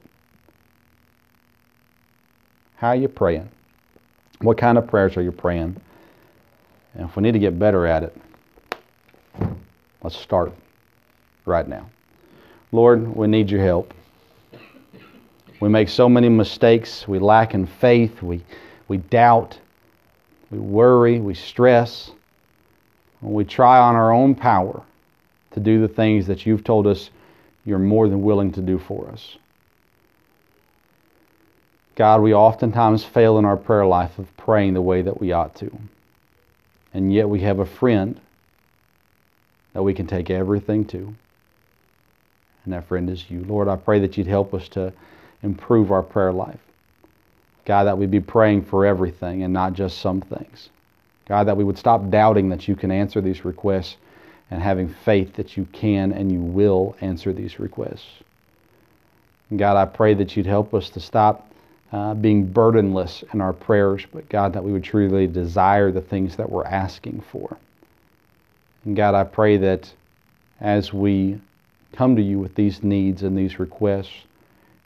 How 2.75 2.89
are 2.89 2.95
you 2.95 3.07
praying? 3.07 3.49
What 4.41 4.57
kind 4.57 4.77
of 4.77 4.87
prayers 4.87 5.17
are 5.17 5.23
you 5.23 5.31
praying? 5.31 5.75
And 6.93 7.09
if 7.09 7.15
we 7.15 7.23
need 7.23 7.33
to 7.33 7.39
get 7.39 7.57
better 7.57 7.87
at 7.87 8.03
it, 8.03 8.15
Let's 10.07 10.15
start 10.15 10.53
right 11.45 11.67
now. 11.67 11.89
Lord, 12.71 13.15
we 13.15 13.27
need 13.27 13.49
your 13.49 13.61
help. 13.61 13.93
We 15.59 15.69
make 15.69 15.89
so 15.89 16.07
many 16.07 16.29
mistakes. 16.29 17.07
We 17.07 17.19
lack 17.19 17.53
in 17.53 17.65
faith. 17.65 18.21
We, 18.21 18.43
we 18.87 18.97
doubt. 18.97 19.59
We 20.51 20.59
worry. 20.59 21.19
We 21.19 21.33
stress. 21.33 22.11
We 23.21 23.43
try 23.43 23.79
on 23.79 23.95
our 23.95 24.11
own 24.11 24.35
power 24.35 24.83
to 25.51 25.59
do 25.59 25.81
the 25.81 25.87
things 25.87 26.27
that 26.27 26.45
you've 26.45 26.63
told 26.63 26.85
us 26.85 27.09
you're 27.65 27.79
more 27.79 28.07
than 28.07 28.21
willing 28.21 28.51
to 28.53 28.61
do 28.61 28.77
for 28.77 29.09
us. 29.09 29.37
God, 31.95 32.21
we 32.21 32.33
oftentimes 32.33 33.03
fail 33.03 33.39
in 33.39 33.45
our 33.45 33.57
prayer 33.57 33.85
life 33.85 34.19
of 34.19 34.37
praying 34.37 34.75
the 34.75 34.81
way 34.81 35.01
that 35.01 35.19
we 35.19 35.31
ought 35.31 35.55
to. 35.55 35.75
And 36.93 37.11
yet 37.11 37.27
we 37.27 37.41
have 37.41 37.57
a 37.57 37.65
friend 37.65 38.21
that 39.73 39.81
we 39.81 39.95
can 39.95 40.05
take 40.05 40.29
everything 40.29 40.85
to. 40.85 41.15
And 42.63 42.73
that 42.73 42.87
friend 42.87 43.09
is 43.09 43.29
you. 43.29 43.43
Lord, 43.45 43.67
I 43.67 43.77
pray 43.77 43.99
that 43.99 44.15
you'd 44.15 44.27
help 44.27 44.53
us 44.53 44.69
to 44.69 44.93
improve 45.43 45.91
our 45.91 46.03
prayer 46.03 46.33
life. 46.33 46.59
God, 47.65 47.83
that 47.83 47.97
we'd 47.97 48.11
be 48.11 48.21
praying 48.21 48.63
for 48.63 48.85
everything 48.85 49.43
and 49.43 49.53
not 49.53 49.73
just 49.73 49.99
some 49.99 50.21
things. 50.21 50.69
God, 51.27 51.47
that 51.47 51.57
we 51.57 51.65
would 51.65 51.77
stop 51.77 52.09
doubting 52.09 52.49
that 52.49 52.67
you 52.67 52.75
can 52.75 52.91
answer 52.91 53.19
these 53.19 53.43
requests 53.43 53.97
and 54.49 54.61
having 54.61 54.87
faith 54.87 55.35
that 55.35 55.57
you 55.57 55.65
can 55.73 56.13
and 56.13 56.31
you 56.31 56.39
will 56.39 56.95
answer 57.01 57.33
these 57.33 57.59
requests. 57.59 58.07
God, 59.55 59.77
I 59.77 59.85
pray 59.85 60.13
that 60.13 60.35
you'd 60.35 60.45
help 60.45 60.73
us 60.73 60.89
to 60.91 60.99
stop 60.99 61.51
uh, 61.91 62.13
being 62.13 62.45
burdenless 62.45 63.23
in 63.33 63.41
our 63.41 63.53
prayers, 63.53 64.05
but 64.13 64.27
God, 64.29 64.53
that 64.53 64.63
we 64.63 64.71
would 64.71 64.83
truly 64.83 65.27
desire 65.27 65.91
the 65.91 66.01
things 66.01 66.35
that 66.35 66.49
we're 66.49 66.65
asking 66.65 67.21
for. 67.31 67.57
And 68.85 68.95
God, 68.95 69.15
I 69.15 69.23
pray 69.23 69.57
that 69.57 69.91
as 70.59 70.93
we 70.93 71.39
come 71.93 72.15
to 72.15 72.21
you 72.21 72.39
with 72.39 72.55
these 72.55 72.83
needs 72.83 73.23
and 73.23 73.37
these 73.37 73.59
requests, 73.59 74.13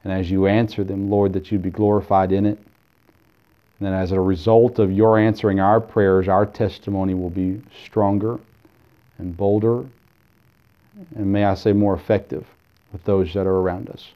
and 0.03 0.11
as 0.11 0.31
you 0.31 0.47
answer 0.47 0.83
them, 0.83 1.09
Lord, 1.09 1.33
that 1.33 1.51
you 1.51 1.59
be 1.59 1.69
glorified 1.69 2.31
in 2.31 2.45
it. 2.45 2.57
And 3.79 3.87
that 3.87 3.93
as 3.93 4.11
a 4.11 4.19
result 4.19 4.79
of 4.79 4.91
your 4.91 5.17
answering 5.17 5.59
our 5.59 5.79
prayers, 5.79 6.27
our 6.27 6.45
testimony 6.45 7.13
will 7.13 7.29
be 7.29 7.61
stronger 7.85 8.39
and 9.17 9.35
bolder, 9.35 9.85
and 11.15 11.31
may 11.31 11.45
I 11.45 11.55
say 11.55 11.73
more 11.73 11.93
effective 11.93 12.45
with 12.91 13.03
those 13.03 13.33
that 13.33 13.47
are 13.47 13.55
around 13.55 13.89
us. 13.89 14.09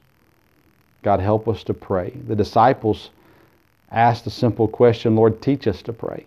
God, 1.02 1.20
help 1.20 1.48
us 1.48 1.62
to 1.64 1.74
pray. 1.74 2.10
The 2.26 2.34
disciples 2.34 3.10
asked 3.90 4.26
a 4.26 4.30
simple 4.30 4.66
question 4.66 5.14
Lord, 5.14 5.40
teach 5.40 5.66
us 5.66 5.82
to 5.82 5.92
pray. 5.92 6.26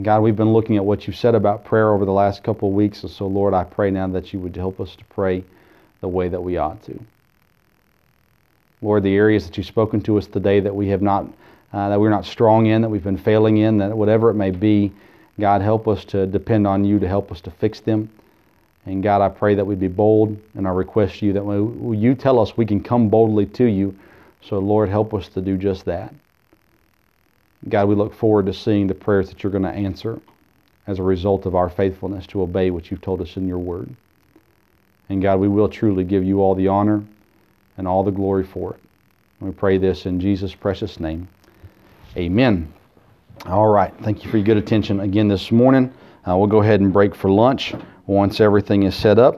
God, 0.00 0.22
we've 0.22 0.36
been 0.36 0.52
looking 0.52 0.76
at 0.76 0.84
what 0.84 1.06
you've 1.06 1.16
said 1.16 1.34
about 1.34 1.64
prayer 1.64 1.92
over 1.92 2.06
the 2.06 2.12
last 2.12 2.42
couple 2.42 2.68
of 2.68 2.74
weeks, 2.74 3.02
and 3.02 3.10
so, 3.10 3.26
Lord, 3.26 3.52
I 3.52 3.64
pray 3.64 3.90
now 3.90 4.06
that 4.08 4.32
you 4.32 4.38
would 4.38 4.56
help 4.56 4.80
us 4.80 4.96
to 4.96 5.04
pray 5.06 5.44
the 6.00 6.08
way 6.08 6.28
that 6.28 6.40
we 6.40 6.56
ought 6.56 6.82
to. 6.84 6.98
Lord, 8.82 9.04
the 9.04 9.14
areas 9.14 9.46
that 9.46 9.56
you've 9.56 9.66
spoken 9.66 10.00
to 10.02 10.18
us 10.18 10.26
today 10.26 10.60
that 10.60 10.74
we 10.74 10.88
have 10.88 11.02
not, 11.02 11.26
uh, 11.72 11.88
that 11.88 12.00
we're 12.00 12.10
not 12.10 12.26
strong 12.26 12.66
in, 12.66 12.82
that 12.82 12.88
we've 12.88 13.04
been 13.04 13.16
failing 13.16 13.58
in, 13.58 13.78
that 13.78 13.96
whatever 13.96 14.28
it 14.28 14.34
may 14.34 14.50
be, 14.50 14.92
God, 15.38 15.62
help 15.62 15.86
us 15.88 16.04
to 16.06 16.26
depend 16.26 16.66
on 16.66 16.84
you 16.84 16.98
to 16.98 17.08
help 17.08 17.30
us 17.30 17.40
to 17.42 17.50
fix 17.50 17.80
them. 17.80 18.10
And 18.84 19.02
God, 19.02 19.22
I 19.22 19.28
pray 19.28 19.54
that 19.54 19.64
we'd 19.64 19.78
be 19.78 19.88
bold 19.88 20.36
in 20.56 20.66
our 20.66 20.74
request 20.74 21.20
to 21.20 21.26
you, 21.26 21.32
that 21.34 21.44
when 21.44 22.00
you 22.00 22.16
tell 22.16 22.40
us 22.40 22.56
we 22.56 22.66
can 22.66 22.82
come 22.82 23.08
boldly 23.08 23.46
to 23.46 23.64
you. 23.64 23.96
So, 24.42 24.58
Lord, 24.58 24.88
help 24.88 25.14
us 25.14 25.28
to 25.28 25.40
do 25.40 25.56
just 25.56 25.84
that. 25.84 26.12
God, 27.68 27.88
we 27.88 27.94
look 27.94 28.12
forward 28.12 28.46
to 28.46 28.52
seeing 28.52 28.88
the 28.88 28.94
prayers 28.94 29.28
that 29.28 29.42
you're 29.44 29.52
going 29.52 29.62
to 29.62 29.70
answer 29.70 30.20
as 30.88 30.98
a 30.98 31.02
result 31.02 31.46
of 31.46 31.54
our 31.54 31.68
faithfulness 31.68 32.26
to 32.26 32.42
obey 32.42 32.72
what 32.72 32.90
you've 32.90 33.00
told 33.00 33.20
us 33.20 33.36
in 33.36 33.46
your 33.46 33.58
word. 33.58 33.94
And 35.08 35.22
God, 35.22 35.38
we 35.38 35.46
will 35.46 35.68
truly 35.68 36.02
give 36.02 36.24
you 36.24 36.40
all 36.40 36.56
the 36.56 36.66
honor 36.66 37.04
and 37.76 37.88
all 37.88 38.02
the 38.02 38.10
glory 38.10 38.44
for 38.44 38.74
it. 38.74 38.80
we 39.40 39.50
pray 39.50 39.78
this 39.78 40.06
in 40.06 40.20
Jesus' 40.20 40.54
precious 40.54 41.00
name. 41.00 41.28
Amen. 42.16 42.72
All 43.46 43.68
right. 43.68 43.92
Thank 44.02 44.24
you 44.24 44.30
for 44.30 44.36
your 44.36 44.46
good 44.46 44.56
attention 44.56 45.00
again 45.00 45.28
this 45.28 45.50
morning. 45.50 45.92
Uh, 46.28 46.36
we'll 46.36 46.46
go 46.46 46.60
ahead 46.60 46.80
and 46.80 46.92
break 46.92 47.14
for 47.14 47.30
lunch 47.30 47.74
once 48.06 48.40
everything 48.40 48.84
is 48.84 48.94
set 48.94 49.18
up. 49.18 49.30